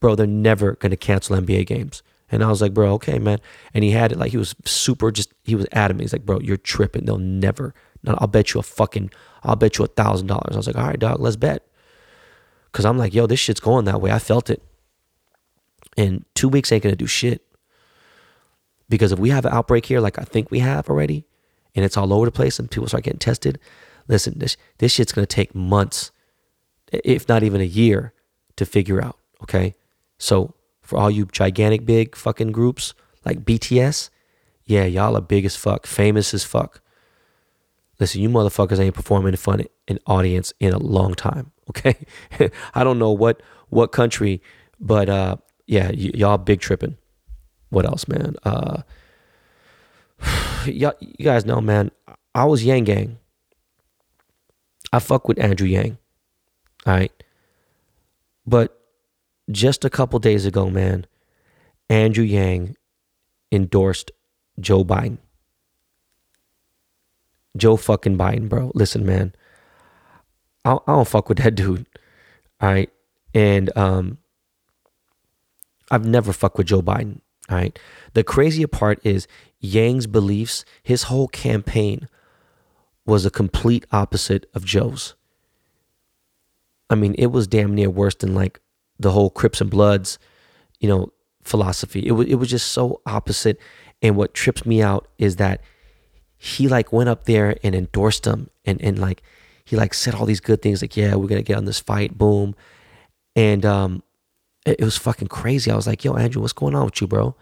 "Bro, 0.00 0.16
they're 0.16 0.26
never 0.26 0.72
going 0.74 0.90
to 0.90 0.96
cancel 0.96 1.36
NBA 1.36 1.66
games." 1.66 2.02
And 2.30 2.44
I 2.44 2.48
was 2.48 2.60
like, 2.60 2.74
bro, 2.74 2.92
okay, 2.94 3.18
man. 3.18 3.38
And 3.72 3.84
he 3.84 3.92
had 3.92 4.12
it 4.12 4.18
like 4.18 4.32
he 4.32 4.36
was 4.36 4.54
super 4.64 5.10
just, 5.10 5.32
he 5.44 5.54
was 5.54 5.66
adamant. 5.72 6.02
He's 6.02 6.12
like, 6.12 6.26
bro, 6.26 6.40
you're 6.40 6.56
tripping. 6.58 7.06
They'll 7.06 7.18
never, 7.18 7.74
I'll 8.06 8.26
bet 8.26 8.52
you 8.52 8.60
a 8.60 8.62
fucking, 8.62 9.10
I'll 9.44 9.56
bet 9.56 9.78
you 9.78 9.84
a 9.84 9.88
thousand 9.88 10.26
dollars. 10.26 10.52
I 10.52 10.56
was 10.56 10.66
like, 10.66 10.76
all 10.76 10.86
right, 10.86 10.98
dog, 10.98 11.20
let's 11.20 11.36
bet. 11.36 11.67
Cause 12.72 12.84
I'm 12.84 12.98
like, 12.98 13.14
yo, 13.14 13.26
this 13.26 13.40
shit's 13.40 13.60
going 13.60 13.84
that 13.86 14.00
way. 14.00 14.12
I 14.12 14.18
felt 14.18 14.50
it. 14.50 14.62
And 15.96 16.24
two 16.34 16.48
weeks 16.48 16.70
ain't 16.70 16.82
gonna 16.82 16.96
do 16.96 17.06
shit. 17.06 17.44
Because 18.88 19.12
if 19.12 19.18
we 19.18 19.30
have 19.30 19.44
an 19.44 19.52
outbreak 19.52 19.86
here, 19.86 20.00
like 20.00 20.18
I 20.18 20.22
think 20.22 20.50
we 20.50 20.60
have 20.60 20.88
already, 20.88 21.26
and 21.74 21.84
it's 21.84 21.96
all 21.96 22.12
over 22.12 22.26
the 22.26 22.32
place 22.32 22.58
and 22.58 22.70
people 22.70 22.88
start 22.88 23.04
getting 23.04 23.18
tested, 23.18 23.58
listen, 24.06 24.38
this 24.38 24.56
this 24.78 24.92
shit's 24.92 25.12
gonna 25.12 25.26
take 25.26 25.54
months, 25.54 26.10
if 26.92 27.28
not 27.28 27.42
even 27.42 27.60
a 27.60 27.64
year, 27.64 28.12
to 28.56 28.64
figure 28.64 29.02
out. 29.02 29.18
Okay. 29.42 29.74
So 30.18 30.54
for 30.82 30.98
all 30.98 31.10
you 31.10 31.26
gigantic 31.26 31.84
big 31.84 32.16
fucking 32.16 32.52
groups 32.52 32.94
like 33.24 33.44
BTS, 33.44 34.10
yeah, 34.64 34.84
y'all 34.84 35.16
are 35.16 35.22
big 35.22 35.44
as 35.44 35.56
fuck, 35.56 35.86
famous 35.86 36.32
as 36.34 36.44
fuck. 36.44 36.80
Listen, 38.00 38.20
you 38.20 38.28
motherfuckers 38.28 38.78
ain't 38.78 38.94
performing 38.94 39.32
in 39.32 39.36
front 39.36 39.62
of 39.62 39.66
an 39.88 39.98
audience 40.06 40.52
in 40.60 40.72
a 40.72 40.78
long 40.78 41.14
time. 41.14 41.52
Okay, 41.68 41.96
I 42.74 42.82
don't 42.82 42.98
know 42.98 43.12
what 43.12 43.42
what 43.68 43.92
country, 43.92 44.40
but 44.80 45.10
uh, 45.10 45.36
yeah, 45.66 45.88
y- 45.88 46.12
y'all 46.14 46.38
big 46.38 46.60
tripping. 46.60 46.96
What 47.68 47.84
else, 47.84 48.08
man? 48.08 48.36
Uh, 48.42 48.80
y'all, 50.64 50.94
you 50.98 51.22
guys 51.26 51.44
know, 51.44 51.60
man. 51.60 51.90
I 52.34 52.46
was 52.46 52.64
Yang 52.64 52.84
Gang. 52.84 53.18
I 54.94 54.98
fuck 54.98 55.28
with 55.28 55.38
Andrew 55.38 55.66
Yang. 55.68 55.98
All 56.86 56.94
right, 56.94 57.12
but 58.46 58.80
just 59.50 59.84
a 59.84 59.90
couple 59.90 60.18
days 60.18 60.46
ago, 60.46 60.70
man, 60.70 61.06
Andrew 61.90 62.24
Yang 62.24 62.76
endorsed 63.52 64.10
Joe 64.58 64.86
Biden. 64.86 65.18
Joe 67.58 67.76
fucking 67.76 68.16
Biden, 68.16 68.48
bro. 68.48 68.72
Listen, 68.74 69.04
man, 69.04 69.34
I, 70.64 70.72
I 70.72 70.92
don't 70.92 71.08
fuck 71.08 71.28
with 71.28 71.38
that 71.38 71.54
dude. 71.54 71.86
All 72.60 72.68
right. 72.68 72.90
And 73.34 73.76
um, 73.76 74.18
I've 75.90 76.06
never 76.06 76.32
fucked 76.32 76.58
with 76.58 76.68
Joe 76.68 76.82
Biden. 76.82 77.20
All 77.48 77.56
right. 77.56 77.78
The 78.14 78.24
crazier 78.24 78.68
part 78.68 79.00
is 79.04 79.26
Yang's 79.60 80.06
beliefs, 80.06 80.64
his 80.82 81.04
whole 81.04 81.28
campaign 81.28 82.08
was 83.04 83.24
a 83.24 83.30
complete 83.30 83.86
opposite 83.90 84.46
of 84.54 84.64
Joe's. 84.64 85.14
I 86.90 86.94
mean, 86.94 87.14
it 87.18 87.26
was 87.28 87.46
damn 87.46 87.74
near 87.74 87.90
worse 87.90 88.14
than 88.14 88.34
like 88.34 88.60
the 88.98 89.10
whole 89.12 89.30
Crips 89.30 89.60
and 89.60 89.70
Bloods, 89.70 90.18
you 90.78 90.88
know, 90.88 91.12
philosophy. 91.42 92.06
It 92.06 92.12
was 92.12 92.26
it 92.28 92.36
was 92.36 92.50
just 92.50 92.70
so 92.72 93.00
opposite. 93.06 93.58
And 94.02 94.16
what 94.16 94.34
trips 94.34 94.64
me 94.64 94.82
out 94.82 95.08
is 95.18 95.36
that 95.36 95.62
he 96.38 96.68
like 96.68 96.92
went 96.92 97.08
up 97.08 97.24
there 97.24 97.56
and 97.62 97.74
endorsed 97.74 98.26
him 98.26 98.48
and 98.64 98.80
and 98.80 98.98
like 98.98 99.22
he 99.64 99.76
like 99.76 99.92
said 99.92 100.14
all 100.14 100.24
these 100.24 100.40
good 100.40 100.62
things 100.62 100.80
like 100.80 100.96
yeah 100.96 101.14
we're 101.16 101.26
gonna 101.26 101.42
get 101.42 101.56
on 101.56 101.64
this 101.64 101.80
fight 101.80 102.16
boom. 102.16 102.54
And 103.34 103.66
um 103.66 104.02
it, 104.64 104.80
it 104.80 104.84
was 104.84 104.96
fucking 104.96 105.28
crazy. 105.28 105.70
I 105.70 105.76
was 105.76 105.86
like 105.86 106.04
yo 106.04 106.14
andrew 106.14 106.40
what's 106.40 106.52
going 106.52 106.74
on 106.74 106.86
with 106.86 107.00
you 107.00 107.06
bro? 107.08 107.34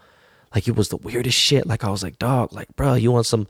Like 0.53 0.67
it 0.67 0.75
was 0.75 0.89
the 0.89 0.97
weirdest 0.97 1.37
shit. 1.37 1.67
Like 1.67 1.83
i 1.83 1.89
was 1.89 2.03
like 2.03 2.17
dog 2.17 2.51
like 2.51 2.75
bro 2.75 2.95
you 2.95 3.11
want 3.11 3.27
some 3.27 3.47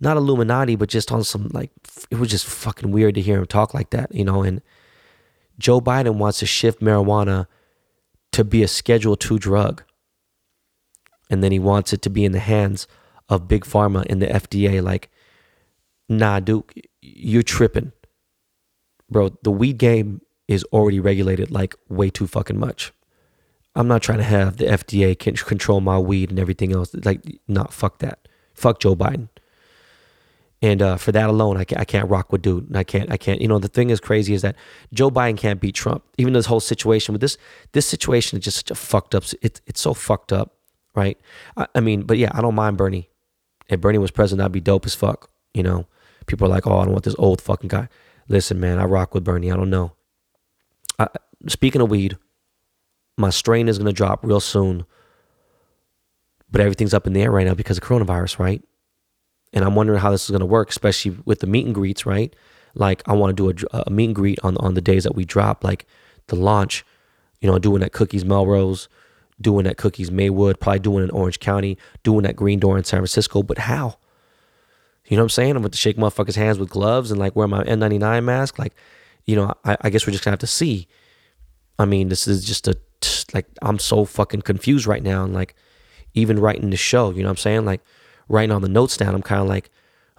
not 0.00 0.16
illuminati 0.16 0.76
but 0.76 0.88
just 0.88 1.12
on 1.12 1.22
some 1.22 1.48
like 1.52 1.70
it 2.10 2.18
was 2.18 2.30
just 2.30 2.46
fucking 2.46 2.90
weird 2.90 3.16
to 3.16 3.20
hear 3.20 3.38
him 3.38 3.46
talk 3.46 3.74
like 3.74 3.90
that 3.90 4.14
you 4.14 4.24
know? 4.24 4.42
And 4.42 4.62
joe 5.58 5.80
biden 5.80 6.14
wants 6.14 6.38
to 6.38 6.46
shift 6.46 6.80
marijuana 6.80 7.46
to 8.32 8.44
be 8.44 8.62
a 8.62 8.68
schedule 8.68 9.16
2 9.16 9.38
drug. 9.38 9.82
And 11.30 11.42
then 11.42 11.52
he 11.52 11.58
wants 11.58 11.92
it 11.92 12.00
to 12.02 12.10
be 12.10 12.24
in 12.24 12.32
the 12.32 12.38
hands 12.38 12.86
of 13.28 13.48
big 13.48 13.64
pharma 13.64 14.04
and 14.08 14.22
the 14.22 14.26
FDA. 14.26 14.82
Like, 14.82 15.10
nah, 16.08 16.40
dude, 16.40 16.64
you're 17.00 17.42
tripping, 17.42 17.92
bro. 19.10 19.36
The 19.42 19.50
weed 19.50 19.78
game 19.78 20.22
is 20.46 20.64
already 20.64 21.00
regulated 21.00 21.50
like 21.50 21.74
way 21.88 22.10
too 22.10 22.26
fucking 22.26 22.58
much. 22.58 22.92
I'm 23.74 23.86
not 23.86 24.02
trying 24.02 24.18
to 24.18 24.24
have 24.24 24.56
the 24.56 24.64
FDA 24.64 25.16
control 25.18 25.80
my 25.80 25.98
weed 25.98 26.30
and 26.30 26.38
everything 26.38 26.72
else. 26.72 26.94
Like, 27.04 27.20
not 27.46 27.72
fuck 27.72 27.98
that. 27.98 28.26
Fuck 28.54 28.80
Joe 28.80 28.96
Biden. 28.96 29.28
And 30.60 30.82
uh, 30.82 30.96
for 30.96 31.12
that 31.12 31.30
alone, 31.30 31.56
I 31.56 31.62
can't, 31.62 31.80
I 31.80 31.84
can't 31.84 32.10
rock 32.10 32.32
with 32.32 32.42
dude. 32.42 32.74
I 32.74 32.82
can't, 32.82 33.12
I 33.12 33.16
can't. 33.16 33.40
You 33.40 33.46
know, 33.46 33.60
the 33.60 33.68
thing 33.68 33.90
is 33.90 34.00
crazy 34.00 34.34
is 34.34 34.42
that 34.42 34.56
Joe 34.92 35.08
Biden 35.08 35.36
can't 35.36 35.60
beat 35.60 35.76
Trump. 35.76 36.02
Even 36.16 36.32
this 36.32 36.46
whole 36.46 36.58
situation 36.58 37.12
with 37.12 37.20
this, 37.20 37.38
this 37.72 37.86
situation 37.86 38.38
is 38.38 38.44
just 38.44 38.56
such 38.56 38.70
a 38.72 38.74
fucked 38.74 39.14
up. 39.14 39.22
It's 39.40 39.60
it's 39.66 39.80
so 39.80 39.94
fucked 39.94 40.32
up 40.32 40.58
right? 40.98 41.18
I, 41.56 41.66
I 41.76 41.80
mean, 41.80 42.02
but 42.02 42.18
yeah, 42.18 42.30
I 42.34 42.40
don't 42.40 42.54
mind 42.54 42.76
Bernie. 42.76 43.08
If 43.68 43.80
Bernie 43.80 43.98
was 43.98 44.10
president, 44.10 44.44
I'd 44.44 44.52
be 44.52 44.60
dope 44.60 44.86
as 44.86 44.94
fuck. 44.94 45.30
You 45.54 45.62
know, 45.62 45.86
people 46.26 46.46
are 46.46 46.50
like, 46.50 46.66
oh, 46.66 46.78
I 46.78 46.84
don't 46.84 46.92
want 46.92 47.04
this 47.04 47.14
old 47.18 47.40
fucking 47.40 47.68
guy. 47.68 47.88
Listen, 48.28 48.60
man, 48.60 48.78
I 48.78 48.84
rock 48.84 49.14
with 49.14 49.24
Bernie. 49.24 49.50
I 49.50 49.56
don't 49.56 49.70
know. 49.70 49.92
I, 50.98 51.08
speaking 51.46 51.80
of 51.80 51.90
weed, 51.90 52.16
my 53.16 53.30
strain 53.30 53.68
is 53.68 53.78
gonna 53.78 53.92
drop 53.92 54.24
real 54.24 54.40
soon, 54.40 54.84
but 56.50 56.60
everything's 56.60 56.94
up 56.94 57.06
in 57.06 57.12
the 57.12 57.22
air 57.22 57.30
right 57.30 57.46
now 57.46 57.54
because 57.54 57.78
of 57.78 57.84
coronavirus, 57.84 58.38
right? 58.38 58.62
And 59.52 59.64
I'm 59.64 59.74
wondering 59.74 60.00
how 60.00 60.10
this 60.10 60.24
is 60.24 60.30
gonna 60.30 60.46
work, 60.46 60.70
especially 60.70 61.16
with 61.24 61.40
the 61.40 61.46
meet 61.46 61.66
and 61.66 61.74
greets, 61.74 62.06
right? 62.06 62.34
Like, 62.74 63.02
I 63.08 63.14
want 63.14 63.36
to 63.36 63.52
do 63.52 63.66
a, 63.72 63.84
a 63.86 63.90
meet 63.90 64.06
and 64.06 64.14
greet 64.14 64.38
on 64.42 64.56
on 64.58 64.74
the 64.74 64.80
days 64.80 65.04
that 65.04 65.14
we 65.14 65.24
drop, 65.24 65.64
like 65.64 65.86
the 66.28 66.36
launch. 66.36 66.84
You 67.40 67.48
know, 67.48 67.58
doing 67.58 67.84
at 67.84 67.92
Cookies 67.92 68.24
Melrose 68.24 68.88
doing 69.40 69.66
at 69.66 69.76
Cookies 69.76 70.10
Maywood, 70.10 70.60
probably 70.60 70.80
doing 70.80 71.04
in 71.04 71.10
Orange 71.10 71.40
County, 71.40 71.78
doing 72.02 72.26
at 72.26 72.36
Green 72.36 72.58
Door 72.58 72.78
in 72.78 72.84
San 72.84 72.98
Francisco. 72.98 73.42
But 73.42 73.58
how? 73.58 73.98
You 75.06 75.16
know 75.16 75.22
what 75.22 75.26
I'm 75.26 75.30
saying? 75.30 75.50
I'm 75.56 75.62
going 75.62 75.70
to 75.70 75.78
shake 75.78 75.96
motherfuckers' 75.96 76.36
hands 76.36 76.58
with 76.58 76.68
gloves 76.68 77.10
and 77.10 77.18
like 77.18 77.34
wear 77.34 77.48
my 77.48 77.64
N99 77.64 78.24
mask. 78.24 78.58
Like, 78.58 78.74
you 79.24 79.36
know, 79.36 79.54
I, 79.64 79.76
I 79.82 79.90
guess 79.90 80.06
we're 80.06 80.12
just 80.12 80.24
gonna 80.24 80.32
have 80.32 80.40
to 80.40 80.46
see. 80.46 80.88
I 81.78 81.84
mean, 81.84 82.08
this 82.08 82.26
is 82.26 82.44
just 82.44 82.66
a 82.66 82.76
like 83.32 83.46
I'm 83.62 83.78
so 83.78 84.04
fucking 84.04 84.42
confused 84.42 84.86
right 84.86 85.02
now, 85.02 85.24
and 85.24 85.34
like 85.34 85.54
even 86.14 86.38
writing 86.38 86.70
the 86.70 86.76
show, 86.76 87.10
you 87.10 87.22
know 87.22 87.28
what 87.28 87.32
I'm 87.32 87.36
saying? 87.36 87.64
Like 87.64 87.82
writing 88.28 88.50
on 88.50 88.62
the 88.62 88.68
notes 88.68 88.96
down, 88.96 89.14
I'm 89.14 89.22
kind 89.22 89.42
of 89.42 89.48
like, 89.48 89.70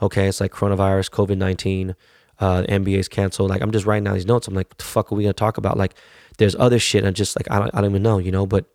okay, 0.02 0.28
it's 0.28 0.40
like 0.40 0.52
coronavirus, 0.52 1.10
COVID 1.10 1.38
19, 1.38 1.96
uh, 2.40 2.64
NBA's 2.70 3.08
canceled. 3.08 3.50
Like 3.50 3.62
I'm 3.62 3.72
just 3.72 3.86
writing 3.86 4.06
down 4.06 4.14
these 4.14 4.28
notes. 4.28 4.48
I'm 4.48 4.54
like, 4.54 4.70
what 4.70 4.78
the 4.78 4.84
fuck 4.84 5.12
are 5.12 5.16
we 5.16 5.24
gonna 5.24 5.34
talk 5.34 5.58
about? 5.58 5.78
Like, 5.78 5.96
there's 6.38 6.56
other 6.56 6.80
shit, 6.80 7.04
and 7.04 7.16
just 7.16 7.36
like 7.36 7.50
I 7.52 7.60
don't, 7.60 7.74
I 7.74 7.82
don't 7.82 7.90
even 7.90 8.04
know, 8.04 8.20
you 8.20 8.32
know. 8.32 8.46
But 8.46 8.66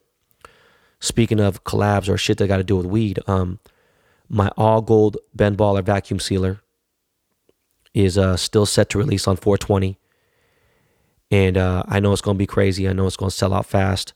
Speaking 1.05 1.39
of 1.39 1.65
collabs 1.65 2.09
or 2.09 2.17
shit 2.17 2.39
that 2.39 2.49
got 2.49 2.57
to 2.57 2.65
do 2.65 2.77
with 2.79 2.87
weed, 2.87 3.19
um, 3.27 3.59
my 4.31 4.49
all 4.57 4.81
gold 4.81 5.19
Ben 5.35 5.55
Baller 5.55 5.85
vacuum 5.85 6.19
sealer 6.19 6.63
is 7.93 8.17
uh, 8.17 8.39
still 8.39 8.65
set 8.65 8.89
to 8.89 8.99
release 8.99 9.29
on 9.29 9.37
420. 9.37 9.99
And 11.31 11.59
uh, 11.59 11.83
I 11.89 12.01
know 12.01 12.15
it's 12.15 12.23
going 12.23 12.37
to 12.37 12.39
be 12.39 12.47
crazy. 12.47 12.89
I 12.89 12.95
know 12.95 13.07
it's 13.07 13.19
going 13.19 13.29
to 13.29 13.37
sell 13.37 13.53
out 13.53 13.67
fast. 13.67 14.15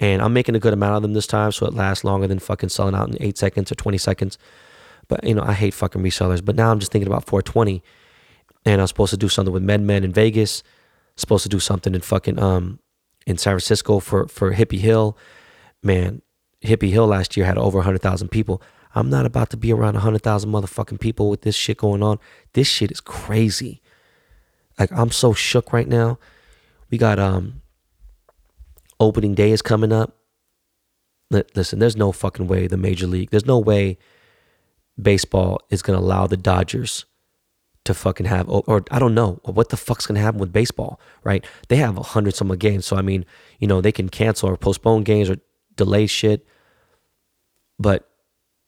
And 0.00 0.20
I'm 0.20 0.32
making 0.32 0.56
a 0.56 0.58
good 0.58 0.72
amount 0.72 0.96
of 0.96 1.02
them 1.02 1.12
this 1.12 1.28
time, 1.28 1.52
so 1.52 1.66
it 1.66 1.72
lasts 1.72 2.02
longer 2.02 2.26
than 2.26 2.40
fucking 2.40 2.70
selling 2.70 2.96
out 2.96 3.08
in 3.08 3.16
eight 3.20 3.38
seconds 3.38 3.70
or 3.70 3.76
20 3.76 3.96
seconds. 3.96 4.36
But, 5.06 5.22
you 5.22 5.34
know, 5.34 5.44
I 5.44 5.52
hate 5.52 5.72
fucking 5.72 6.02
resellers. 6.02 6.44
But 6.44 6.56
now 6.56 6.72
I'm 6.72 6.80
just 6.80 6.90
thinking 6.90 7.06
about 7.06 7.26
420. 7.26 7.80
And 8.66 8.80
I 8.80 8.82
was 8.82 8.90
supposed 8.90 9.10
to 9.10 9.16
do 9.16 9.28
something 9.28 9.54
with 9.54 9.62
MedMen 9.62 10.02
in 10.02 10.12
Vegas, 10.12 10.64
supposed 11.14 11.44
to 11.44 11.48
do 11.48 11.60
something 11.60 11.94
in 11.94 12.00
fucking 12.00 12.40
um 12.40 12.80
in 13.24 13.38
San 13.38 13.52
Francisco 13.52 14.00
for 14.00 14.26
for 14.26 14.52
Hippie 14.52 14.80
Hill. 14.80 15.16
Man, 15.80 16.22
Hippie 16.64 16.90
Hill 16.90 17.06
last 17.06 17.36
year 17.36 17.46
had 17.46 17.58
over 17.58 17.78
100,000 17.78 18.28
people. 18.28 18.62
I'm 18.94 19.10
not 19.10 19.26
about 19.26 19.50
to 19.50 19.56
be 19.56 19.72
around 19.72 19.94
100,000 19.94 20.50
motherfucking 20.50 21.00
people 21.00 21.28
with 21.28 21.42
this 21.42 21.56
shit 21.56 21.78
going 21.78 22.02
on. 22.02 22.18
This 22.52 22.68
shit 22.68 22.90
is 22.90 23.00
crazy. 23.00 23.82
Like 24.78 24.92
I'm 24.92 25.10
so 25.10 25.32
shook 25.32 25.72
right 25.72 25.88
now. 25.88 26.18
We 26.90 26.98
got 26.98 27.18
um 27.18 27.62
opening 29.00 29.34
day 29.34 29.50
is 29.50 29.62
coming 29.62 29.92
up. 29.92 30.16
Listen, 31.30 31.80
there's 31.80 31.96
no 31.96 32.12
fucking 32.12 32.46
way 32.46 32.66
the 32.66 32.76
major 32.76 33.06
league. 33.06 33.30
There's 33.30 33.46
no 33.46 33.58
way 33.58 33.98
baseball 35.00 35.60
is 35.70 35.82
going 35.82 35.98
to 35.98 36.04
allow 36.04 36.28
the 36.28 36.36
Dodgers 36.36 37.04
to 37.84 37.94
fucking 37.94 38.26
have 38.26 38.48
or, 38.48 38.62
or, 38.66 38.84
I 38.90 38.98
don't 38.98 39.14
know 39.14 39.40
what 39.44 39.68
the 39.68 39.76
fuck's 39.76 40.06
gonna 40.06 40.20
happen 40.20 40.40
with 40.40 40.52
baseball, 40.52 40.98
right? 41.22 41.44
They 41.68 41.76
have 41.76 41.98
a 41.98 42.02
hundred 42.02 42.34
some 42.34 42.48
games, 42.56 42.86
so 42.86 42.96
I 42.96 43.02
mean, 43.02 43.26
you 43.58 43.68
know, 43.68 43.80
they 43.80 43.92
can 43.92 44.08
cancel 44.08 44.48
or 44.48 44.56
postpone 44.56 45.02
games 45.04 45.28
or 45.28 45.36
delay 45.76 46.06
shit. 46.06 46.46
But 47.78 48.08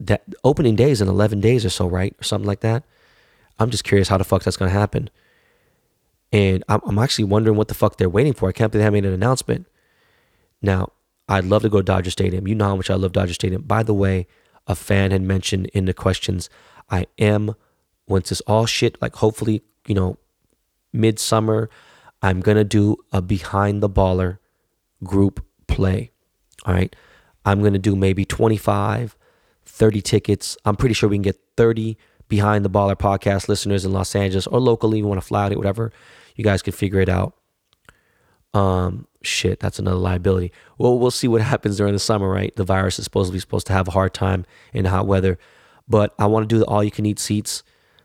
that 0.01 0.25
opening 0.45 0.77
day 0.77 0.91
is 0.91 1.01
in 1.01 1.09
11 1.09 1.41
days 1.41 1.65
or 1.65 1.71
so, 1.71 1.87
right? 1.87 2.15
Or 2.21 2.25
something 2.25 2.47
like 2.47 2.61
that. 2.61 2.85
I'm 3.59 3.71
just 3.71 3.85
curious 3.85 4.09
how 4.09 4.19
the 4.19 4.25
fuck 4.25 4.43
that's 4.43 4.57
going 4.57 4.71
to 4.71 4.79
happen. 4.79 5.11
And 6.33 6.65
I'm, 6.69 6.81
I'm, 6.85 6.99
actually 6.99 7.25
wondering 7.25 7.57
what 7.57 7.69
the 7.69 7.75
fuck 7.75 7.97
they're 7.97 8.09
waiting 8.09 8.33
for. 8.33 8.49
I 8.49 8.53
can't 8.53 8.71
believe 8.71 8.81
they 8.81 8.85
haven't 8.85 9.03
made 9.03 9.09
an 9.09 9.15
announcement. 9.15 9.67
Now, 10.61 10.93
I'd 11.29 11.45
love 11.45 11.63
to 11.63 11.69
go 11.69 11.79
to 11.79 11.85
Dodger 11.85 12.11
Stadium. 12.11 12.47
You 12.47 12.55
know 12.55 12.67
how 12.67 12.77
much 12.77 12.91
I 12.91 12.95
love 12.95 13.13
Dodger 13.13 13.35
Stadium. 13.35 13.63
By 13.63 13.83
the 13.83 13.95
way, 13.95 14.27
a 14.67 14.75
fan 14.75 15.13
had 15.13 15.23
mentioned 15.23 15.67
in 15.67 15.85
the 15.85 15.95
questions, 15.95 16.51
I 16.91 17.07
am, 17.19 17.55
once 18.07 18.29
this 18.29 18.41
all 18.43 18.67
shit, 18.67 19.01
like 19.01 19.17
hopefully, 19.17 19.63
you 19.87 19.95
know, 19.95 20.19
midsummer, 20.93 21.71
I'm 22.23 22.41
going 22.41 22.57
to 22.57 22.65
do 22.65 22.97
a 23.13 23.23
behind 23.23 23.83
the 23.83 23.91
baller 23.91 24.39
group 25.05 25.45
play. 25.69 26.11
All 26.65 26.75
right. 26.75 26.95
I'm 27.47 27.61
going 27.61 27.73
to 27.73 27.79
do 27.79 27.95
maybe 27.95 28.25
25, 28.25 29.17
30 29.65 30.03
tickets. 30.03 30.59
I'm 30.65 30.75
pretty 30.75 30.95
sure 30.95 31.09
we 31.09 31.17
can 31.17 31.23
get 31.23 31.41
30 31.57 31.97
behind 32.29 32.65
the 32.65 32.71
baller 32.71 32.97
podcast 32.97 33.49
listeners 33.49 33.85
in 33.85 33.93
Los 33.93 34.17
Angeles 34.17 34.49
or 34.49 34.61
locally. 34.61 34.99
You 34.99 35.07
want 35.07 35.21
to 35.21 35.27
fly 35.27 35.47
out 35.47 35.53
it, 35.53 35.57
whatever. 35.57 35.93
You 36.35 36.43
guys 36.43 36.61
can 36.61 36.73
figure 36.73 37.01
it 37.01 37.09
out. 37.09 37.35
Um, 38.53 39.07
shit, 39.23 39.61
that's 39.61 39.79
another 39.79 39.97
liability. 39.97 40.53
Well, 40.77 40.99
we'll 40.99 41.13
see 41.13 41.29
what 41.29 41.41
happens 41.53 41.77
during 41.77 41.93
the 41.93 42.01
summer, 42.01 42.29
right? 42.29 42.55
The 42.57 42.65
virus 42.65 42.99
is 42.99 43.05
supposedly 43.05 43.39
supposed 43.39 43.69
to 43.69 43.73
have 43.73 43.87
a 43.87 43.93
hard 43.93 44.13
time 44.13 44.45
in 44.73 44.85
hot 44.87 45.07
weather, 45.07 45.39
but 45.87 46.15
I 46.19 46.27
want 46.27 46.49
to 46.49 46.53
do 46.53 46.59
the 46.59 46.67
all 46.67 46.83
you 46.83 46.91
can 46.91 47.07
eat 47.07 47.21
seats. 47.21 47.63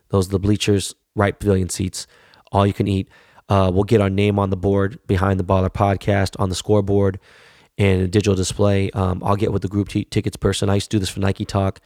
Those 0.10 0.28
are 0.28 0.32
the 0.32 0.40
bleachers, 0.40 0.94
right 1.16 1.38
pavilion 1.38 1.70
seats, 1.70 2.06
all 2.52 2.68
you 2.68 2.74
can 2.74 2.88
eat. 2.88 3.10
Uh, 3.50 3.72
we'll 3.74 3.86
get 3.86 4.02
our 4.02 4.10
name 4.10 4.38
on 4.38 4.52
the 4.52 4.58
board 4.58 5.00
behind 5.08 5.40
the 5.40 5.44
baller 5.44 5.70
podcast 5.70 6.40
on 6.40 6.50
the 6.50 6.56
scoreboard 6.56 7.20
and 7.78 8.02
a 8.02 8.08
digital 8.08 8.36
display. 8.36 8.92
Um, 8.92 9.22
I'll 9.24 9.36
get 9.36 9.52
with 9.52 9.62
the 9.62 9.68
group 9.68 9.90
t- 9.90 10.06
tickets 10.06 10.38
person. 10.38 10.70
I 10.70 10.76
used 10.76 10.92
to 10.92 10.96
do 10.98 11.00
this 11.00 11.10
for 11.10 11.20
Nike 11.20 11.46
Talk, 11.46 11.80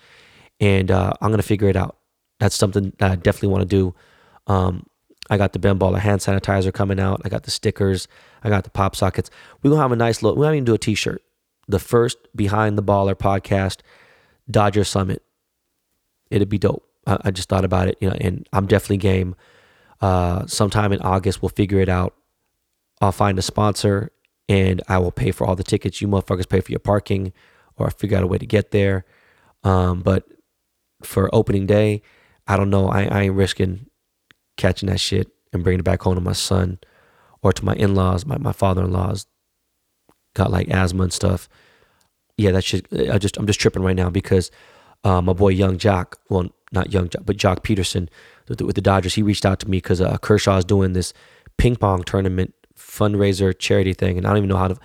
and 0.59 0.91
uh, 0.91 1.13
I'm 1.21 1.31
gonna 1.31 1.43
figure 1.43 1.69
it 1.69 1.75
out. 1.75 1.97
That's 2.39 2.55
something 2.55 2.93
that 2.99 3.11
I 3.11 3.15
definitely 3.15 3.49
want 3.49 3.61
to 3.61 3.67
do. 3.67 3.95
Um, 4.47 4.85
I 5.29 5.37
got 5.37 5.53
the 5.53 5.59
Ben 5.59 5.79
Baller 5.79 5.99
hand 5.99 6.21
sanitizer 6.21 6.73
coming 6.73 6.99
out. 6.99 7.21
I 7.25 7.29
got 7.29 7.43
the 7.43 7.51
stickers. 7.51 8.07
I 8.43 8.49
got 8.49 8.63
the 8.63 8.69
pop 8.69 8.95
sockets. 8.95 9.29
We're 9.61 9.71
gonna 9.71 9.81
have 9.81 9.91
a 9.91 9.95
nice 9.95 10.21
look. 10.21 10.37
We're 10.37 10.45
gonna 10.45 10.61
do 10.61 10.73
a 10.73 10.77
T-shirt. 10.77 11.21
The 11.67 11.79
first 11.79 12.17
Behind 12.35 12.77
the 12.77 12.83
Baller 12.83 13.15
podcast, 13.15 13.79
Dodger 14.49 14.83
Summit. 14.83 15.23
It'd 16.29 16.49
be 16.49 16.59
dope. 16.59 16.87
I, 17.07 17.17
I 17.25 17.31
just 17.31 17.49
thought 17.49 17.65
about 17.65 17.87
it, 17.87 17.97
you 17.99 18.09
know, 18.09 18.17
and 18.19 18.47
I'm 18.53 18.67
definitely 18.67 18.97
game. 18.97 19.35
Uh, 20.01 20.45
sometime 20.45 20.91
in 20.91 21.01
August, 21.01 21.41
we'll 21.41 21.49
figure 21.49 21.79
it 21.79 21.89
out. 21.89 22.13
I'll 23.01 23.11
find 23.11 23.39
a 23.39 23.41
sponsor 23.41 24.11
and 24.47 24.81
I 24.87 24.97
will 24.99 25.11
pay 25.11 25.31
for 25.31 25.45
all 25.45 25.55
the 25.55 25.63
tickets. 25.63 26.01
You 26.01 26.07
motherfuckers 26.07 26.47
pay 26.47 26.61
for 26.61 26.71
your 26.71 26.79
parking 26.79 27.33
or 27.77 27.87
I 27.87 27.89
figure 27.89 28.17
out 28.17 28.23
a 28.23 28.27
way 28.27 28.37
to 28.37 28.45
get 28.45 28.71
there. 28.71 29.05
Um, 29.63 30.01
but 30.01 30.25
for 31.03 31.33
opening 31.33 31.65
day, 31.65 32.01
I 32.47 32.57
don't 32.57 32.69
know. 32.69 32.87
I, 32.87 33.03
I 33.05 33.21
ain't 33.23 33.35
risking 33.35 33.87
catching 34.57 34.89
that 34.89 34.99
shit 34.99 35.29
and 35.51 35.63
bringing 35.63 35.79
it 35.79 35.83
back 35.83 36.03
home 36.03 36.15
to 36.15 36.21
my 36.21 36.33
son 36.33 36.79
or 37.41 37.51
to 37.53 37.65
my 37.65 37.73
in 37.73 37.95
laws. 37.95 38.25
My, 38.25 38.37
my 38.37 38.51
father 38.51 38.83
in 38.83 38.91
laws 38.91 39.25
got 40.33 40.51
like 40.51 40.69
asthma 40.69 41.03
and 41.03 41.13
stuff. 41.13 41.49
yeah, 42.37 42.51
that 42.51 42.63
shit. 42.63 42.87
I 43.11 43.17
just 43.17 43.37
I'm 43.37 43.47
just 43.47 43.59
tripping 43.59 43.83
right 43.83 43.95
now 43.95 44.09
because 44.09 44.51
uh, 45.03 45.21
my 45.21 45.33
boy 45.33 45.49
Yung 45.49 45.77
Joc, 45.77 46.15
well, 46.29 46.49
not 46.71 46.91
Yung 46.93 47.09
Joc, 47.09 47.25
but 47.25 47.37
Joc 47.37 47.59
Pederson 47.63 48.09
with 48.47 48.59
the, 48.59 48.65
with 48.65 48.75
the 48.75 48.81
Dodgers, 48.81 49.15
he 49.15 49.23
reached 49.23 49.45
out 49.45 49.59
to 49.61 49.69
me 49.69 49.77
because 49.77 50.01
uh, 50.01 50.17
Kershaw 50.17 50.57
is 50.57 50.65
doing 50.65 50.93
this 50.93 51.13
ping 51.57 51.75
pong 51.75 52.03
tournament 52.03 52.53
fundraiser 52.77 53.57
charity 53.57 53.93
thing, 53.93 54.17
and 54.17 54.25
I 54.25 54.29
don't 54.29 54.37
even 54.37 54.49
know 54.49 54.57
how 54.57 54.69
to. 54.69 54.77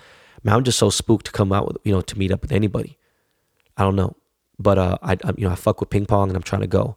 Man, 0.43 0.55
I'm 0.55 0.65
just 0.65 0.79
so 0.79 0.91
spooked 0.91 1.27
to 1.27 1.33
come 1.33 1.53
out 1.53 1.67
with 1.67 1.77
you 1.85 1.93
know 1.93 2.01
to 2.01 2.19
meet 2.19 2.33
up 2.33 2.43
with 2.43 2.53
anybody. 2.53 2.99
I 3.77 3.83
don't 3.83 3.97
know, 3.97 4.17
but 4.59 4.79
uh, 4.79 4.99
I, 5.03 5.13
I 5.25 5.33
you 5.37 5.47
know 5.47 5.53
I 5.53 5.57
fuck 5.57 5.81
with 5.81 5.91
ping 5.91 6.07
pong 6.07 6.29
and 6.29 6.37
I'm 6.37 6.43
trying 6.43 6.63
to 6.63 6.67
go. 6.67 6.97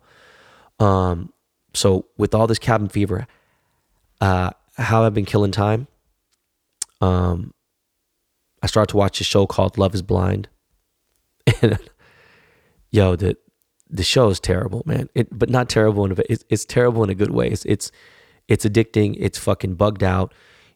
Um, 0.79 1.31
so 1.73 2.05
with 2.17 2.33
all 2.35 2.47
this 2.47 2.59
cabin 2.59 2.87
fever, 2.87 3.27
uh, 4.21 4.51
how 4.77 5.03
I've 5.03 5.13
been 5.13 5.25
killing 5.25 5.51
time. 5.51 5.87
Um, 7.01 7.53
I 8.61 8.67
started 8.67 8.91
to 8.91 8.97
watch 8.97 9.19
a 9.19 9.25
show 9.25 9.45
called 9.45 9.77
Love 9.77 9.93
Is 9.93 10.01
Blind, 10.01 10.47
and 11.61 11.77
yo, 12.91 13.15
the 13.15 13.37
the 13.89 14.03
show 14.03 14.29
is 14.29 14.39
terrible, 14.39 14.83
man. 14.85 15.09
It, 15.13 15.27
but 15.37 15.49
not 15.49 15.69
terrible 15.69 16.05
in 16.05 16.11
a 16.13 16.15
it's, 16.29 16.43
it's 16.49 16.65
terrible 16.65 17.03
in 17.03 17.09
a 17.09 17.15
good 17.15 17.31
way. 17.31 17.49
It's 17.49 17.65
it's 17.65 17.91
it's 18.47 18.65
addicting. 18.65 19.15
It's 19.19 19.37
fucking 19.37 19.75
bugged 19.75 20.03
out. 20.03 20.33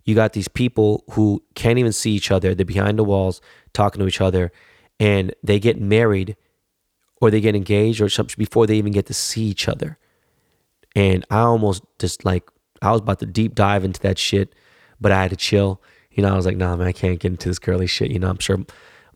You 0.07 0.15
got 0.15 0.31
these 0.31 0.47
people 0.47 1.03
who 1.11 1.43
can't 1.53 1.77
even 1.77 1.91
see 1.91 2.11
each 2.11 2.31
other. 2.31 2.55
They're 2.55 2.65
behind 2.65 2.97
the 2.97 3.03
walls 3.03 3.41
talking 3.73 3.99
to 3.99 4.07
each 4.07 4.21
other, 4.21 4.53
and 5.01 5.35
they 5.43 5.59
get 5.59 5.79
married 5.79 6.37
or 7.19 7.29
they 7.29 7.41
get 7.41 7.55
engaged 7.55 7.99
or 7.99 8.07
something 8.07 8.35
before 8.37 8.65
they 8.65 8.77
even 8.77 8.93
get 8.93 9.05
to 9.07 9.13
see 9.13 9.43
each 9.43 9.67
other. 9.67 9.97
And 10.95 11.25
I 11.29 11.39
almost 11.39 11.83
just 11.99 12.23
like 12.23 12.49
I 12.81 12.91
was 12.91 13.01
about 13.01 13.19
to 13.19 13.25
deep 13.25 13.53
dive 13.53 13.83
into 13.83 13.99
that 14.01 14.17
shit, 14.17 14.55
but 15.01 15.11
I 15.11 15.21
had 15.21 15.31
to 15.31 15.35
chill. 15.35 15.81
You 16.11 16.23
know, 16.23 16.31
I 16.31 16.37
was 16.37 16.45
like, 16.45 16.57
nah, 16.57 16.77
man, 16.77 16.87
I 16.87 16.93
can't 16.93 17.19
get 17.19 17.31
into 17.33 17.49
this 17.49 17.59
girly 17.59 17.85
shit. 17.85 18.09
You 18.09 18.19
know, 18.19 18.29
I'm 18.29 18.39
sure 18.39 18.59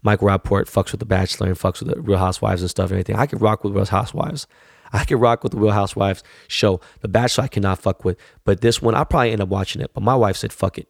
Mike 0.03 0.19
Rapaport 0.19 0.65
fucks 0.65 0.91
with 0.91 0.99
The 0.99 1.05
Bachelor 1.05 1.47
and 1.47 1.57
fucks 1.57 1.79
with 1.79 1.95
the 1.95 2.01
Real 2.01 2.17
Housewives 2.17 2.61
and 2.61 2.69
stuff 2.69 2.91
and 2.91 2.99
everything. 2.99 3.15
I 3.15 3.27
could 3.27 3.41
rock 3.41 3.63
with 3.63 3.73
Real 3.73 3.85
Housewives. 3.85 4.45
I 4.93 5.05
could 5.05 5.17
rock 5.17 5.43
with 5.43 5.53
the 5.53 5.57
Real 5.57 5.71
Housewives 5.71 6.23
show. 6.47 6.81
The 7.01 7.07
Bachelor 7.07 7.45
I 7.45 7.47
cannot 7.47 7.79
fuck 7.79 8.03
with. 8.03 8.17
But 8.43 8.61
this 8.61 8.81
one, 8.81 8.95
I'll 8.95 9.05
probably 9.05 9.31
end 9.31 9.41
up 9.41 9.49
watching 9.49 9.81
it. 9.81 9.93
But 9.93 10.03
my 10.03 10.15
wife 10.15 10.37
said, 10.37 10.53
fuck 10.53 10.77
it. 10.77 10.87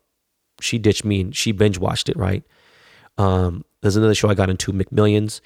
She 0.60 0.78
ditched 0.78 1.06
me 1.06 1.22
and 1.22 1.36
she 1.36 1.52
binge 1.52 1.78
watched 1.78 2.10
it, 2.10 2.18
right? 2.18 2.44
Um, 3.18 3.66
there's 3.82 3.96
another 3.96 4.16
show 4.16 4.30
I 4.30 4.34
got 4.34 4.50
into, 4.50 4.72
McMillions. 4.72 5.42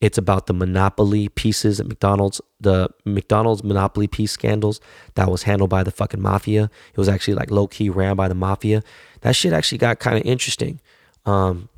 It's 0.00 0.18
about 0.18 0.46
the 0.46 0.54
monopoly 0.54 1.28
pieces 1.28 1.78
at 1.78 1.86
McDonald's, 1.86 2.40
the 2.60 2.88
McDonald's 3.04 3.62
monopoly 3.62 4.08
piece 4.08 4.32
scandals 4.32 4.80
that 5.14 5.30
was 5.30 5.44
handled 5.44 5.70
by 5.70 5.84
the 5.84 5.92
fucking 5.92 6.20
mafia. 6.20 6.64
It 6.64 6.98
was 6.98 7.08
actually 7.08 7.34
like 7.34 7.52
low 7.52 7.68
key 7.68 7.88
ran 7.88 8.16
by 8.16 8.26
the 8.26 8.34
mafia. 8.34 8.82
That 9.20 9.36
shit 9.36 9.52
actually 9.52 9.78
got 9.78 10.00
kind 10.00 10.18
of 10.18 10.24
interesting. 10.24 10.80
Um, 11.24 11.68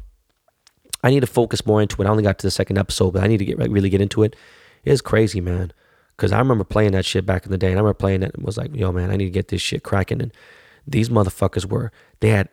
I 1.02 1.10
need 1.10 1.20
to 1.20 1.26
focus 1.26 1.66
more 1.66 1.82
into 1.82 2.00
it. 2.00 2.06
I 2.06 2.08
only 2.08 2.22
got 2.22 2.38
to 2.38 2.46
the 2.46 2.50
second 2.50 2.78
episode, 2.78 3.10
but 3.10 3.22
I 3.22 3.26
need 3.26 3.38
to 3.38 3.44
get 3.44 3.58
really 3.58 3.90
get 3.90 4.00
into 4.00 4.22
it. 4.22 4.34
It's 4.84 5.02
crazy, 5.02 5.42
man. 5.42 5.74
Cause 6.16 6.32
I 6.32 6.38
remember 6.38 6.64
playing 6.64 6.92
that 6.92 7.04
shit 7.04 7.26
back 7.26 7.44
in 7.44 7.50
the 7.50 7.58
day, 7.58 7.68
and 7.68 7.76
I 7.76 7.80
remember 7.80 7.94
playing 7.94 8.22
it 8.22 8.34
and 8.34 8.44
was 8.44 8.56
like, 8.56 8.74
"Yo, 8.74 8.92
man, 8.92 9.10
I 9.10 9.16
need 9.16 9.24
to 9.24 9.30
get 9.30 9.48
this 9.48 9.60
shit 9.60 9.82
cracking." 9.82 10.22
And 10.22 10.32
these 10.86 11.08
motherfuckers 11.08 11.66
were 11.66 11.90
they 12.20 12.28
had 12.28 12.48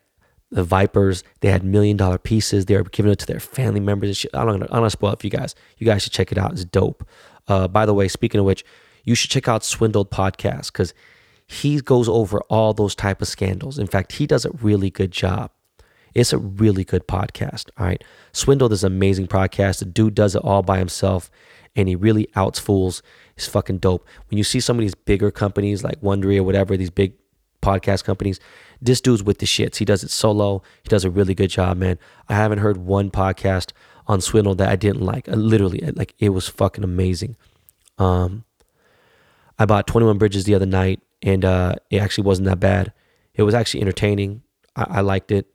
the 0.52 0.64
Vipers, 0.64 1.24
they 1.40 1.50
had 1.50 1.64
million 1.64 1.96
dollar 1.96 2.18
pieces. 2.18 2.66
They 2.66 2.76
were 2.76 2.84
giving 2.84 3.12
it 3.12 3.20
to 3.20 3.26
their 3.26 3.40
family 3.40 3.80
members 3.80 4.10
and 4.10 4.18
shit. 4.18 4.32
I 4.34 4.44
don't, 4.44 4.64
I 4.64 4.66
don't 4.66 4.82
want 4.82 4.86
to 4.86 4.90
spoil 4.90 5.14
it 5.14 5.20
for 5.20 5.28
you 5.28 5.32
guys. 5.32 5.56
You 5.78 5.86
guys 5.86 6.04
should 6.04 6.12
check 6.12 6.32
it 6.32 6.38
out. 6.38 6.52
It's 6.52 6.66
dope. 6.66 7.08
Uh, 7.48 7.68
by 7.68 7.86
the 7.86 7.94
way, 7.94 8.08
speaking 8.08 8.40
of 8.40 8.46
which, 8.46 8.66
you 9.04 9.16
should 9.16 9.32
check 9.32 9.48
out 9.48 9.64
Swindled 9.64 10.12
podcast 10.12 10.72
because 10.72 10.94
he 11.48 11.80
goes 11.80 12.08
over 12.08 12.42
all 12.50 12.74
those 12.74 12.96
type 12.96 13.22
of 13.22 13.28
scandals. 13.28 13.80
In 13.80 13.88
fact, 13.88 14.14
he 14.14 14.28
does 14.28 14.46
a 14.46 14.52
really 14.52 14.90
good 14.90 15.12
job. 15.12 15.52
It's 16.14 16.34
a 16.34 16.38
really 16.38 16.84
good 16.84 17.08
podcast. 17.08 17.70
All 17.78 17.86
right. 17.86 18.04
Swindled 18.34 18.74
is 18.74 18.84
an 18.84 18.92
amazing 18.92 19.28
podcast. 19.28 19.80
The 19.80 19.86
dude 19.86 20.16
does 20.16 20.36
it 20.36 20.44
all 20.44 20.62
by 20.62 20.78
himself 20.78 21.32
and 21.76 21.88
he 21.88 21.96
really 21.96 22.28
outs 22.36 22.60
fools. 22.60 23.02
It's 23.36 23.48
fucking 23.48 23.80
dope. 23.80 24.06
When 24.30 24.38
you 24.38 24.44
see 24.44 24.60
some 24.60 24.78
of 24.78 24.82
these 24.82 24.96
bigger 24.96 25.32
companies 25.32 25.84
like 25.84 26.02
Wondery 26.02 26.38
or 26.38 26.44
whatever, 26.44 26.76
these 26.78 26.90
big 26.90 27.14
podcast 27.62 28.04
companies, 28.04 28.40
this 28.82 29.02
dude's 29.02 29.24
with 29.24 29.40
the 29.40 29.46
shits. 29.46 29.78
He 29.78 29.86
does 29.86 30.04
it 30.04 30.10
solo. 30.10 30.64
He 30.84 30.90
does 30.90 31.06
a 31.06 31.10
really 31.10 31.36
good 31.36 31.50
job, 31.50 31.78
man. 31.78 31.98
I 32.28 32.34
haven't 32.34 32.60
heard 32.60 32.78
one 32.78 33.12
podcast 33.12 33.72
on 34.08 34.22
Swindle 34.22 34.56
that 34.56 34.70
I 34.70 34.76
didn't 34.76 35.02
like. 35.02 35.30
I 35.30 35.34
literally, 35.34 35.80
like 35.96 36.14
it 36.20 36.30
was 36.30 36.48
fucking 36.48 36.84
amazing. 36.84 37.38
Um, 37.98 38.46
I 39.60 39.66
bought 39.66 39.88
21 39.88 40.18
Bridges 40.18 40.46
the 40.46 40.56
other 40.56 40.66
night 40.66 41.02
and 41.22 41.46
uh, 41.46 41.76
it 41.90 42.02
actually 42.02 42.26
wasn't 42.26 42.48
that 42.48 42.60
bad. 42.60 42.94
It 43.36 43.44
was 43.44 43.54
actually 43.54 43.82
entertaining. 43.82 44.42
I, 44.76 44.88
I 44.90 45.02
liked 45.02 45.32
it. 45.32 45.48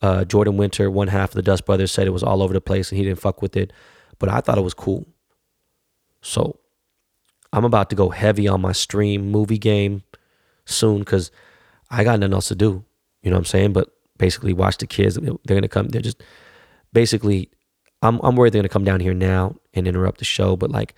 Uh, 0.00 0.24
Jordan 0.24 0.56
Winter, 0.56 0.90
one 0.90 1.08
half 1.08 1.30
of 1.30 1.34
the 1.34 1.42
Dust 1.42 1.64
Brothers, 1.64 1.90
said 1.90 2.06
it 2.06 2.10
was 2.10 2.22
all 2.22 2.42
over 2.42 2.52
the 2.52 2.60
place 2.60 2.90
and 2.90 2.98
he 2.98 3.04
didn't 3.04 3.20
fuck 3.20 3.42
with 3.42 3.56
it, 3.56 3.72
but 4.18 4.28
I 4.28 4.40
thought 4.40 4.58
it 4.58 4.62
was 4.62 4.74
cool. 4.74 5.06
So 6.20 6.58
I'm 7.52 7.64
about 7.64 7.90
to 7.90 7.96
go 7.96 8.10
heavy 8.10 8.48
on 8.48 8.60
my 8.60 8.72
stream 8.72 9.30
movie 9.30 9.58
game 9.58 10.02
soon 10.64 11.00
because 11.00 11.30
I 11.90 12.04
got 12.04 12.20
nothing 12.20 12.34
else 12.34 12.48
to 12.48 12.54
do. 12.54 12.84
You 13.22 13.30
know 13.30 13.36
what 13.36 13.40
I'm 13.40 13.44
saying? 13.46 13.72
But 13.72 13.88
basically, 14.18 14.52
watch 14.52 14.78
the 14.78 14.86
kids. 14.86 15.16
They're 15.16 15.56
gonna 15.56 15.68
come. 15.68 15.88
They're 15.88 16.02
just 16.02 16.22
basically. 16.92 17.50
I'm 18.00 18.20
I'm 18.22 18.36
worried 18.36 18.52
they're 18.52 18.62
gonna 18.62 18.68
come 18.68 18.84
down 18.84 19.00
here 19.00 19.14
now 19.14 19.56
and 19.74 19.88
interrupt 19.88 20.18
the 20.18 20.24
show. 20.24 20.56
But 20.56 20.70
like, 20.70 20.94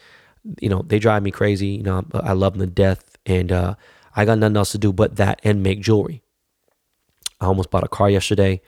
you 0.61 0.69
know, 0.69 0.83
they 0.83 0.99
drive 0.99 1.23
me 1.23 1.31
crazy. 1.31 1.69
You 1.69 1.83
know, 1.83 2.05
I 2.15 2.33
love 2.33 2.59
them 2.59 2.67
to 2.67 2.73
death, 2.73 3.17
and 3.25 3.51
uh, 3.51 3.75
I 4.15 4.25
got 4.25 4.39
nothing 4.39 4.57
else 4.57 4.73
to 4.73 4.79
do 4.79 4.93
but 4.93 5.17
that 5.17 5.41
and 5.45 5.63
make 5.63 5.81
jewelry. 5.81 6.23
I 7.41 7.47
almost 7.47 7.71
bought 7.71 7.85
a 7.85 7.89
car 7.89 8.11
yesterday. 8.11 8.61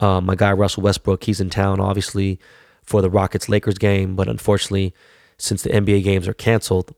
Um, 0.00 0.26
my 0.26 0.34
guy 0.34 0.52
Russell 0.52 0.82
Westbrook, 0.82 1.24
he's 1.24 1.40
in 1.40 1.50
town, 1.50 1.80
obviously, 1.80 2.38
for 2.82 3.02
the 3.02 3.10
Rockets 3.10 3.48
Lakers 3.48 3.78
game, 3.78 4.14
but 4.14 4.28
unfortunately, 4.28 4.94
since 5.38 5.62
the 5.62 5.70
NBA 5.70 6.02
games 6.04 6.26
are 6.28 6.34
canceled, 6.34 6.94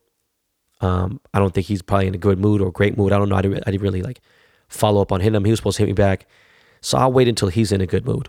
um, 0.80 1.20
I 1.34 1.39
don't 1.39 1.53
think 1.53 1.66
he's 1.66 1.82
probably 1.82 2.07
in 2.07 2.14
a 2.14 2.18
good 2.18 2.39
mood 2.39 2.61
or 2.61 2.70
great 2.70 2.97
mood. 2.97 3.12
I 3.12 3.18
don't 3.18 3.28
know. 3.28 3.36
I 3.36 3.43
didn't, 3.43 3.64
I 3.66 3.70
didn't 3.70 3.82
really 3.82 4.03
like 4.03 4.20
follow 4.68 5.03
up 5.03 5.12
on 5.12 5.20
him. 5.20 5.45
He 5.45 5.51
was 5.51 5.59
supposed 5.59 5.76
to 5.78 5.82
hit 5.82 5.89
me 5.89 5.95
back, 5.95 6.26
so 6.80 6.99
I'll 6.99 7.12
wait 7.12 7.28
until 7.28 7.49
he's 7.49 7.72
in 7.72 7.80
a 7.80 7.86
good 7.86 8.07
mood, 8.07 8.28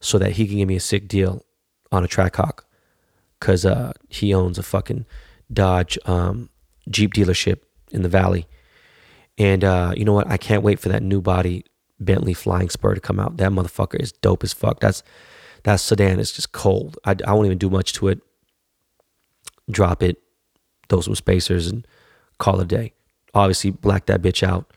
so 0.00 0.18
that 0.18 0.32
he 0.32 0.46
can 0.46 0.58
give 0.58 0.68
me 0.68 0.76
a 0.76 0.80
sick 0.80 1.08
deal 1.08 1.44
on 1.90 2.04
a 2.04 2.08
Trackhawk, 2.08 2.64
cause 3.40 3.64
uh, 3.64 3.92
he 4.08 4.32
owns 4.32 4.58
a 4.58 4.62
fucking 4.62 5.06
Dodge 5.52 5.98
um, 6.06 6.48
Jeep 6.88 7.14
dealership 7.14 7.60
in 7.90 8.02
the 8.02 8.08
Valley, 8.08 8.46
and 9.36 9.64
uh, 9.64 9.94
you 9.96 10.04
know 10.04 10.12
what? 10.12 10.28
I 10.28 10.36
can't 10.36 10.62
wait 10.62 10.78
for 10.78 10.88
that 10.90 11.02
new 11.02 11.20
body 11.20 11.64
Bentley 12.00 12.34
Flying 12.34 12.70
Spur 12.70 12.94
to 12.94 13.00
come 13.00 13.18
out. 13.18 13.36
That 13.38 13.52
motherfucker 13.52 14.00
is 14.00 14.12
dope 14.12 14.44
as 14.44 14.52
fuck. 14.52 14.80
That's 14.80 15.02
that 15.64 15.76
sedan 15.76 16.20
is 16.20 16.32
just 16.32 16.52
cold. 16.52 16.98
I, 17.04 17.16
I 17.26 17.32
won't 17.32 17.46
even 17.46 17.58
do 17.58 17.70
much 17.70 17.92
to 17.94 18.08
it. 18.08 18.20
Drop 19.70 20.02
it, 20.02 20.22
throw 20.88 21.00
some 21.00 21.14
spacers, 21.14 21.66
and 21.66 21.86
call 22.38 22.60
it 22.60 22.64
a 22.64 22.66
day. 22.66 22.92
Obviously, 23.34 23.70
black 23.70 24.06
that 24.06 24.22
bitch 24.22 24.42
out. 24.46 24.70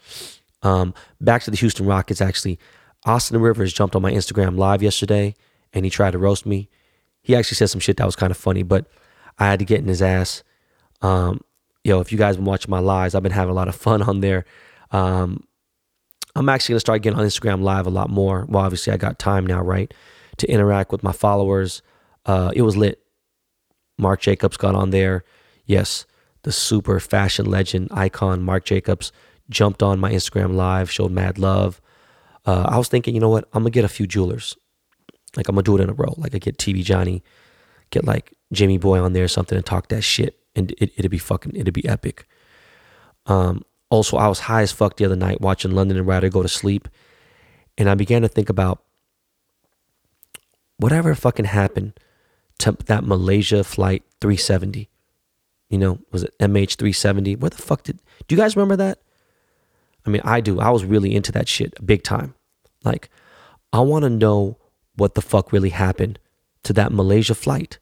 Um, 0.64 0.94
back 1.22 1.44
to 1.44 1.52
the 1.52 1.58
Houston 1.58 1.86
Rockets. 1.86 2.22
Actually, 2.22 2.60
Austin 3.06 3.40
Rivers 3.40 3.74
jumped 3.74 3.96
on 3.96 4.02
my 4.02 4.12
Instagram 4.12 4.58
live 4.58 4.82
yesterday, 4.82 5.36
and 5.74 5.86
he 5.86 5.92
tried 5.92 6.12
to 6.12 6.18
roast 6.18 6.46
me. 6.46 6.70
He 7.22 7.36
actually 7.36 7.56
said 7.56 7.70
some 7.70 7.82
shit 7.82 7.98
that 7.98 8.06
was 8.06 8.16
kind 8.16 8.32
of 8.32 8.38
funny, 8.38 8.64
but 8.64 8.88
I 9.38 9.46
had 9.46 9.60
to 9.60 9.66
get 9.66 9.80
in 9.80 9.88
his 9.88 10.02
ass. 10.02 10.44
Um, 11.02 11.42
yo, 11.84 12.00
if 12.00 12.12
you 12.12 12.18
guys 12.18 12.38
been 12.38 12.46
watching 12.46 12.72
my 12.72 12.80
lives, 12.80 13.14
I've 13.16 13.24
been 13.24 13.32
having 13.32 13.52
a 13.52 13.56
lot 13.56 13.68
of 13.68 13.76
fun 13.76 14.02
on 14.02 14.22
there. 14.22 14.46
Um, 14.92 15.44
I'm 16.36 16.50
actually 16.50 16.74
gonna 16.74 16.80
start 16.82 17.02
getting 17.02 17.20
on 17.20 17.26
Instagram 17.26 17.62
live 17.62 17.88
a 17.88 17.90
lot 17.92 18.10
more. 18.10 18.46
Well, 18.48 18.64
obviously 18.64 18.94
I 18.94 18.98
got 18.98 19.20
time 19.20 19.46
now, 19.46 19.62
right, 19.62 19.94
to 20.38 20.48
interact 20.48 20.92
with 20.92 21.04
my 21.04 21.12
followers. 21.12 21.82
Uh, 22.26 22.52
it 22.56 22.62
was 22.62 22.78
lit. 22.78 23.02
Marc 23.98 24.22
Jacobs 24.22 24.58
got 24.58 24.76
on 24.76 24.92
there. 24.92 25.24
Yes, 25.66 26.06
the 26.44 26.52
super 26.52 27.00
fashion 27.00 27.46
legend 27.46 27.90
icon 27.92 28.42
Marc 28.42 28.66
Jacobs 28.66 29.12
jumped 29.50 29.82
on 29.82 30.00
my 30.00 30.12
Instagram 30.12 30.56
live, 30.56 30.92
showed 30.92 31.12
mad 31.12 31.38
love. 31.38 31.82
Uh, 32.46 32.66
I 32.68 32.78
was 32.78 32.88
thinking, 32.88 33.14
you 33.14 33.20
know 33.20 33.30
what? 33.30 33.46
I'm 33.54 33.64
gonna 33.64 33.72
get 33.72 33.86
a 33.86 33.90
few 33.90 34.08
jewelers. 34.08 34.56
Like 35.36 35.48
I'm 35.48 35.56
gonna 35.56 35.64
do 35.64 35.78
it 35.78 35.82
in 35.82 35.90
a 35.90 35.94
row. 35.94 36.14
Like 36.18 36.36
I 36.36 36.38
get 36.38 36.58
TV 36.58 36.84
Johnny, 36.84 37.24
get 37.90 38.06
like 38.06 38.34
Jimmy 38.54 38.78
Boy 38.78 39.00
on 39.02 39.14
there 39.14 39.26
or 39.26 39.30
something 39.30 39.58
and 39.58 39.66
talk 39.66 39.90
that 39.90 40.04
shit, 40.04 40.40
and 40.56 40.72
it, 40.78 40.92
it'd 40.98 41.12
be 41.12 41.18
fucking, 41.18 41.56
it'd 41.56 41.74
be 41.74 41.88
epic. 41.88 42.26
Um, 43.26 43.64
also, 43.90 44.18
I 44.18 44.28
was 44.28 44.40
high 44.40 44.62
as 44.62 44.72
fuck 44.72 44.98
the 44.98 45.06
other 45.06 45.16
night 45.16 45.42
watching 45.42 45.72
London 45.72 45.98
and 45.98 46.08
Ryder 46.08 46.30
go 46.30 46.42
to 46.42 46.50
sleep. 46.50 46.88
And 47.78 47.90
I 47.90 47.96
began 47.96 48.22
to 48.24 48.28
think 48.28 48.50
about 48.50 48.84
whatever 50.78 51.14
fucking 51.16 51.46
happened 51.46 51.94
that 52.60 53.04
Malaysia 53.04 53.64
flight 53.64 54.04
370. 54.22 54.90
You 55.70 55.78
know, 55.78 56.00
was 56.12 56.24
it 56.24 56.34
MH370? 56.40 57.40
Where 57.40 57.50
the 57.50 57.58
fuck 57.58 57.84
did, 57.84 58.02
do 58.28 58.36
you 58.36 58.42
guys 58.42 58.56
remember 58.56 58.78
that? 58.78 59.00
I 60.06 60.10
mean, 60.10 60.22
I 60.24 60.40
do. 60.40 60.60
I 60.60 60.70
was 60.70 60.86
really 60.86 61.14
into 61.14 61.32
that 61.34 61.48
shit 61.50 61.74
big 61.86 62.04
time. 62.04 62.34
Like, 62.84 63.10
I 63.74 63.82
want 63.82 64.04
to 64.04 64.10
know 64.10 64.58
what 64.96 65.16
the 65.16 65.22
fuck 65.22 65.52
really 65.52 65.70
happened 65.70 66.20
to 66.64 66.74
that 66.74 66.94
Malaysia 66.94 67.36
flight, 67.36 67.80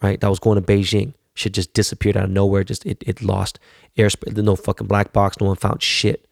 right? 0.00 0.20
That 0.20 0.30
was 0.30 0.38
going 0.38 0.62
to 0.62 0.66
Beijing. 0.66 1.14
Shit 1.34 1.54
just 1.54 1.72
disappeared 1.72 2.16
out 2.16 2.24
of 2.24 2.30
nowhere. 2.30 2.62
Just 2.62 2.86
it, 2.86 3.02
it 3.06 3.22
lost 3.22 3.58
airspace. 3.96 4.36
No 4.36 4.54
fucking 4.54 4.86
black 4.86 5.12
box. 5.12 5.40
No 5.40 5.48
one 5.48 5.56
found 5.56 5.82
shit. 5.82 6.28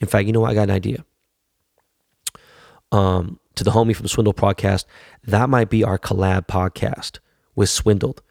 In 0.00 0.08
fact, 0.08 0.26
you 0.26 0.32
know 0.32 0.40
what? 0.40 0.50
I 0.50 0.54
got 0.54 0.64
an 0.64 0.70
idea. 0.70 1.04
Um, 2.90 3.38
to 3.54 3.64
the 3.64 3.72
homie 3.72 3.94
from 3.94 4.08
Swindle 4.08 4.34
podcast. 4.34 4.84
That 5.24 5.48
might 5.48 5.70
be 5.70 5.84
our 5.84 5.98
collab 5.98 6.46
podcast 6.46 7.18
with 7.54 7.68
Swindled. 7.68 8.22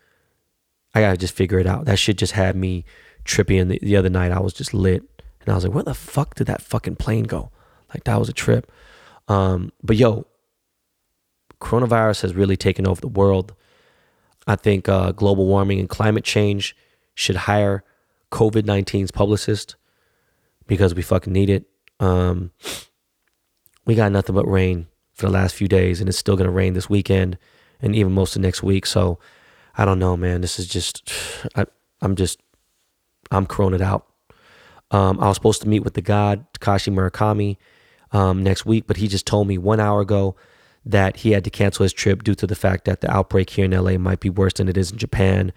I 0.94 1.02
gotta 1.02 1.18
just 1.18 1.36
figure 1.36 1.60
it 1.60 1.68
out. 1.68 1.86
That 1.86 2.00
shit 2.00 2.18
just 2.18 2.34
had 2.34 2.56
me 2.56 2.86
trippy. 3.24 3.62
And 3.62 3.72
the, 3.72 3.80
the 3.82 3.96
other 3.96 4.10
night 4.10 4.32
I 4.32 4.40
was 4.40 4.54
just 4.54 4.74
lit, 4.74 5.04
and 5.42 5.50
I 5.50 5.56
was 5.56 5.64
like, 5.64 5.74
"Where 5.74 5.84
the 5.84 5.94
fuck 5.94 6.36
did 6.36 6.48
that 6.48 6.62
fucking 6.62 6.98
plane 6.98 7.24
go?" 7.24 7.52
Like 7.94 8.04
that 8.06 8.20
was 8.20 8.30
a 8.30 8.34
trip. 8.34 8.72
Um, 9.28 9.72
but 9.84 9.96
yo, 9.96 10.26
coronavirus 11.60 12.24
has 12.24 12.36
really 12.36 12.58
taken 12.58 12.88
over 12.88 13.00
the 13.00 13.08
world. 13.08 13.54
I 14.48 14.56
think 14.56 14.90
uh, 14.90 15.12
global 15.12 15.46
warming 15.46 15.80
and 15.80 15.88
climate 15.88 16.24
change 16.24 16.76
should 17.14 17.36
hire 17.36 17.84
COVID 18.32 18.64
19's 18.64 19.12
publicist 19.12 19.76
because 20.68 20.96
we 20.96 21.02
fucking 21.02 21.32
need 21.32 21.50
it. 21.50 21.66
Um, 22.00 22.52
we 23.86 23.96
got 23.96 24.12
nothing 24.12 24.36
but 24.36 24.48
rain 24.48 24.88
for 25.14 25.26
the 25.26 25.32
last 25.32 25.56
few 25.56 25.68
days, 25.68 26.00
and 26.00 26.10
it's 26.10 26.18
still 26.18 26.38
gonna 26.38 26.52
rain 26.52 26.74
this 26.74 26.90
weekend 26.90 27.38
and 27.82 27.96
even 27.96 28.14
most 28.14 28.36
of 28.36 28.42
next 28.42 28.64
week. 28.64 28.86
So 28.86 29.20
I 29.76 29.86
don't 29.86 30.00
know, 30.00 30.18
man. 30.18 30.42
This 30.42 30.60
is 30.60 30.68
just, 30.68 31.12
I, 31.56 31.66
I'm 32.02 32.16
just, 32.16 32.40
I'm 33.32 33.46
coroned 33.46 33.82
out. 33.82 34.08
Um, 34.92 35.20
I 35.20 35.28
was 35.28 35.38
supposed 35.38 35.62
to 35.62 35.70
meet 35.70 35.84
with 35.84 35.94
the 35.94 36.02
god 36.02 36.46
Takashi 36.54 36.94
Murakami 36.94 37.58
um, 38.12 38.44
next 38.44 38.66
week, 38.66 38.86
but 38.88 38.98
he 38.98 39.08
just 39.08 39.26
told 39.26 39.48
me 39.48 39.58
one 39.58 39.80
hour 39.80 40.02
ago 40.02 40.36
that 40.86 41.18
he 41.18 41.32
had 41.32 41.44
to 41.44 41.50
cancel 41.50 41.84
his 41.84 41.94
trip 41.94 42.24
due 42.24 42.36
to 42.36 42.48
the 42.48 42.56
fact 42.56 42.86
that 42.86 43.02
the 43.02 43.10
outbreak 43.10 43.52
here 43.52 43.66
in 43.66 43.72
LA 43.72 43.98
might 43.98 44.20
be 44.20 44.30
worse 44.30 44.54
than 44.54 44.68
it 44.68 44.76
is 44.76 44.92
in 44.92 44.98
Japan, 44.98 45.54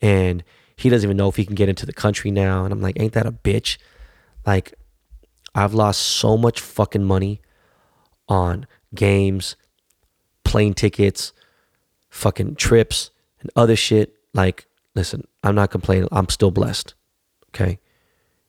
and 0.00 0.42
he 0.76 0.88
doesn't 0.88 1.06
even 1.06 1.16
know 1.16 1.28
if 1.28 1.36
he 1.36 1.44
can 1.44 1.54
get 1.54 1.68
into 1.68 1.86
the 1.86 1.92
country 1.92 2.30
now. 2.30 2.64
And 2.64 2.72
I'm 2.72 2.80
like, 2.80 2.98
ain't 2.98 3.12
that 3.12 3.26
a 3.26 3.32
bitch? 3.32 3.78
Like, 4.44 4.74
I've 5.54 5.74
lost 5.74 6.00
so 6.00 6.36
much 6.36 6.60
fucking 6.60 7.04
money 7.04 7.40
on 8.26 8.66
games, 8.94 9.56
plane 10.44 10.74
tickets, 10.74 11.32
fucking 12.10 12.56
trips, 12.56 13.10
and 13.40 13.50
other 13.56 13.76
shit. 13.76 14.14
Like, 14.34 14.66
listen, 14.94 15.26
I'm 15.42 15.54
not 15.54 15.70
complaining. 15.70 16.08
I'm 16.12 16.28
still 16.28 16.50
blessed. 16.50 16.94
Okay. 17.50 17.78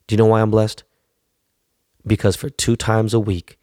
Do 0.08 0.14
you 0.14 0.18
know 0.18 0.26
why 0.26 0.42
I'm 0.42 0.52
blessed? 0.52 0.84
Because 2.06 2.36
for 2.36 2.50
two 2.50 2.76
times 2.76 3.14
a 3.14 3.20
week, 3.20 3.58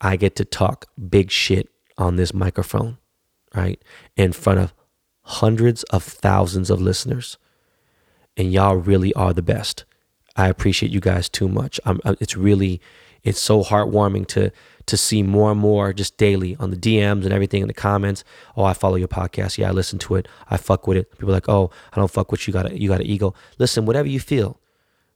I 0.00 0.16
get 0.16 0.36
to 0.36 0.44
talk 0.44 0.86
big 1.08 1.30
shit 1.30 1.68
on 1.98 2.16
this 2.16 2.32
microphone, 2.34 2.98
right? 3.54 3.82
In 4.16 4.32
front 4.32 4.60
of 4.60 4.74
hundreds 5.22 5.82
of 5.84 6.02
thousands 6.02 6.70
of 6.70 6.80
listeners. 6.80 7.38
And 8.36 8.52
y'all 8.52 8.76
really 8.76 9.12
are 9.14 9.32
the 9.32 9.42
best. 9.42 9.84
I 10.36 10.48
appreciate 10.48 10.92
you 10.92 11.00
guys 11.00 11.28
too 11.28 11.48
much. 11.48 11.80
I'm, 11.84 12.00
uh, 12.04 12.16
it's 12.20 12.36
really, 12.36 12.80
it's 13.22 13.40
so 13.40 13.62
heartwarming 13.62 14.26
to 14.28 14.52
to 14.86 14.96
see 14.96 15.22
more 15.22 15.50
and 15.50 15.60
more 15.60 15.92
just 15.92 16.16
daily 16.16 16.56
on 16.56 16.70
the 16.70 16.76
DMs 16.76 17.24
and 17.24 17.32
everything 17.32 17.62
in 17.62 17.68
the 17.68 17.74
comments. 17.74 18.24
Oh, 18.56 18.64
I 18.64 18.72
follow 18.72 18.96
your 18.96 19.08
podcast. 19.08 19.58
Yeah, 19.58 19.68
I 19.68 19.72
listen 19.72 19.98
to 20.00 20.14
it. 20.14 20.28
I 20.48 20.56
fuck 20.56 20.86
with 20.86 20.96
it. 20.96 21.10
People 21.18 21.32
like, 21.32 21.48
oh, 21.48 21.70
I 21.92 21.96
don't 21.96 22.10
fuck 22.10 22.30
with 22.30 22.46
you. 22.46 22.52
Got 22.52 22.70
a, 22.70 22.80
you 22.80 22.88
got 22.88 23.00
an 23.00 23.06
ego. 23.06 23.34
Listen, 23.58 23.84
whatever 23.84 24.08
you 24.08 24.20
feel, 24.20 24.60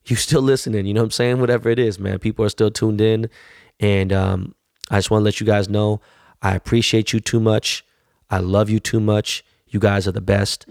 you 0.04 0.16
still 0.26 0.42
listening. 0.42 0.86
You 0.86 0.94
know 0.94 1.02
what 1.02 1.06
I'm 1.06 1.10
saying? 1.12 1.40
Whatever 1.40 1.68
it 1.70 1.78
is, 1.78 1.98
man. 1.98 2.18
People 2.18 2.44
are 2.44 2.50
still 2.50 2.70
tuned 2.70 3.00
in, 3.00 3.30
and 3.78 4.12
um, 4.12 4.54
I 4.90 4.98
just 4.98 5.10
want 5.10 5.22
to 5.22 5.24
let 5.24 5.40
you 5.40 5.46
guys 5.46 5.68
know 5.68 6.00
I 6.42 6.54
appreciate 6.54 7.12
you 7.12 7.20
too 7.20 7.40
much. 7.40 7.84
I 8.30 8.38
love 8.38 8.70
you 8.70 8.80
too 8.80 9.00
much. 9.00 9.44
You 9.68 9.78
guys 9.78 10.08
are 10.08 10.12
the 10.12 10.20
best. 10.20 10.66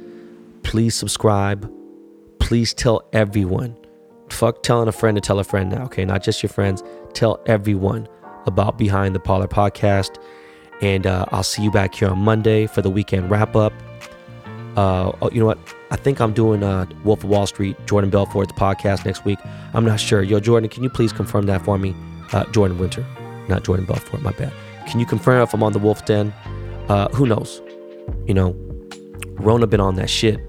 Please 0.64 0.96
subscribe. 0.96 1.72
Please 2.40 2.74
tell 2.74 3.08
everyone 3.14 3.78
Fuck 4.32 4.64
telling 4.64 4.88
a 4.88 4.92
friend 4.92 5.16
to 5.16 5.22
tell 5.22 5.40
a 5.40 5.44
friend 5.44 5.70
now, 5.70 5.84
okay? 5.86 6.06
Not 6.06 6.24
just 6.24 6.42
your 6.44 6.50
friends. 6.50 6.84
Tell 7.14 7.42
everyone 7.46 8.08
about 8.46 8.78
Behind 8.78 9.16
the 9.16 9.20
Baller 9.20 9.48
podcast. 9.48 10.18
And 10.82 11.06
uh, 11.06 11.26
I'll 11.32 11.44
see 11.44 11.62
you 11.62 11.72
back 11.72 11.96
here 11.96 12.10
on 12.10 12.20
Monday 12.20 12.68
for 12.68 12.82
the 12.82 12.90
weekend 12.90 13.30
wrap 13.30 13.56
up. 13.56 13.74
Uh, 14.78 15.12
oh, 15.22 15.30
you 15.32 15.40
know 15.40 15.46
what? 15.46 15.60
I 15.92 15.96
think 15.96 16.22
I'm 16.22 16.34
doing 16.34 16.64
uh, 16.64 16.86
Wolf 17.04 17.24
of 17.24 17.30
Wall 17.30 17.48
Street, 17.48 17.76
Jordan 17.86 18.10
Belfort's 18.10 18.54
podcast 18.54 19.06
next 19.06 19.26
week. 19.26 19.40
I'm 19.74 19.84
not 19.84 20.00
sure. 20.00 20.22
Yo, 20.22 20.40
Jordan, 20.40 20.70
can 20.70 20.84
you 20.84 20.90
please 20.90 21.12
confirm 21.12 21.48
that 21.48 21.66
for 21.66 21.78
me? 21.78 21.96
Uh, 22.32 22.46
Jordan 22.52 22.78
Winter, 22.78 23.06
not 23.48 23.64
Jordan 23.64 23.86
Belfort, 23.86 24.22
my 24.22 24.32
bad. 24.32 24.54
Can 24.88 25.00
you 25.00 25.06
confirm 25.06 25.42
if 25.42 25.54
I'm 25.54 25.64
on 25.64 25.74
the 25.74 25.80
Wolf 25.80 26.06
Den? 26.06 26.32
Uh, 26.88 27.10
who 27.10 27.26
knows? 27.26 27.62
You 28.28 28.34
know, 28.34 28.56
Rona 29.34 29.68
been 29.68 29.80
on 29.80 29.96
that 29.96 30.10
shit. 30.10 30.40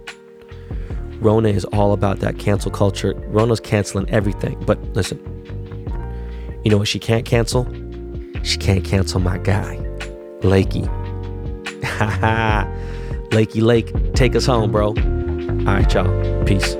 Rona 1.20 1.48
is 1.48 1.64
all 1.66 1.92
about 1.92 2.20
that 2.20 2.38
cancel 2.38 2.70
culture. 2.70 3.14
Rona's 3.28 3.60
canceling 3.60 4.08
everything. 4.10 4.62
But 4.64 4.78
listen, 4.94 5.18
you 6.64 6.70
know 6.70 6.78
what 6.78 6.88
she 6.88 6.98
can't 6.98 7.24
cancel? 7.24 7.66
She 8.42 8.58
can't 8.58 8.84
cancel 8.84 9.20
my 9.20 9.38
guy, 9.38 9.76
Lakey. 10.40 10.86
Ha 11.84 12.06
ha. 12.20 12.68
Lakey 13.30 13.62
Lake, 13.62 13.92
take 14.14 14.34
us 14.34 14.46
home, 14.46 14.72
bro. 14.72 14.88
All 14.88 14.94
right, 14.94 15.92
y'all. 15.94 16.44
Peace. 16.44 16.76